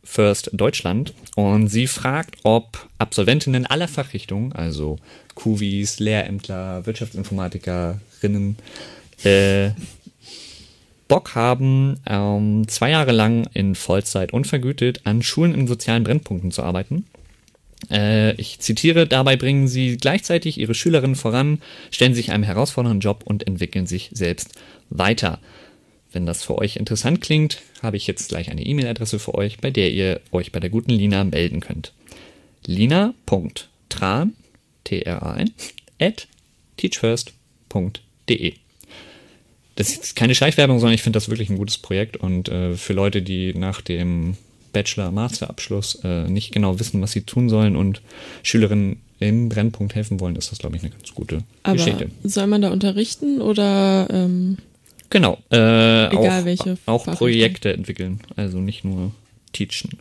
First 0.03 0.51
Deutschland 0.53 1.15
und 1.35 1.69
sie 1.69 1.87
fragt, 1.87 2.35
ob 2.43 2.87
Absolventinnen 2.99 3.65
aller 3.65 3.87
Fachrichtungen, 3.87 4.53
also 4.53 4.99
Kuvis, 5.33 5.97
Lehrämtler, 5.99 6.85
Wirtschaftsinformatikerinnen, 6.85 8.57
äh, 9.23 9.71
Bock 11.07 11.35
haben, 11.35 11.99
ähm, 12.05 12.67
zwei 12.67 12.91
Jahre 12.91 13.11
lang 13.11 13.47
in 13.53 13.75
Vollzeit 13.75 14.33
unvergütet 14.33 15.01
an 15.05 15.23
Schulen 15.23 15.53
in 15.53 15.67
sozialen 15.67 16.03
Brennpunkten 16.03 16.51
zu 16.51 16.61
arbeiten. 16.61 17.05
Äh, 17.89 18.33
ich 18.35 18.59
zitiere, 18.59 19.07
dabei 19.07 19.35
bringen 19.35 19.67
sie 19.67 19.97
gleichzeitig 19.97 20.59
ihre 20.59 20.73
Schülerinnen 20.73 21.15
voran, 21.15 21.61
stellen 21.89 22.13
sich 22.13 22.31
einem 22.31 22.43
herausfordernden 22.43 22.99
Job 22.99 23.23
und 23.25 23.47
entwickeln 23.47 23.87
sich 23.87 24.09
selbst 24.13 24.53
weiter. 24.89 25.39
Wenn 26.11 26.25
das 26.25 26.43
für 26.43 26.57
euch 26.57 26.75
interessant 26.75 27.21
klingt, 27.21 27.61
habe 27.81 27.97
ich 27.97 28.05
jetzt 28.05 28.29
gleich 28.29 28.51
eine 28.51 28.65
E-Mail-Adresse 28.65 29.17
für 29.17 29.35
euch, 29.35 29.59
bei 29.59 29.71
der 29.71 29.91
ihr 29.91 30.19
euch 30.31 30.51
bei 30.51 30.59
der 30.59 30.69
guten 30.69 30.91
Lina 30.91 31.23
melden 31.23 31.61
könnt. 31.61 31.93
lina.tran, 32.65 34.33
T-R-A-N, 34.83 35.51
at 35.99 36.27
teachfirst.de. 36.77 38.53
Das 39.75 39.91
ist 39.91 40.15
keine 40.15 40.35
Schleichwerbung, 40.35 40.79
sondern 40.79 40.95
ich 40.95 41.01
finde 41.01 41.17
das 41.17 41.29
wirklich 41.29 41.49
ein 41.49 41.57
gutes 41.57 41.77
Projekt 41.77 42.17
und 42.17 42.49
äh, 42.49 42.75
für 42.75 42.93
Leute, 42.93 43.21
die 43.21 43.53
nach 43.53 43.81
dem 43.81 44.35
Bachelor-Master-Abschluss 44.73 45.99
äh, 46.03 46.27
nicht 46.29 46.51
genau 46.51 46.79
wissen, 46.79 47.01
was 47.01 47.11
sie 47.11 47.21
tun 47.21 47.49
sollen 47.49 47.75
und 47.75 48.01
Schülerinnen 48.43 49.01
im 49.19 49.49
Brennpunkt 49.49 49.93
helfen 49.95 50.19
wollen, 50.19 50.35
ist 50.35 50.51
das, 50.51 50.59
glaube 50.59 50.75
ich, 50.77 50.81
eine 50.81 50.91
ganz 50.91 51.13
gute 51.13 51.43
Aber 51.63 51.75
Geschichte. 51.75 52.09
soll 52.23 52.47
man 52.47 52.61
da 52.61 52.71
unterrichten 52.71 53.41
oder 53.41 54.07
ähm, 54.11 54.57
Genau. 55.11 55.37
Äh, 55.51 56.07
Egal 56.07 56.41
auch, 56.41 56.45
welche 56.45 56.77
auch 56.85 57.03
Fachrichtung. 57.05 57.15
Projekte 57.17 57.73
entwickeln. 57.73 58.21
Also 58.37 58.59
nicht 58.59 58.83
nur 58.85 59.11
teachen. 59.51 59.99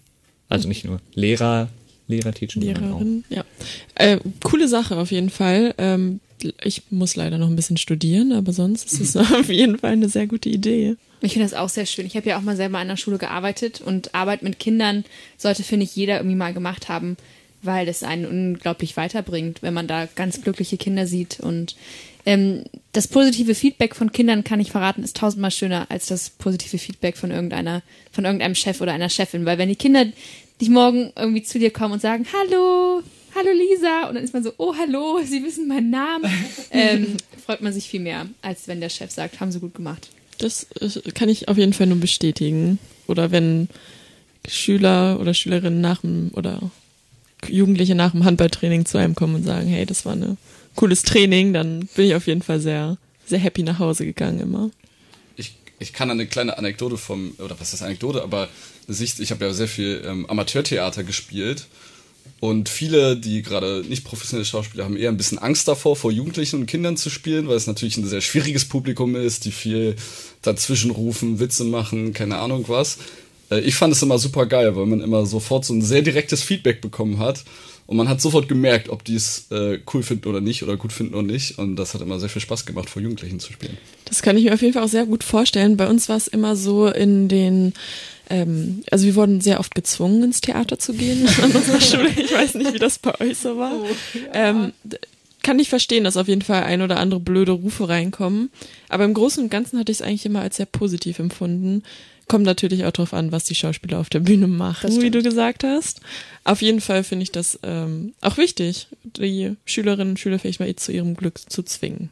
Also 0.49 0.69
nicht 0.69 0.85
nur 0.85 1.01
Lehrer, 1.15 1.69
Lehrer 2.07 2.33
teachen, 2.33 2.63
sondern 2.63 2.83
Lehrerin? 2.85 3.25
Ja. 3.29 3.45
Äh, 3.97 4.19
coole 4.43 4.69
Sache 4.69 4.97
auf 4.97 5.11
jeden 5.11 5.31
Fall. 5.31 5.75
Ähm, 5.79 6.21
ich 6.63 6.83
muss 6.91 7.17
leider 7.17 7.39
noch 7.39 7.49
ein 7.49 7.57
bisschen 7.57 7.77
studieren, 7.77 8.33
aber 8.33 8.53
sonst 8.53 8.93
ist 8.93 9.01
es 9.01 9.17
auf 9.33 9.49
jeden 9.49 9.79
Fall 9.79 9.93
eine 9.93 10.09
sehr 10.09 10.27
gute 10.27 10.49
Idee. 10.49 10.97
Ich 11.23 11.33
finde 11.35 11.49
das 11.49 11.59
auch 11.59 11.69
sehr 11.69 11.87
schön. 11.87 12.07
Ich 12.07 12.17
habe 12.17 12.29
ja 12.29 12.39
auch 12.39 12.43
mal 12.43 12.57
selber 12.57 12.79
an 12.79 12.89
der 12.89 12.97
Schule 12.97 13.19
gearbeitet 13.19 13.81
und 13.81 14.15
Arbeit 14.15 14.43
mit 14.43 14.59
Kindern 14.59 15.05
sollte, 15.37 15.63
finde 15.63 15.85
ich, 15.85 15.95
jeder 15.95 16.17
irgendwie 16.17 16.37
mal 16.37 16.55
gemacht 16.55 16.89
haben, 16.89 17.17
weil 17.63 17.85
das 17.85 18.03
einen 18.03 18.25
unglaublich 18.27 18.97
weiterbringt, 18.97 19.63
wenn 19.63 19.75
man 19.75 19.87
da 19.87 20.09
ganz 20.15 20.41
glückliche 20.41 20.79
Kinder 20.79 21.07
sieht. 21.07 21.41
Und 21.41 21.77
ähm, 22.25 22.65
das 22.93 23.07
positive 23.07 23.55
Feedback 23.55 23.95
von 23.95 24.13
Kindern, 24.13 24.45
kann 24.45 24.61
ich 24.61 24.71
verraten, 24.71 25.03
ist 25.03 25.17
tausendmal 25.17 25.51
schöner 25.51 25.87
als 25.91 26.07
das 26.07 26.31
positive 26.31 26.79
Feedback 26.79 27.17
von 27.17 27.31
irgendeiner, 27.31 27.83
von 28.13 28.25
irgendeinem 28.25 28.55
Chef 28.55 28.81
oder 28.81 28.93
einer 28.93 29.11
Chefin. 29.11 29.45
Weil 29.45 29.59
wenn 29.59 29.69
die 29.69 29.77
Kinder 29.77 30.07
dich 30.61 30.71
morgen 30.71 31.13
irgendwie 31.17 31.43
zu 31.43 31.59
dir 31.59 31.71
kommen 31.71 31.95
und 31.95 32.03
sagen, 32.03 32.27
hallo, 32.33 33.03
hallo 33.35 33.51
Lisa, 33.53 34.09
und 34.09 34.15
dann 34.15 34.25
ist 34.25 34.35
man 34.35 34.43
so, 34.43 34.53
oh 34.59 34.75
hallo, 34.77 35.21
sie 35.25 35.43
wissen 35.43 35.69
meinen 35.69 35.91
Namen, 35.91 36.31
ähm, 36.71 37.17
freut 37.45 37.61
man 37.61 37.73
sich 37.73 37.89
viel 37.89 38.01
mehr, 38.01 38.27
als 38.43 38.69
wenn 38.69 38.81
der 38.81 38.89
Chef 38.89 39.11
sagt, 39.11 39.41
haben 39.41 39.53
sie 39.53 39.61
gut 39.61 39.75
gemacht. 39.75 40.09
Das 40.39 40.67
kann 41.15 41.29
ich 41.29 41.49
auf 41.49 41.59
jeden 41.59 41.73
Fall 41.73 41.87
nur 41.87 41.99
bestätigen. 41.99 42.79
Oder 43.07 43.31
wenn 43.31 43.69
Schüler 44.49 45.19
oder 45.21 45.35
Schülerinnen 45.35 45.81
nach 45.81 46.01
dem 46.01 46.31
oder 46.33 46.71
Jugendliche 47.47 47.95
nach 47.95 48.13
dem 48.13 48.25
Handballtraining 48.25 48.87
zu 48.87 48.99
einem 48.99 49.15
kommen 49.15 49.35
und 49.35 49.45
sagen, 49.45 49.67
hey, 49.69 49.85
das 49.85 50.07
war 50.07 50.15
ein 50.15 50.39
cooles 50.77 51.03
Training, 51.03 51.53
dann 51.53 51.89
bin 51.95 52.07
ich 52.07 52.15
auf 52.15 52.27
jeden 52.27 52.43
Fall 52.43 52.61
sehr, 52.61 52.97
sehr 53.27 53.39
happy 53.39 53.63
nach 53.63 53.79
Hause 53.79 54.05
gegangen 54.05 54.41
immer. 54.41 54.71
ich, 55.37 55.55
ich 55.79 55.93
kann 55.93 56.11
eine 56.11 56.27
kleine 56.27 56.57
Anekdote 56.57 56.97
vom, 56.97 57.35
oder 57.39 57.59
was 57.59 57.75
ist 57.75 57.83
Anekdote, 57.83 58.23
aber 58.23 58.49
eine 58.87 58.95
Sicht, 58.95 59.21
ich 59.21 59.31
habe 59.31 59.45
ja 59.45 59.53
sehr 59.53 59.69
viel 59.69 60.03
ähm, 60.07 60.27
Amateurtheater 60.27 61.05
gespielt 61.05 61.67
und 62.41 62.71
viele, 62.71 63.17
die 63.17 63.43
gerade 63.43 63.85
nicht 63.87 64.03
professionelle 64.05 64.47
Schauspieler 64.47 64.85
haben, 64.85 64.97
eher 64.97 65.11
ein 65.11 65.19
bisschen 65.19 65.39
Angst 65.39 65.69
davor, 65.69 65.95
vor 65.95 66.11
Jugendlichen 66.11 66.57
und 66.57 66.67
Kindern 66.67 66.97
zu 66.97 67.11
spielen, 67.11 67.49
weil 67.49 67.57
es 67.57 67.67
natürlich 67.67 67.99
ein 67.99 68.07
sehr 68.07 68.23
schwieriges 68.23 68.65
Publikum 68.65 69.15
ist, 69.15 69.45
die 69.45 69.53
viel 69.53 69.95
dazwischen 70.41 70.91
rufen, 70.91 71.39
Witze 71.39 71.65
machen, 71.65 72.15
keine 72.15 72.39
Ahnung 72.39 72.65
was. 72.69 72.97
Äh, 73.51 73.61
ich 73.61 73.75
fand 73.75 73.93
es 73.93 74.03
immer 74.03 74.19
super 74.19 74.47
geil, 74.47 74.75
weil 74.75 74.87
man 74.87 75.03
immer 75.03 75.27
sofort 75.27 75.67
so 75.67 75.75
ein 75.75 75.83
sehr 75.83 76.01
direktes 76.01 76.43
Feedback 76.43 76.81
bekommen 76.81 77.19
hat. 77.19 77.45
Und 77.87 77.97
man 77.97 78.09
hat 78.09 78.21
sofort 78.21 78.49
gemerkt, 78.49 78.89
ob 78.89 79.05
die 79.05 79.17
es 79.17 79.51
äh, 79.51 79.81
cool 79.93 80.05
finden 80.05 80.29
oder 80.29 80.41
nicht 80.41 80.63
oder 80.63 80.77
gut 80.77 80.93
finden 80.93 81.15
oder 81.15 81.25
nicht. 81.25 81.59
Und 81.59 81.75
das 81.75 81.93
hat 81.93 82.01
immer 82.01 82.21
sehr 82.21 82.29
viel 82.29 82.41
Spaß 82.41 82.65
gemacht, 82.65 82.89
vor 82.89 83.03
Jugendlichen 83.03 83.41
zu 83.41 83.53
spielen. 83.53 83.77
Das 84.05 84.23
kann 84.23 84.37
ich 84.37 84.45
mir 84.45 84.55
auf 84.55 84.63
jeden 84.63 84.75
Fall 84.75 84.85
auch 84.85 84.89
sehr 84.89 85.07
gut 85.07 85.25
vorstellen. 85.25 85.77
Bei 85.77 85.89
uns 85.89 86.09
war 86.09 86.17
es 86.17 86.29
immer 86.29 86.55
so 86.55 86.87
in 86.87 87.27
den, 87.27 87.75
ähm, 88.31 88.83
also 88.91 89.05
wir 89.05 89.15
wurden 89.17 89.41
sehr 89.43 89.61
oft 89.61 89.75
gezwungen, 89.75 90.23
ins 90.23 90.41
Theater 90.41 90.79
zu 90.79 90.95
gehen 90.95 91.27
an 91.43 91.51
unserer 91.53 91.81
Schule. 91.83 92.09
Ich 92.17 92.33
weiß 92.33 92.55
nicht, 92.55 92.73
wie 92.73 92.79
das 92.79 92.99
bei 92.99 93.19
euch 93.21 93.37
so 93.39 93.57
war. 93.59 93.73
ähm, 94.33 94.73
d- 94.85 94.97
kann 95.43 95.59
ich 95.59 95.69
verstehen, 95.71 96.05
dass 96.05 96.17
auf 96.19 96.29
jeden 96.29 96.43
Fall 96.43 96.65
ein 96.65 96.83
oder 96.83 96.99
andere 96.99 97.19
blöde 97.21 97.53
Rufe 97.53 97.89
reinkommen. 97.89 98.51
Aber 98.91 99.05
im 99.05 99.15
Großen 99.15 99.43
und 99.43 99.51
Ganzen 99.51 99.79
hatte 99.79 99.91
ich 99.91 99.99
es 99.99 100.03
eigentlich 100.03 100.27
immer 100.27 100.43
als 100.43 100.57
sehr 100.57 100.67
positiv 100.67 101.19
empfunden. 101.19 101.83
Kommt 102.29 102.45
natürlich 102.45 102.85
auch 102.85 102.91
darauf 102.93 103.15
an, 103.15 103.33
was 103.33 103.45
die 103.45 103.55
Schauspieler 103.55 103.99
auf 103.99 104.11
der 104.11 104.21
Bühne 104.21 104.47
machen, 104.47 105.01
wie 105.01 105.11
du 105.11 105.23
gesagt 105.23 105.65
hast. 105.65 106.01
Auf 106.45 106.61
jeden 106.63 106.81
Fall 106.83 107.03
finde 107.05 107.23
ich 107.25 107.33
das 107.33 107.59
ähm, 107.63 108.13
auch 108.21 108.37
wichtig, 108.37 108.87
die 109.03 109.57
Schülerinnen 109.65 110.11
und 110.11 110.21
Schüler 110.21 110.39
vielleicht 110.39 110.61
mal 110.61 110.77
zu 110.77 110.93
ihrem 110.93 111.15
Glück 111.17 111.41
zu 111.51 111.63
zwingen. 111.63 112.11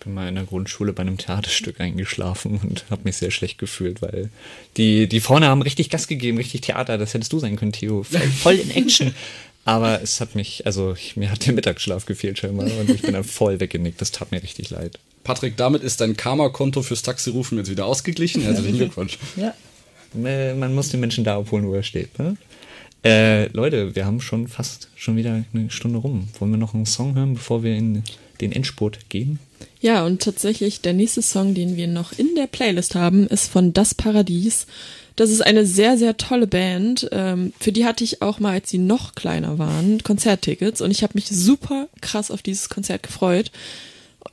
Ich 0.00 0.04
bin 0.04 0.14
mal 0.14 0.28
in 0.30 0.34
der 0.34 0.44
Grundschule 0.44 0.94
bei 0.94 1.02
einem 1.02 1.18
Theaterstück 1.18 1.78
eingeschlafen 1.78 2.58
und 2.62 2.86
habe 2.90 3.02
mich 3.04 3.18
sehr 3.18 3.30
schlecht 3.30 3.58
gefühlt, 3.58 4.00
weil 4.00 4.30
die, 4.78 5.06
die 5.06 5.20
vorne 5.20 5.46
haben 5.48 5.60
richtig 5.60 5.90
Gas 5.90 6.06
gegeben, 6.06 6.38
richtig 6.38 6.62
Theater, 6.62 6.96
das 6.96 7.12
hättest 7.12 7.34
du 7.34 7.38
sein 7.38 7.56
können, 7.56 7.72
Theo. 7.72 8.02
Voll, 8.04 8.20
voll 8.20 8.54
in 8.54 8.70
Action. 8.70 9.14
Aber 9.66 10.00
es 10.00 10.22
hat 10.22 10.34
mich, 10.34 10.64
also 10.64 10.94
ich, 10.94 11.16
mir 11.16 11.30
hat 11.30 11.44
der 11.44 11.52
Mittagsschlaf 11.52 12.06
gefehlt 12.06 12.38
scheinbar 12.38 12.64
und 12.64 12.88
ich 12.88 13.02
bin 13.02 13.12
dann 13.12 13.24
voll 13.24 13.60
weggenickt. 13.60 14.00
Das 14.00 14.10
tat 14.10 14.32
mir 14.32 14.42
richtig 14.42 14.70
leid. 14.70 14.98
Patrick, 15.22 15.58
damit 15.58 15.82
ist 15.82 16.00
dein 16.00 16.16
Karma-Konto 16.16 16.80
fürs 16.80 17.02
Taxirufen 17.02 17.58
jetzt 17.58 17.70
wieder 17.70 17.84
ausgeglichen. 17.84 18.40
Herzlichen 18.40 18.78
Glückwunsch. 18.78 19.18
Ja. 19.36 19.54
Äh, 20.24 20.54
Man 20.54 20.74
muss 20.74 20.88
den 20.88 21.00
Menschen 21.00 21.24
da 21.24 21.36
abholen, 21.36 21.66
wo 21.66 21.74
er 21.74 21.82
steht. 21.82 22.18
Ne? 22.18 22.38
Äh, 23.02 23.46
Leute, 23.52 23.96
wir 23.96 24.04
haben 24.04 24.20
schon 24.20 24.48
fast 24.48 24.88
schon 24.94 25.16
wieder 25.16 25.44
eine 25.54 25.70
Stunde 25.70 25.98
rum. 25.98 26.28
Wollen 26.38 26.50
wir 26.50 26.58
noch 26.58 26.74
einen 26.74 26.86
Song 26.86 27.14
hören, 27.14 27.34
bevor 27.34 27.62
wir 27.62 27.74
in 27.74 28.02
den 28.40 28.52
Endspurt 28.52 29.08
gehen? 29.08 29.38
Ja, 29.80 30.04
und 30.04 30.22
tatsächlich 30.22 30.82
der 30.82 30.92
nächste 30.92 31.22
Song, 31.22 31.54
den 31.54 31.76
wir 31.76 31.88
noch 31.88 32.12
in 32.12 32.34
der 32.34 32.46
Playlist 32.46 32.94
haben, 32.94 33.26
ist 33.26 33.50
von 33.50 33.72
Das 33.72 33.94
Paradies. 33.94 34.66
Das 35.16 35.30
ist 35.30 35.40
eine 35.40 35.66
sehr, 35.66 35.96
sehr 35.96 36.16
tolle 36.16 36.46
Band. 36.46 37.08
Ähm, 37.12 37.52
für 37.58 37.72
die 37.72 37.86
hatte 37.86 38.04
ich 38.04 38.20
auch 38.20 38.40
mal, 38.40 38.52
als 38.52 38.70
sie 38.70 38.78
noch 38.78 39.14
kleiner 39.14 39.58
waren, 39.58 40.02
Konzerttickets 40.02 40.80
und 40.80 40.90
ich 40.90 41.02
habe 41.02 41.14
mich 41.14 41.28
super 41.28 41.88
krass 42.00 42.30
auf 42.30 42.42
dieses 42.42 42.68
Konzert 42.68 43.02
gefreut. 43.02 43.50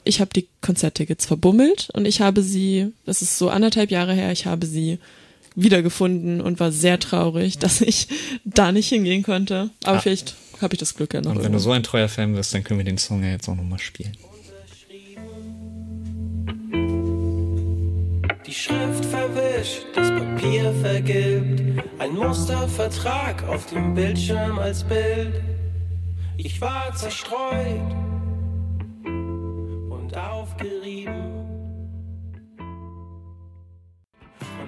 Ich 0.04 0.20
habe 0.20 0.32
die 0.36 0.48
Konzerttickets 0.62 1.26
verbummelt 1.26 1.90
und 1.94 2.06
ich 2.06 2.22
habe 2.22 2.42
sie, 2.42 2.94
das 3.06 3.22
ist 3.22 3.38
so 3.38 3.50
anderthalb 3.50 3.92
Jahre 3.92 4.14
her, 4.14 4.32
ich 4.32 4.46
habe 4.46 4.66
sie 4.66 5.00
wiedergefunden 5.58 6.40
und 6.40 6.60
war 6.62 6.72
sehr 6.72 7.00
traurig, 7.00 7.58
dass 7.60 7.82
ich 7.82 8.08
da 8.46 8.72
nicht 8.72 8.88
hingehen 8.88 9.24
konnte. 9.24 9.70
Aber 9.84 9.98
Ah. 9.98 10.02
vielleicht 10.02 10.36
habe 10.62 10.74
ich 10.76 10.80
das 10.80 10.94
Glück 10.96 11.14
ja 11.14 11.22
noch. 11.22 11.32
Und 11.36 11.44
wenn 11.44 11.52
du 11.52 11.60
so 11.60 11.72
ein 11.72 11.84
treuer 11.84 12.08
Fan 12.08 12.34
bist, 12.36 12.54
dann 12.54 12.64
können 12.64 12.80
wir 12.80 12.86
den 12.86 12.98
Song 12.98 13.24
ja 13.24 13.32
jetzt 13.32 13.50
auch 13.50 13.56
nochmal 13.56 13.80
spielen. 13.80 14.14
Die 18.46 18.54
Schrift 18.54 19.04
verwischt, 19.06 19.86
das 19.94 20.10
Papier 20.10 20.74
vergilbt. 20.82 21.84
Ein 22.00 22.14
Mustervertrag 22.16 23.44
auf 23.50 23.66
dem 23.68 23.94
Bildschirm 23.94 24.58
als 24.58 24.84
Bild. 24.86 25.42
Ich 26.38 26.62
war 26.62 26.96
zerstreut 26.96 27.82
und 29.90 30.16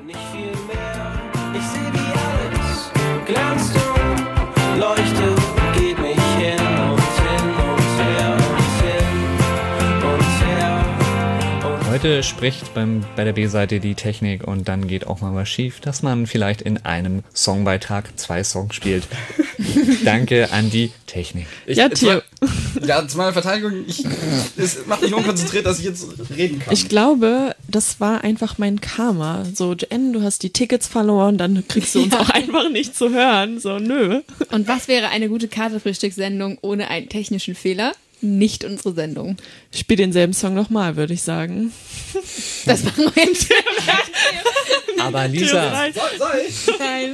nicht 0.09 0.19
viel 0.31 0.51
mehr. 0.65 1.11
Ich 1.53 1.65
sehe, 1.65 1.93
wie 1.93 2.09
alles 2.19 2.89
glänzt 3.27 3.75
und 3.75 4.79
leuchtet, 4.79 5.37
geht 5.75 5.99
mich 5.99 6.23
hin 6.37 6.59
und 6.89 7.01
hin 7.23 7.45
und 7.69 7.89
her 8.01 8.37
und 8.49 8.69
hin 8.81 9.07
und 10.09 10.47
her. 10.47 11.69
Und 11.69 11.91
Heute 11.91 12.23
spricht 12.23 12.73
beim, 12.73 13.05
bei 13.15 13.23
der 13.23 13.33
B-Seite 13.33 13.79
die 13.79 13.93
Technik 13.93 14.43
und 14.47 14.67
dann 14.67 14.87
geht 14.87 15.05
auch 15.05 15.21
mal 15.21 15.35
was 15.35 15.47
schief, 15.47 15.79
dass 15.79 16.01
man 16.01 16.25
vielleicht 16.25 16.63
in 16.63 16.83
einem 16.85 17.23
Songbeitrag 17.33 18.17
zwei 18.17 18.43
Songs 18.43 18.73
spielt. 18.73 19.07
Danke 20.05 20.51
an 20.51 20.71
die 20.71 20.91
Technik. 21.05 21.45
Ich, 21.67 21.77
Ja, 21.77 21.89
Theo. 21.89 22.21
War- 22.81 22.87
Ja, 22.87 23.07
zu 23.07 23.17
meiner 23.17 23.33
Verteidigung, 23.33 23.85
ich, 23.87 24.03
es 24.57 24.85
macht 24.85 25.01
mich 25.01 25.13
unkonzentriert, 25.13 25.65
dass 25.65 25.79
ich 25.79 25.85
jetzt 25.85 26.05
reden 26.35 26.59
kann. 26.59 26.73
Ich 26.73 26.89
glaube, 26.89 27.55
das 27.67 27.99
war 27.99 28.23
einfach 28.23 28.57
mein 28.57 28.81
Karma. 28.81 29.45
So, 29.53 29.73
Jen, 29.73 30.13
du 30.13 30.21
hast 30.21 30.43
die 30.43 30.49
Tickets 30.51 30.87
verloren, 30.87 31.37
dann 31.37 31.67
kriegst 31.67 31.95
du 31.95 32.03
uns 32.03 32.13
auch 32.15 32.29
einfach 32.29 32.69
nicht 32.69 32.95
zu 32.95 33.09
hören. 33.11 33.59
So, 33.59 33.79
nö. 33.79 34.21
Und 34.51 34.67
was 34.67 34.87
wäre 34.87 35.09
eine 35.09 35.29
gute 35.29 35.47
Karte-Frühstückssendung 35.47 36.57
ohne 36.61 36.89
einen 36.89 37.09
technischen 37.09 37.55
Fehler? 37.55 37.93
Nicht 38.21 38.65
unsere 38.65 38.93
Sendung. 38.93 39.37
Spiel 39.73 39.95
denselben 39.95 40.33
Song 40.33 40.53
nochmal, 40.53 40.97
würde 40.97 41.13
ich 41.13 41.21
sagen. 41.21 41.71
Das 42.65 42.83
machen 42.83 43.05
wir 43.15 43.23
jetzt. 43.23 43.47
Aber 44.99 45.25
Lisa, 45.29 45.87
ich? 45.87 45.93
Nein. 46.79 47.11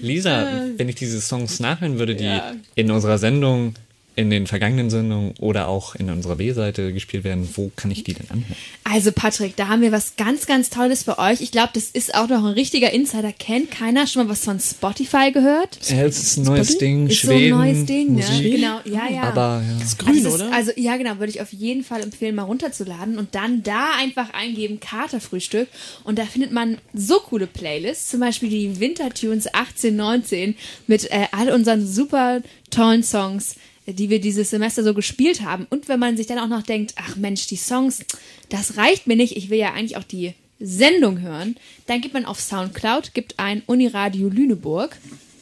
Lisa, 0.00 0.46
wenn 0.78 0.88
ich 0.88 0.94
diese 0.94 1.20
Songs 1.20 1.60
nachhören 1.60 1.98
würde, 1.98 2.14
die 2.14 2.24
Ja. 2.24 2.52
in 2.74 2.90
unserer 2.90 3.18
Sendung, 3.18 3.74
in 4.14 4.30
den 4.30 4.46
vergangenen 4.46 4.90
Sendungen 4.90 5.34
oder 5.40 5.68
auch 5.68 5.94
in 5.94 6.10
unserer 6.10 6.36
B-Seite 6.36 6.92
gespielt 6.92 7.24
werden, 7.24 7.48
wo 7.54 7.70
kann 7.76 7.90
ich 7.90 8.04
die 8.04 8.14
denn 8.14 8.28
anhören? 8.30 8.56
Also 8.84 9.10
Patrick, 9.12 9.56
da 9.56 9.68
haben 9.68 9.80
wir 9.82 9.92
was 9.92 10.16
ganz, 10.16 10.46
ganz 10.46 10.68
Tolles 10.70 11.04
für 11.04 11.18
euch. 11.18 11.40
Ich 11.40 11.50
glaube, 11.50 11.70
das 11.74 11.84
ist 11.84 12.14
auch 12.14 12.28
noch 12.28 12.44
ein 12.44 12.52
richtiger 12.52 12.92
Insider. 12.92 13.32
Kennt 13.32 13.70
keiner 13.70 14.06
schon 14.06 14.24
mal 14.26 14.32
was 14.32 14.44
von 14.44 14.60
Spotify 14.60 15.32
gehört? 15.32 15.78
Ja, 15.88 16.04
es 16.04 16.18
ist 16.22 16.36
ein 16.38 16.44
neues 16.44 16.68
Spotify? 16.68 16.84
Ding, 16.84 17.06
Ist 17.06 17.16
Schweden, 17.18 17.56
so 17.56 17.62
ein 17.62 17.72
neues 17.72 17.86
Ding, 17.86 18.14
ne? 18.14 18.24
Musik, 18.26 18.52
Genau, 18.56 18.80
ja, 18.84 19.08
ja. 19.10 19.22
aber 19.22 19.62
ja. 19.66 19.82
Ist 19.82 19.82
Also, 19.82 19.96
grün, 20.04 20.16
es 20.18 20.24
ist, 20.24 20.34
oder? 20.34 20.52
also 20.52 20.72
ja, 20.76 20.96
genau, 20.96 21.18
würde 21.18 21.30
ich 21.30 21.40
auf 21.40 21.52
jeden 21.52 21.84
Fall 21.84 22.02
empfehlen, 22.02 22.34
mal 22.34 22.42
runterzuladen 22.42 23.18
und 23.18 23.34
dann 23.34 23.62
da 23.62 23.92
einfach 23.98 24.34
eingeben 24.34 24.78
Katerfrühstück 24.80 25.68
und 26.04 26.18
da 26.18 26.24
findet 26.24 26.52
man 26.52 26.78
so 26.92 27.18
coole 27.20 27.46
Playlists, 27.46 28.10
zum 28.10 28.20
Beispiel 28.20 28.50
die 28.50 28.78
Wintertunes 28.80 29.52
18, 29.54 29.94
19 29.96 30.54
mit 30.86 31.10
äh, 31.10 31.26
all 31.32 31.50
unseren 31.50 31.86
super 31.86 32.40
tollen 32.70 33.02
Songs, 33.02 33.56
die 33.86 34.10
wir 34.10 34.20
dieses 34.20 34.50
Semester 34.50 34.84
so 34.84 34.94
gespielt 34.94 35.42
haben. 35.42 35.66
Und 35.70 35.88
wenn 35.88 35.98
man 35.98 36.16
sich 36.16 36.26
dann 36.26 36.38
auch 36.38 36.48
noch 36.48 36.62
denkt, 36.62 36.94
ach 36.96 37.16
Mensch, 37.16 37.46
die 37.46 37.56
Songs, 37.56 38.04
das 38.48 38.76
reicht 38.76 39.06
mir 39.06 39.16
nicht, 39.16 39.36
ich 39.36 39.50
will 39.50 39.58
ja 39.58 39.72
eigentlich 39.72 39.96
auch 39.96 40.04
die 40.04 40.34
Sendung 40.60 41.20
hören, 41.20 41.56
dann 41.86 42.00
gibt 42.00 42.14
man 42.14 42.24
auf 42.24 42.40
Soundcloud, 42.40 43.14
gibt 43.14 43.38
ein 43.38 43.62
Uniradio 43.66 44.28
Lüneburg 44.28 44.96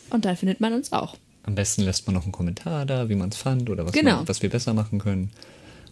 und 0.09 0.24
dann 0.24 0.36
findet 0.36 0.61
man 0.61 0.72
uns 0.72 0.93
auch. 0.93 1.16
Am 1.43 1.55
besten 1.55 1.82
lässt 1.82 2.07
man 2.07 2.14
noch 2.14 2.22
einen 2.24 2.32
Kommentar 2.32 2.86
da, 2.86 3.09
wie 3.09 3.14
man 3.14 3.28
es 3.30 3.36
fand 3.36 3.68
oder 3.70 3.84
was, 3.86 3.93
Genau. 3.93 4.16
man, 4.16 4.28
was 4.28 4.41
wir 4.43 4.49
besser 4.51 4.72
machen 4.74 4.99
können. 4.99 5.30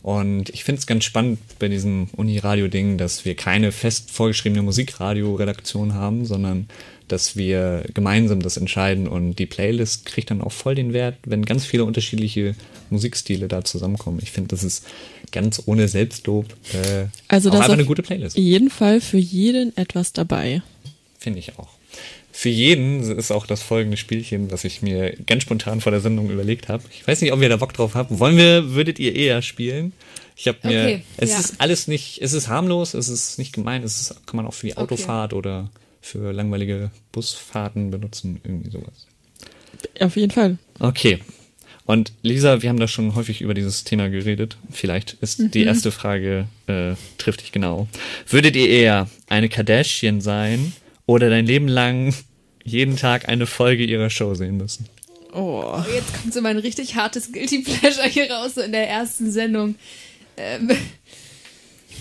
Und 0.02 0.50
ich 0.50 0.64
finde 0.64 0.78
es 0.78 0.86
ganz 0.86 1.04
spannend 1.04 1.38
bei 1.58 1.68
diesem 1.68 2.08
Uni-Radio-Ding, 2.16 2.98
dass 2.98 3.24
wir 3.24 3.34
keine 3.34 3.72
fest 3.72 4.10
vorgeschriebene 4.10 4.62
Musikradio-Redaktion 4.62 5.94
haben, 5.94 6.24
sondern 6.24 6.68
dass 7.08 7.36
wir 7.36 7.84
gemeinsam 7.94 8.40
das 8.40 8.56
entscheiden 8.56 9.08
und 9.08 9.36
die 9.36 9.46
Playlist 9.46 10.04
kriegt 10.04 10.30
dann 10.30 10.42
auch 10.42 10.52
voll 10.52 10.74
den 10.74 10.92
Wert, 10.92 11.16
wenn 11.24 11.44
ganz 11.44 11.64
viele 11.64 11.84
unterschiedliche 11.84 12.54
Musikstile 12.90 13.48
da 13.48 13.64
zusammenkommen. 13.64 14.18
Ich 14.22 14.30
finde, 14.30 14.48
das 14.48 14.62
ist 14.62 14.84
ganz 15.32 15.62
ohne 15.66 15.88
Selbstlob 15.88 16.46
äh, 16.72 17.06
Also 17.28 17.48
auch 17.48 17.52
das 17.52 17.60
einfach 17.62 17.72
auf 17.72 17.78
eine 17.78 17.84
gute 17.86 18.02
Playlist. 18.02 18.36
jeden 18.36 18.70
Fall 18.70 19.00
für 19.00 19.18
jeden 19.18 19.76
etwas 19.76 20.12
dabei. 20.12 20.62
Finde 21.18 21.38
ich 21.38 21.58
auch. 21.58 21.77
Für 22.38 22.50
jeden 22.50 23.02
ist 23.18 23.32
auch 23.32 23.46
das 23.46 23.62
folgende 23.62 23.96
Spielchen, 23.96 24.52
was 24.52 24.62
ich 24.62 24.80
mir 24.80 25.16
ganz 25.26 25.42
spontan 25.42 25.80
vor 25.80 25.90
der 25.90 26.00
Sendung 26.00 26.30
überlegt 26.30 26.68
habe. 26.68 26.84
Ich 26.92 27.06
weiß 27.06 27.20
nicht, 27.20 27.32
ob 27.32 27.42
ihr 27.42 27.48
da 27.48 27.56
Bock 27.56 27.72
drauf 27.72 27.94
habt. 27.94 28.16
Wollen 28.18 28.36
wir, 28.36 28.74
würdet 28.74 29.00
ihr 29.00 29.16
eher 29.16 29.42
spielen? 29.42 29.92
Ich 30.36 30.46
habe 30.46 30.58
mir, 30.62 30.82
Okay, 30.82 31.02
es 31.16 31.32
ja. 31.32 31.38
ist 31.40 31.60
alles 31.60 31.88
nicht, 31.88 32.22
es 32.22 32.32
ist 32.32 32.46
harmlos, 32.46 32.94
es 32.94 33.08
ist 33.08 33.40
nicht 33.40 33.52
gemein, 33.52 33.82
es 33.82 34.00
ist, 34.00 34.26
kann 34.26 34.36
man 34.36 34.46
auch 34.46 34.54
für 34.54 34.68
die 34.68 34.76
Autofahrt 34.76 35.32
oder 35.32 35.68
für 36.00 36.30
langweilige 36.32 36.92
Busfahrten 37.10 37.90
benutzen, 37.90 38.40
irgendwie 38.44 38.70
sowas. 38.70 39.08
Auf 39.98 40.16
jeden 40.16 40.30
Fall. 40.30 40.58
Okay. 40.78 41.18
Und 41.86 42.12
Lisa, 42.22 42.62
wir 42.62 42.68
haben 42.68 42.78
da 42.78 42.86
schon 42.86 43.16
häufig 43.16 43.40
über 43.40 43.54
dieses 43.54 43.82
Thema 43.82 44.10
geredet. 44.10 44.58
Vielleicht 44.70 45.14
ist 45.22 45.54
die 45.54 45.64
erste 45.64 45.90
Frage, 45.90 46.46
äh, 46.68 46.94
trifft 47.16 47.40
dich 47.40 47.50
genau. 47.50 47.88
Würdet 48.28 48.54
ihr 48.54 48.68
eher 48.68 49.08
eine 49.26 49.48
Kardashian 49.48 50.20
sein 50.20 50.72
oder 51.08 51.30
dein 51.30 51.46
Leben 51.46 51.66
lang 51.66 52.14
jeden 52.62 52.96
Tag 52.96 53.28
eine 53.28 53.46
Folge 53.46 53.82
ihrer 53.84 54.10
Show 54.10 54.34
sehen 54.34 54.58
müssen? 54.58 54.86
Oh. 55.32 55.82
Jetzt 55.92 56.12
kommt 56.20 56.34
so 56.34 56.40
mein 56.42 56.58
richtig 56.58 56.94
hartes 56.94 57.32
Guilty 57.32 57.60
Pleasure 57.62 58.06
hier 58.08 58.30
raus, 58.30 58.54
so 58.54 58.60
in 58.60 58.72
der 58.72 58.88
ersten 58.88 59.32
Sendung. 59.32 59.74
Ähm, 60.36 60.70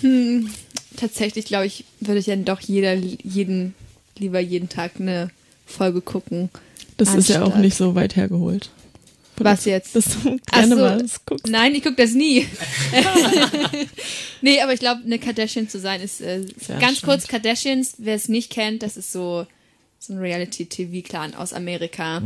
hm, 0.02 0.50
tatsächlich, 0.98 1.46
glaube 1.46 1.66
ich, 1.66 1.86
würde 2.02 2.20
ich 2.20 2.26
dann 2.26 2.46
doch 2.46 2.60
jeder, 2.60 2.94
jeden, 2.94 3.74
lieber 4.18 4.40
jeden 4.40 4.70
Tag 4.70 4.92
eine 5.00 5.30
Folge 5.66 6.02
gucken. 6.02 6.50
Das 6.98 7.16
ist 7.16 7.30
ja 7.30 7.38
auch 7.42 7.46
Anstatt- 7.46 7.62
nicht 7.62 7.78
so 7.78 7.96
weit 7.96 8.16
hergeholt. 8.16 8.72
Was 9.46 9.66
jetzt? 9.66 9.96
Dass 9.96 10.06
du 10.06 10.38
gerne 10.52 10.76
so. 10.76 10.82
mal 10.82 10.98
das 10.98 11.26
guckst. 11.26 11.48
Nein, 11.48 11.76
ich 11.76 11.84
gucke 11.84 11.96
das 11.96 12.14
nie. 12.14 12.48
nee, 14.42 14.62
aber 14.62 14.74
ich 14.74 14.80
glaube, 14.80 15.02
eine 15.06 15.20
Kardashian 15.20 15.70
zu 15.70 15.80
sein 15.80 16.02
ist 16.02 16.22
äh, 16.22 16.42
ganz 16.68 16.98
spannend. 16.98 17.02
kurz 17.04 17.28
Kardashians, 17.28 17.96
wer 18.00 18.16
es 18.16 18.30
nicht 18.30 18.52
kennt, 18.52 18.84
das 18.84 18.98
ist 18.98 19.12
so 19.12 19.46
so 20.00 20.14
ein 20.14 20.20
Reality-TV-Clan 20.20 21.34
aus 21.34 21.54
Amerika 21.54 22.22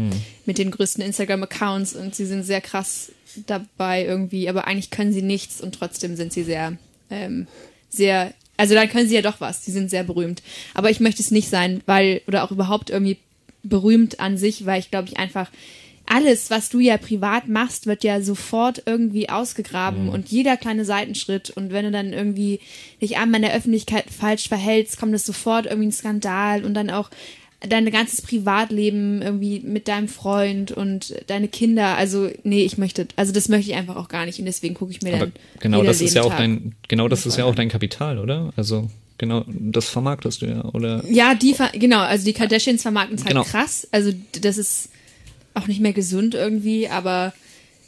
mit 0.46 0.58
den 0.58 0.72
größten 0.72 1.04
Instagram-Accounts 1.04 1.96
und 1.96 2.14
sie 2.14 2.26
sind 2.26 2.44
sehr 2.44 2.60
krass 2.60 3.12
dabei 3.46 4.06
irgendwie, 4.06 4.50
aber 4.50 4.68
eigentlich 4.68 4.90
können 4.90 5.14
sie 5.14 5.22
nichts 5.22 5.62
und 5.62 5.76
trotzdem 5.76 6.16
sind 6.16 6.34
sie 6.34 6.44
sehr, 6.44 6.78
ähm, 7.10 7.48
sehr, 7.90 8.34
also 8.58 8.76
dann 8.76 8.90
können 8.90 9.08
sie 9.08 9.16
ja 9.16 9.22
doch 9.22 9.40
was, 9.40 9.64
sie 9.64 9.72
sind 9.72 9.90
sehr 9.90 10.04
berühmt. 10.04 10.42
Aber 10.74 10.90
ich 10.90 11.00
möchte 11.00 11.22
es 11.22 11.32
nicht 11.32 11.50
sein, 11.50 11.82
weil, 11.86 12.22
oder 12.28 12.44
auch 12.44 12.52
überhaupt 12.52 12.90
irgendwie 12.90 13.18
berühmt 13.64 14.20
an 14.20 14.38
sich, 14.38 14.66
weil 14.66 14.80
ich 14.80 14.92
glaube 14.92 15.08
ich 15.08 15.18
einfach, 15.18 15.50
alles, 16.06 16.50
was 16.50 16.70
du 16.70 16.80
ja 16.80 16.98
privat 16.98 17.48
machst, 17.48 17.86
wird 17.88 18.04
ja 18.04 18.22
sofort 18.22 18.84
irgendwie 18.86 19.30
ausgegraben 19.30 20.10
und 20.10 20.30
jeder 20.30 20.58
kleine 20.58 20.84
Seitenschritt 20.86 21.50
und 21.52 21.72
wenn 21.72 21.86
du 21.86 21.92
dann 21.92 22.12
irgendwie 22.14 22.60
dich 23.02 23.18
einmal 23.18 23.40
in 23.42 23.48
der 23.48 23.56
Öffentlichkeit 23.56 24.06
falsch 24.10 24.48
verhältst, 24.50 25.00
kommt 25.00 25.14
es 25.14 25.26
sofort 25.26 25.66
irgendwie 25.68 25.88
ein 25.88 25.92
Skandal 25.94 26.66
und 26.66 26.74
dann 26.74 26.90
auch 26.90 27.10
dein 27.68 27.90
ganzes 27.92 28.24
Privatleben 28.24 29.22
irgendwie 29.22 29.60
mit 29.60 29.88
deinem 29.88 30.08
Freund 30.08 30.72
und 30.72 31.14
deine 31.28 31.48
Kinder. 31.48 31.96
Also 31.96 32.30
nee, 32.44 32.64
ich 32.64 32.78
möchte, 32.80 33.08
also 33.16 33.32
das 33.32 33.50
möchte 33.50 33.70
ich 33.72 33.78
einfach 33.78 33.96
auch 33.96 34.08
gar 34.08 34.26
nicht 34.26 34.40
und 34.40 34.46
deswegen 34.46 34.74
gucke 34.74 34.92
ich 34.92 35.02
mir 35.04 35.10
Aber 35.14 35.28
dann 35.28 35.34
genau 35.60 35.84
das 35.84 36.02
ist 36.02 36.16
ja 36.16 36.24
auch 36.24 36.36
dein, 36.36 36.74
genau 36.88 37.08
das 37.08 37.26
ist 37.26 37.38
ja 37.38 37.46
auch 37.46 37.56
dein 37.56 37.70
Kapital, 37.70 38.18
oder? 38.18 38.52
Also 38.58 38.90
genau, 39.20 39.46
das 39.48 39.88
vermarktest 39.90 40.42
du 40.42 40.48
ja, 40.48 40.66
oder? 40.74 41.04
Ja, 41.08 41.36
die, 41.36 41.54
ver- 41.54 41.72
genau, 41.74 42.00
also 42.00 42.26
die 42.26 42.34
Kardashians 42.34 42.82
vermarkten 42.82 43.18
es 43.18 43.24
halt 43.26 43.34
Genau. 43.36 43.44
krass. 43.46 43.88
Also 43.92 44.12
das 44.42 44.58
ist 44.58 44.90
auch 45.54 45.68
nicht 45.68 45.82
mehr 45.82 45.94
gesund 45.94 46.36
irgendwie, 46.36 46.88
aber 46.88 47.34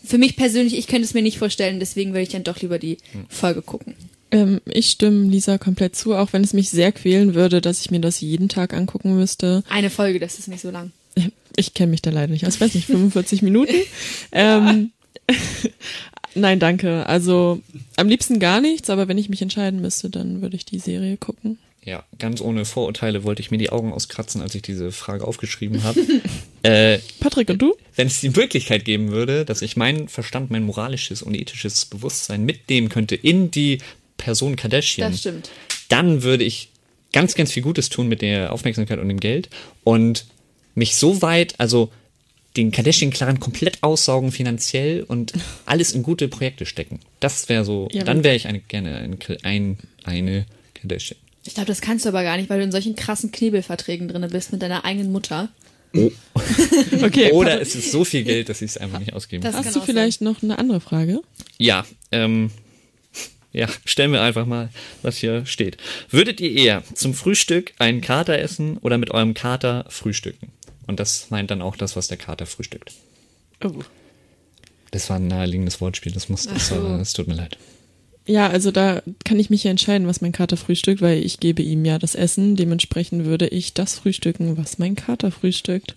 für 0.03 0.17
mich 0.17 0.35
persönlich, 0.35 0.77
ich 0.77 0.87
könnte 0.87 1.03
es 1.03 1.13
mir 1.13 1.21
nicht 1.21 1.37
vorstellen, 1.37 1.79
deswegen 1.79 2.11
würde 2.11 2.23
ich 2.23 2.29
dann 2.29 2.43
doch 2.43 2.61
lieber 2.61 2.77
die. 2.77 2.97
Folge 3.29 3.61
gucken. 3.61 3.95
Ähm, 4.31 4.61
ich 4.65 4.89
stimme 4.89 5.29
Lisa 5.29 5.57
komplett 5.57 5.95
zu, 5.95 6.15
auch 6.15 6.33
wenn 6.33 6.43
es 6.43 6.53
mich 6.53 6.69
sehr 6.71 6.91
quälen 6.91 7.35
würde, 7.35 7.61
dass 7.61 7.81
ich 7.81 7.91
mir 7.91 8.01
das 8.01 8.19
jeden 8.19 8.49
Tag 8.49 8.73
angucken 8.73 9.15
müsste. 9.15 9.63
Eine 9.69 9.91
Folge, 9.91 10.19
das 10.19 10.39
ist 10.39 10.47
nicht 10.47 10.61
so 10.61 10.71
lang. 10.71 10.91
Ich 11.55 11.75
kenne 11.75 11.91
mich 11.91 12.01
da 12.01 12.09
leider 12.09 12.31
nicht 12.31 12.47
aus, 12.47 12.59
weiß 12.59 12.73
nicht, 12.73 12.87
45 12.87 13.43
Minuten. 13.43 13.75
Ähm, 14.31 14.91
nein, 16.33 16.59
danke. 16.59 17.05
Also 17.05 17.61
am 17.95 18.07
liebsten 18.07 18.39
gar 18.39 18.59
nichts, 18.59 18.89
aber 18.89 19.07
wenn 19.07 19.19
ich 19.19 19.29
mich 19.29 19.43
entscheiden 19.43 19.79
müsste, 19.79 20.09
dann 20.09 20.41
würde 20.41 20.55
ich 20.55 20.65
die 20.65 20.79
Serie 20.79 21.15
gucken. 21.15 21.59
Ja, 21.85 22.05
ganz 22.17 22.39
ohne 22.39 22.63
Vorurteile 22.63 23.23
wollte 23.23 23.41
ich 23.41 23.51
mir 23.51 23.57
die 23.57 23.69
Augen 23.69 23.91
auskratzen, 23.91 24.41
als 24.41 24.55
ich 24.55 24.61
diese 24.61 24.91
Frage 24.91 25.27
aufgeschrieben 25.27 25.83
habe. 25.83 25.99
äh, 26.63 26.99
Patrick 27.19 27.49
und 27.49 27.61
du? 27.61 27.75
wenn 27.95 28.07
es 28.07 28.21
die 28.21 28.29
Möglichkeit 28.29 28.85
geben 28.85 29.11
würde, 29.11 29.45
dass 29.45 29.61
ich 29.61 29.77
meinen 29.77 30.07
Verstand, 30.07 30.51
mein 30.51 30.63
moralisches 30.63 31.21
und 31.21 31.35
ethisches 31.35 31.85
Bewusstsein 31.85 32.43
mitnehmen 32.43 32.89
könnte 32.89 33.15
in 33.15 33.51
die 33.51 33.79
Person 34.17 34.55
Kardashian, 34.55 35.17
dann 35.89 36.23
würde 36.23 36.43
ich 36.43 36.69
ganz, 37.11 37.35
ganz 37.35 37.51
viel 37.51 37.63
Gutes 37.63 37.89
tun 37.89 38.07
mit 38.07 38.21
der 38.21 38.51
Aufmerksamkeit 38.53 38.99
und 38.99 39.09
dem 39.09 39.19
Geld 39.19 39.49
und 39.83 40.25
mich 40.75 40.95
so 40.95 41.21
weit, 41.21 41.55
also 41.59 41.91
den 42.57 42.71
Kardashian-Clan 42.71 43.39
komplett 43.39 43.81
aussaugen 43.81 44.31
finanziell 44.31 45.03
und 45.03 45.33
alles 45.65 45.91
in 45.91 46.03
gute 46.03 46.27
Projekte 46.27 46.65
stecken. 46.65 46.99
Das 47.19 47.49
wäre 47.49 47.65
so, 47.65 47.89
Ja, 47.91 48.03
dann 48.03 48.23
wäre 48.23 48.35
ich 48.35 48.47
eine, 48.47 48.59
gerne 48.59 48.97
ein, 48.97 49.17
ein, 49.43 49.77
eine 50.03 50.45
Kardashian. 50.73 51.19
Ich 51.45 51.55
glaube, 51.55 51.67
das 51.67 51.81
kannst 51.81 52.05
du 52.05 52.09
aber 52.09 52.23
gar 52.23 52.37
nicht, 52.37 52.49
weil 52.49 52.59
du 52.59 52.63
in 52.63 52.71
solchen 52.71 52.95
krassen 52.95 53.31
Knebelverträgen 53.31 54.07
drin 54.07 54.25
bist 54.31 54.51
mit 54.51 54.61
deiner 54.61 54.85
eigenen 54.85 55.11
Mutter. 55.11 55.49
Okay. 57.03 57.31
Oder 57.33 57.61
es 57.61 57.75
ist 57.75 57.91
so 57.91 58.03
viel 58.03 58.23
Geld, 58.23 58.49
dass 58.49 58.61
ich 58.61 58.71
es 58.71 58.77
einfach 58.77 58.97
nicht 58.99 59.13
ausgeben 59.13 59.43
kann. 59.43 59.53
hast 59.53 59.75
du 59.75 59.81
vielleicht 59.81 60.21
noch 60.21 60.41
eine 60.41 60.57
andere 60.57 60.79
Frage? 60.79 61.21
Ja, 61.57 61.85
ähm, 62.11 62.49
ja, 63.51 63.67
stellen 63.85 64.11
wir 64.11 64.21
einfach 64.21 64.45
mal, 64.45 64.69
was 65.03 65.17
hier 65.17 65.45
steht. 65.45 65.77
Würdet 66.09 66.41
ihr 66.41 66.51
eher 66.51 66.83
zum 66.95 67.13
Frühstück 67.13 67.73
einen 67.77 68.01
Kater 68.01 68.39
essen 68.39 68.77
oder 68.77 68.97
mit 68.97 69.11
eurem 69.11 69.35
Kater 69.35 69.85
frühstücken? 69.89 70.51
Und 70.87 70.99
das 70.99 71.29
meint 71.29 71.51
dann 71.51 71.61
auch 71.61 71.75
das, 71.75 71.95
was 71.95 72.07
der 72.07 72.17
Kater 72.17 72.45
frühstückt. 72.45 72.93
Oh. 73.63 73.83
Das 74.91 75.09
war 75.09 75.17
ein 75.17 75.27
naheliegendes 75.27 75.81
Wortspiel, 75.81 76.11
das 76.11 76.29
muss, 76.29 76.47
das, 76.47 76.69
so. 76.69 76.97
das 76.97 77.13
tut 77.13 77.27
mir 77.27 77.35
leid. 77.35 77.57
Ja, 78.25 78.47
also 78.47 78.71
da 78.71 79.01
kann 79.25 79.39
ich 79.39 79.49
mich 79.49 79.65
ja 79.65 79.71
entscheiden, 79.71 80.07
was 80.07 80.21
mein 80.21 80.31
Kater 80.31 80.55
frühstückt, 80.55 81.01
weil 81.01 81.23
ich 81.23 81.39
gebe 81.39 81.61
ihm 81.61 81.83
ja 81.83 81.99
das 81.99 82.15
Essen. 82.15 82.55
Dementsprechend 82.55 83.25
würde 83.25 83.47
ich 83.47 83.73
das 83.73 83.95
frühstücken, 83.95 84.57
was 84.57 84.79
mein 84.79 84.95
Kater 84.95 85.31
frühstückt. 85.31 85.95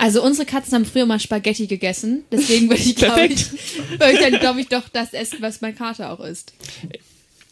Also 0.00 0.22
unsere 0.22 0.46
Katzen 0.46 0.74
haben 0.74 0.84
früher 0.84 1.06
mal 1.06 1.18
Spaghetti 1.18 1.66
gegessen, 1.66 2.22
deswegen 2.30 2.68
würde 2.68 2.82
ich, 2.82 2.94
glaube 2.96 3.26
ich, 3.26 3.50
würde 3.98 4.12
ich 4.12 4.20
dann, 4.20 4.38
glaube 4.38 4.60
ich, 4.60 4.68
doch 4.68 4.88
das 4.88 5.12
essen, 5.12 5.38
was 5.40 5.60
mein 5.60 5.74
Kater 5.74 6.12
auch 6.12 6.20
isst. 6.20 6.52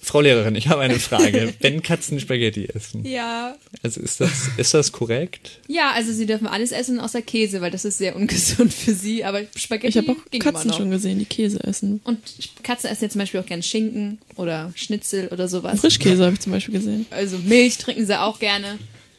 Frau 0.07 0.21
Lehrerin, 0.21 0.55
ich 0.55 0.69
habe 0.69 0.83
eine 0.83 1.01
Frage. 1.01 1.53
Wenn 1.61 1.83
Katzen 1.83 2.21
Spaghetti 2.21 2.67
essen, 2.67 3.05
Ja. 3.05 3.57
also 3.83 4.01
ist 4.01 4.21
das, 4.21 4.49
ist 4.57 4.73
das 4.73 4.93
korrekt? 4.93 5.59
Ja, 5.67 5.91
also 5.91 6.13
sie 6.13 6.27
dürfen 6.27 6.47
alles 6.47 6.71
essen 6.71 7.01
außer 7.01 7.23
Käse, 7.23 7.61
weil 7.61 7.73
das 7.73 7.85
ist 7.85 7.99
sehr 7.99 8.15
ungesund 8.15 8.73
für 8.73 8.95
sie, 8.95 9.25
aber 9.25 9.43
Spaghetti 9.57 9.89
Ich 9.89 9.97
habe 10.09 10.13
auch 10.13 10.39
Katzen 10.39 10.73
schon 10.73 10.93
gesehen, 10.93 11.19
die 11.19 11.25
Käse 11.25 11.59
essen. 11.65 12.01
Und 12.05 12.21
Katzen 12.63 12.89
essen 12.89 13.03
jetzt 13.03 13.13
zum 13.15 13.19
Beispiel 13.19 13.41
auch 13.41 13.47
gerne 13.47 13.65
Schinken 13.65 14.19
oder 14.37 14.73
Schnitzel 14.77 15.27
oder 15.33 15.49
sowas. 15.49 15.81
Frischkäse 15.81 16.23
habe 16.25 16.35
ich 16.35 16.41
zum 16.41 16.53
Beispiel 16.53 16.75
gesehen. 16.75 17.07
Also 17.11 17.39
Milch 17.39 17.79
trinken 17.79 18.07
sie 18.07 18.17
auch 18.21 18.39
gerne. 18.39 18.79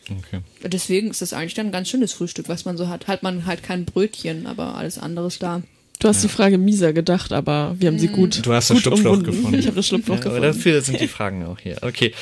Okay. 0.10 0.40
Deswegen 0.64 1.10
ist 1.10 1.22
das 1.22 1.34
eigentlich 1.34 1.54
dann 1.54 1.66
ein 1.66 1.72
ganz 1.74 1.90
schönes 1.90 2.14
Frühstück, 2.14 2.48
was 2.48 2.64
man 2.64 2.78
so 2.78 2.88
hat. 2.88 3.08
Hat 3.08 3.24
man 3.24 3.46
halt 3.46 3.62
kein 3.62 3.84
Brötchen, 3.84 4.48
aber 4.48 4.76
alles 4.76 4.98
andere 4.98 5.28
ist 5.28 5.44
da. 5.44 5.64
Du 6.00 6.08
hast 6.08 6.24
die 6.24 6.28
Frage 6.28 6.58
mieser 6.60 6.94
gedacht, 6.94 7.32
aber 7.34 7.76
wir 7.80 7.88
haben 7.88 7.98
sie 7.98 8.08
gut. 8.10 8.46
Du 8.46 8.54
hast 8.54 8.70
das 8.70 8.80
Schlupfloch 8.80 9.14
umwunden. 9.14 9.32
gefunden. 9.32 9.56
Ich 9.60 9.66
habe 9.66 9.76
das 9.78 9.88
Schlupfloch 9.88 10.16
Ja, 10.16 10.22
aber 10.28 10.36
gefunden. 10.42 10.58
dafür 10.58 10.82
sind 10.82 11.02
die 11.02 11.08
Fragen 11.08 11.44
auch 11.46 11.60
hier. 11.60 11.78
Okay. 11.82 12.14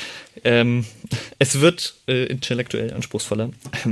Ähm, 0.44 0.86
es 1.38 1.60
wird 1.60 1.94
äh, 2.08 2.24
intellektuell 2.26 2.92
anspruchsvoller. 2.94 3.50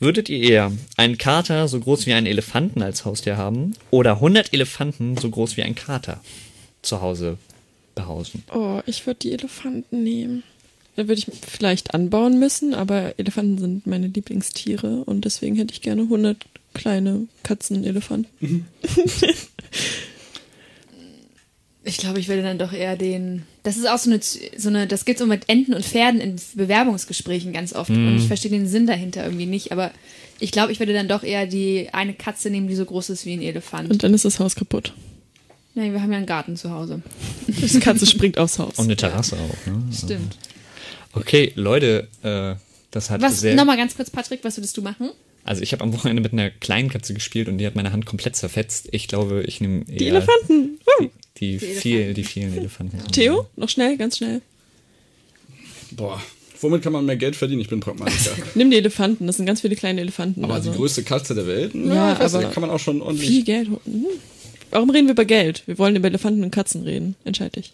Würdet 0.00 0.28
ihr 0.28 0.42
eher 0.42 0.72
einen 0.96 1.18
Kater 1.18 1.68
so 1.68 1.78
groß 1.80 2.06
wie 2.06 2.12
einen 2.14 2.26
Elefanten 2.26 2.82
als 2.82 3.04
Haustier 3.04 3.36
haben 3.36 3.72
oder 3.90 4.14
100 4.14 4.52
Elefanten 4.52 5.16
so 5.16 5.30
groß 5.30 5.56
wie 5.56 5.62
ein 5.62 5.74
Kater 5.74 6.20
zu 6.82 7.00
Hause 7.00 7.38
behausen? 7.94 8.42
Oh, 8.52 8.80
ich 8.86 9.06
würde 9.06 9.20
die 9.22 9.32
Elefanten 9.32 10.02
nehmen. 10.02 10.42
Da 10.96 11.08
würde 11.08 11.20
ich 11.20 11.26
vielleicht 11.46 11.94
anbauen 11.94 12.38
müssen, 12.38 12.74
aber 12.74 13.18
Elefanten 13.18 13.58
sind 13.58 13.86
meine 13.86 14.08
Lieblingstiere 14.08 15.02
und 15.04 15.24
deswegen 15.24 15.54
hätte 15.56 15.72
ich 15.72 15.80
gerne 15.82 16.02
100 16.02 16.38
kleine 16.76 17.26
Katzen-Elefanten. 17.42 18.66
Ich 21.88 21.98
glaube, 21.98 22.18
ich 22.18 22.26
würde 22.26 22.42
dann 22.42 22.58
doch 22.58 22.72
eher 22.72 22.96
den. 22.96 23.44
Das 23.62 23.76
ist 23.76 23.88
auch 23.88 23.98
so 23.98 24.10
eine, 24.10 24.18
so 24.20 24.68
eine 24.68 24.88
das 24.88 25.04
gibt's 25.04 25.20
so 25.20 25.26
mit 25.26 25.48
Enten 25.48 25.72
und 25.72 25.84
Pferden 25.84 26.20
in 26.20 26.34
Bewerbungsgesprächen 26.54 27.52
ganz 27.52 27.72
oft. 27.72 27.90
Und 27.90 28.16
ich 28.16 28.26
verstehe 28.26 28.50
den 28.50 28.66
Sinn 28.66 28.88
dahinter 28.88 29.22
irgendwie 29.24 29.46
nicht. 29.46 29.70
Aber 29.70 29.92
ich 30.40 30.50
glaube, 30.50 30.72
ich 30.72 30.80
würde 30.80 30.92
dann 30.92 31.06
doch 31.06 31.22
eher 31.22 31.46
die 31.46 31.90
eine 31.92 32.12
Katze 32.12 32.50
nehmen, 32.50 32.66
die 32.66 32.74
so 32.74 32.84
groß 32.84 33.10
ist 33.10 33.24
wie 33.24 33.34
ein 33.34 33.40
Elefant. 33.40 33.88
Und 33.88 34.02
dann 34.02 34.12
ist 34.14 34.24
das 34.24 34.40
Haus 34.40 34.56
kaputt. 34.56 34.94
Nein, 35.76 35.92
wir 35.92 36.02
haben 36.02 36.10
ja 36.10 36.18
einen 36.18 36.26
Garten 36.26 36.56
zu 36.56 36.72
Hause. 36.72 37.02
Die 37.46 37.78
Katze 37.78 38.06
springt 38.06 38.36
aufs 38.36 38.58
Haus. 38.58 38.78
Und 38.78 38.86
eine 38.86 38.96
Terrasse 38.96 39.36
auch. 39.36 39.70
Ne? 39.70 39.84
Stimmt. 39.92 40.36
Okay, 41.12 41.52
Leute, 41.54 42.08
äh, 42.24 42.56
das 42.90 43.10
hat 43.10 43.22
Was, 43.22 43.40
sehr. 43.40 43.54
nochmal 43.54 43.76
ganz 43.76 43.94
kurz, 43.94 44.10
Patrick, 44.10 44.40
was 44.42 44.56
würdest 44.56 44.76
du 44.76 44.82
machen? 44.82 45.10
Also 45.46 45.62
ich 45.62 45.72
habe 45.72 45.84
am 45.84 45.92
Wochenende 45.92 46.20
mit 46.22 46.32
einer 46.32 46.50
kleinen 46.50 46.90
Katze 46.90 47.14
gespielt 47.14 47.48
und 47.48 47.58
die 47.58 47.66
hat 47.66 47.76
meine 47.76 47.92
Hand 47.92 48.04
komplett 48.04 48.34
zerfetzt. 48.34 48.88
Ich 48.90 49.06
glaube, 49.06 49.44
ich 49.46 49.60
nehme 49.60 49.84
eher 49.88 49.96
die 49.96 50.08
Elefanten. 50.08 50.78
Uh. 51.00 51.06
die, 51.38 51.58
viel, 51.60 52.14
die 52.14 52.24
vielen 52.24 52.56
Elefanten. 52.56 52.98
Theo, 53.12 53.46
noch 53.54 53.68
schnell, 53.68 53.96
ganz 53.96 54.16
schnell. 54.16 54.42
Boah, 55.92 56.20
womit 56.60 56.82
kann 56.82 56.92
man 56.92 57.06
mehr 57.06 57.16
Geld 57.16 57.36
verdienen? 57.36 57.60
Ich 57.60 57.68
bin 57.68 57.78
Pragmatiker. 57.78 58.36
Nimm 58.56 58.72
die 58.72 58.76
Elefanten, 58.76 59.28
das 59.28 59.36
sind 59.36 59.46
ganz 59.46 59.60
viele 59.60 59.76
kleine 59.76 60.00
Elefanten. 60.00 60.42
aber 60.42 60.54
also 60.54 60.72
die 60.72 60.76
größte 60.76 61.04
Katze 61.04 61.36
der 61.36 61.46
Welt? 61.46 61.74
Ja, 61.74 62.14
ich 62.14 62.18
weiß 62.18 62.34
aber 62.34 62.44
nicht, 62.44 62.52
kann 62.52 62.62
man 62.62 62.70
auch 62.70 62.80
schon 62.80 63.00
ordentlich. 63.00 63.28
viel 63.28 63.44
Geld. 63.44 63.68
Mhm. 63.86 64.06
Warum 64.72 64.90
reden 64.90 65.06
wir 65.06 65.12
über 65.12 65.24
Geld? 65.24 65.62
Wir 65.66 65.78
wollen 65.78 65.94
über 65.94 66.08
Elefanten 66.08 66.42
und 66.42 66.50
Katzen 66.50 66.82
reden. 66.82 67.14
Entscheid 67.24 67.54
dich. 67.54 67.72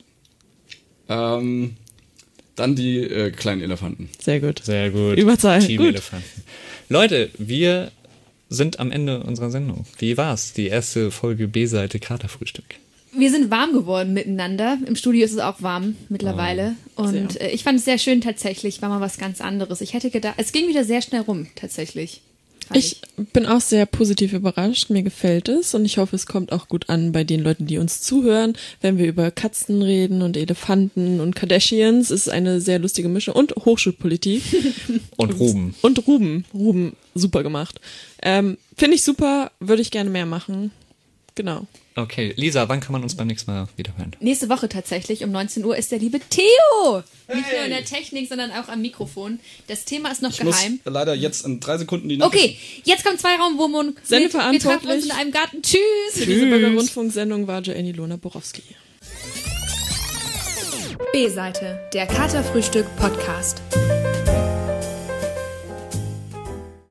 Ähm, 1.08 1.76
dann 2.54 2.76
die 2.76 2.98
äh, 2.98 3.30
kleinen 3.30 3.62
Elefanten. 3.62 4.10
Sehr 4.20 4.40
gut. 4.40 4.62
Sehr 4.62 4.90
gut. 4.90 5.16
Überzahl. 5.16 5.60
Team 5.60 5.78
Gut. 5.78 5.88
Elefanten. 5.88 6.42
Leute, 6.92 7.30
wir 7.38 7.90
sind 8.50 8.78
am 8.78 8.92
Ende 8.92 9.22
unserer 9.22 9.50
Sendung. 9.50 9.86
Wie 9.96 10.18
war's? 10.18 10.52
Die 10.52 10.66
erste 10.66 11.10
Folge 11.10 11.48
B-Seite 11.48 11.98
Katerfrühstück. 11.98 12.66
Wir 13.16 13.30
sind 13.30 13.50
warm 13.50 13.72
geworden 13.72 14.12
miteinander. 14.12 14.76
Im 14.84 14.94
Studio 14.94 15.24
ist 15.24 15.32
es 15.32 15.38
auch 15.38 15.62
warm 15.62 15.96
mittlerweile. 16.10 16.74
Und 16.94 17.40
äh, 17.40 17.48
ich 17.48 17.64
fand 17.64 17.78
es 17.78 17.86
sehr 17.86 17.96
schön 17.96 18.20
tatsächlich. 18.20 18.82
War 18.82 18.90
mal 18.90 19.00
was 19.00 19.16
ganz 19.16 19.40
anderes. 19.40 19.80
Ich 19.80 19.94
hätte 19.94 20.10
gedacht, 20.10 20.34
es 20.36 20.52
ging 20.52 20.68
wieder 20.68 20.84
sehr 20.84 21.00
schnell 21.00 21.22
rum, 21.22 21.46
tatsächlich. 21.54 22.20
Ich 22.74 23.00
bin 23.32 23.46
auch 23.46 23.60
sehr 23.60 23.86
positiv 23.86 24.32
überrascht. 24.32 24.90
Mir 24.90 25.02
gefällt 25.02 25.48
es 25.48 25.74
und 25.74 25.84
ich 25.84 25.98
hoffe, 25.98 26.16
es 26.16 26.26
kommt 26.26 26.52
auch 26.52 26.68
gut 26.68 26.88
an 26.88 27.12
bei 27.12 27.24
den 27.24 27.42
Leuten, 27.42 27.66
die 27.66 27.78
uns 27.78 28.00
zuhören. 28.00 28.56
Wenn 28.80 28.98
wir 28.98 29.06
über 29.06 29.30
Katzen 29.30 29.82
reden 29.82 30.22
und 30.22 30.36
Elefanten 30.36 31.20
und 31.20 31.36
Kardashians, 31.36 32.10
ist 32.10 32.28
eine 32.28 32.60
sehr 32.60 32.78
lustige 32.78 33.08
Mischung 33.08 33.34
und 33.34 33.54
Hochschulpolitik. 33.56 34.42
Und 35.16 35.38
Ruben. 35.38 35.74
Und 35.82 36.06
Ruben. 36.06 36.44
Ruben, 36.52 36.96
super 37.14 37.42
gemacht. 37.42 37.80
Ähm, 38.22 38.56
Finde 38.76 38.96
ich 38.96 39.02
super, 39.02 39.52
würde 39.60 39.82
ich 39.82 39.90
gerne 39.90 40.10
mehr 40.10 40.26
machen. 40.26 40.72
Genau. 41.34 41.66
Okay, 41.94 42.32
Lisa, 42.36 42.68
wann 42.70 42.80
kann 42.80 42.92
man 42.92 43.02
uns 43.02 43.14
beim 43.16 43.26
nächsten 43.26 43.50
Mal 43.50 43.68
wiederhören? 43.76 44.12
Nächste 44.20 44.48
Woche 44.48 44.68
tatsächlich 44.68 45.24
um 45.24 45.30
19 45.30 45.62
Uhr 45.64 45.76
ist 45.76 45.92
der 45.92 45.98
liebe 45.98 46.20
Theo. 46.20 47.02
Nicht 47.34 47.52
nur 47.52 47.64
in 47.64 47.70
der 47.70 47.84
Technik, 47.84 48.28
sondern 48.28 48.50
auch 48.52 48.68
am 48.68 48.80
Mikrofon. 48.80 49.40
Das 49.66 49.84
Thema 49.84 50.10
ist 50.10 50.22
noch 50.22 50.30
Ich 50.30 50.42
muss 50.42 50.56
geheim. 50.56 50.80
leider 50.84 51.14
jetzt 51.14 51.44
in 51.44 51.60
drei 51.60 51.76
Sekunden 51.76 52.08
die 52.08 52.20
Okay, 52.22 52.56
jetzt 52.84 53.04
kommt 53.04 53.20
zwei 53.20 53.36
Raumwohnung. 53.36 53.94
Wir, 54.08 54.20
wir 54.20 54.30
treffen 54.30 54.58
Sendeverantwortlich. 54.60 54.94
uns 54.94 55.04
in 55.04 55.10
einem 55.12 55.32
Garten. 55.32 55.62
Tschüss. 55.62 55.80
Für 56.14 56.26
diese 56.26 56.46
Bürgerrundfunksendung 56.46 57.46
war 57.46 57.60
Joanny 57.60 57.92
Lona 57.92 58.16
Borowski. 58.16 58.62
B-Seite, 61.12 61.78
der 61.92 62.06
Katerfrühstück 62.06 62.86
Podcast. 62.96 63.60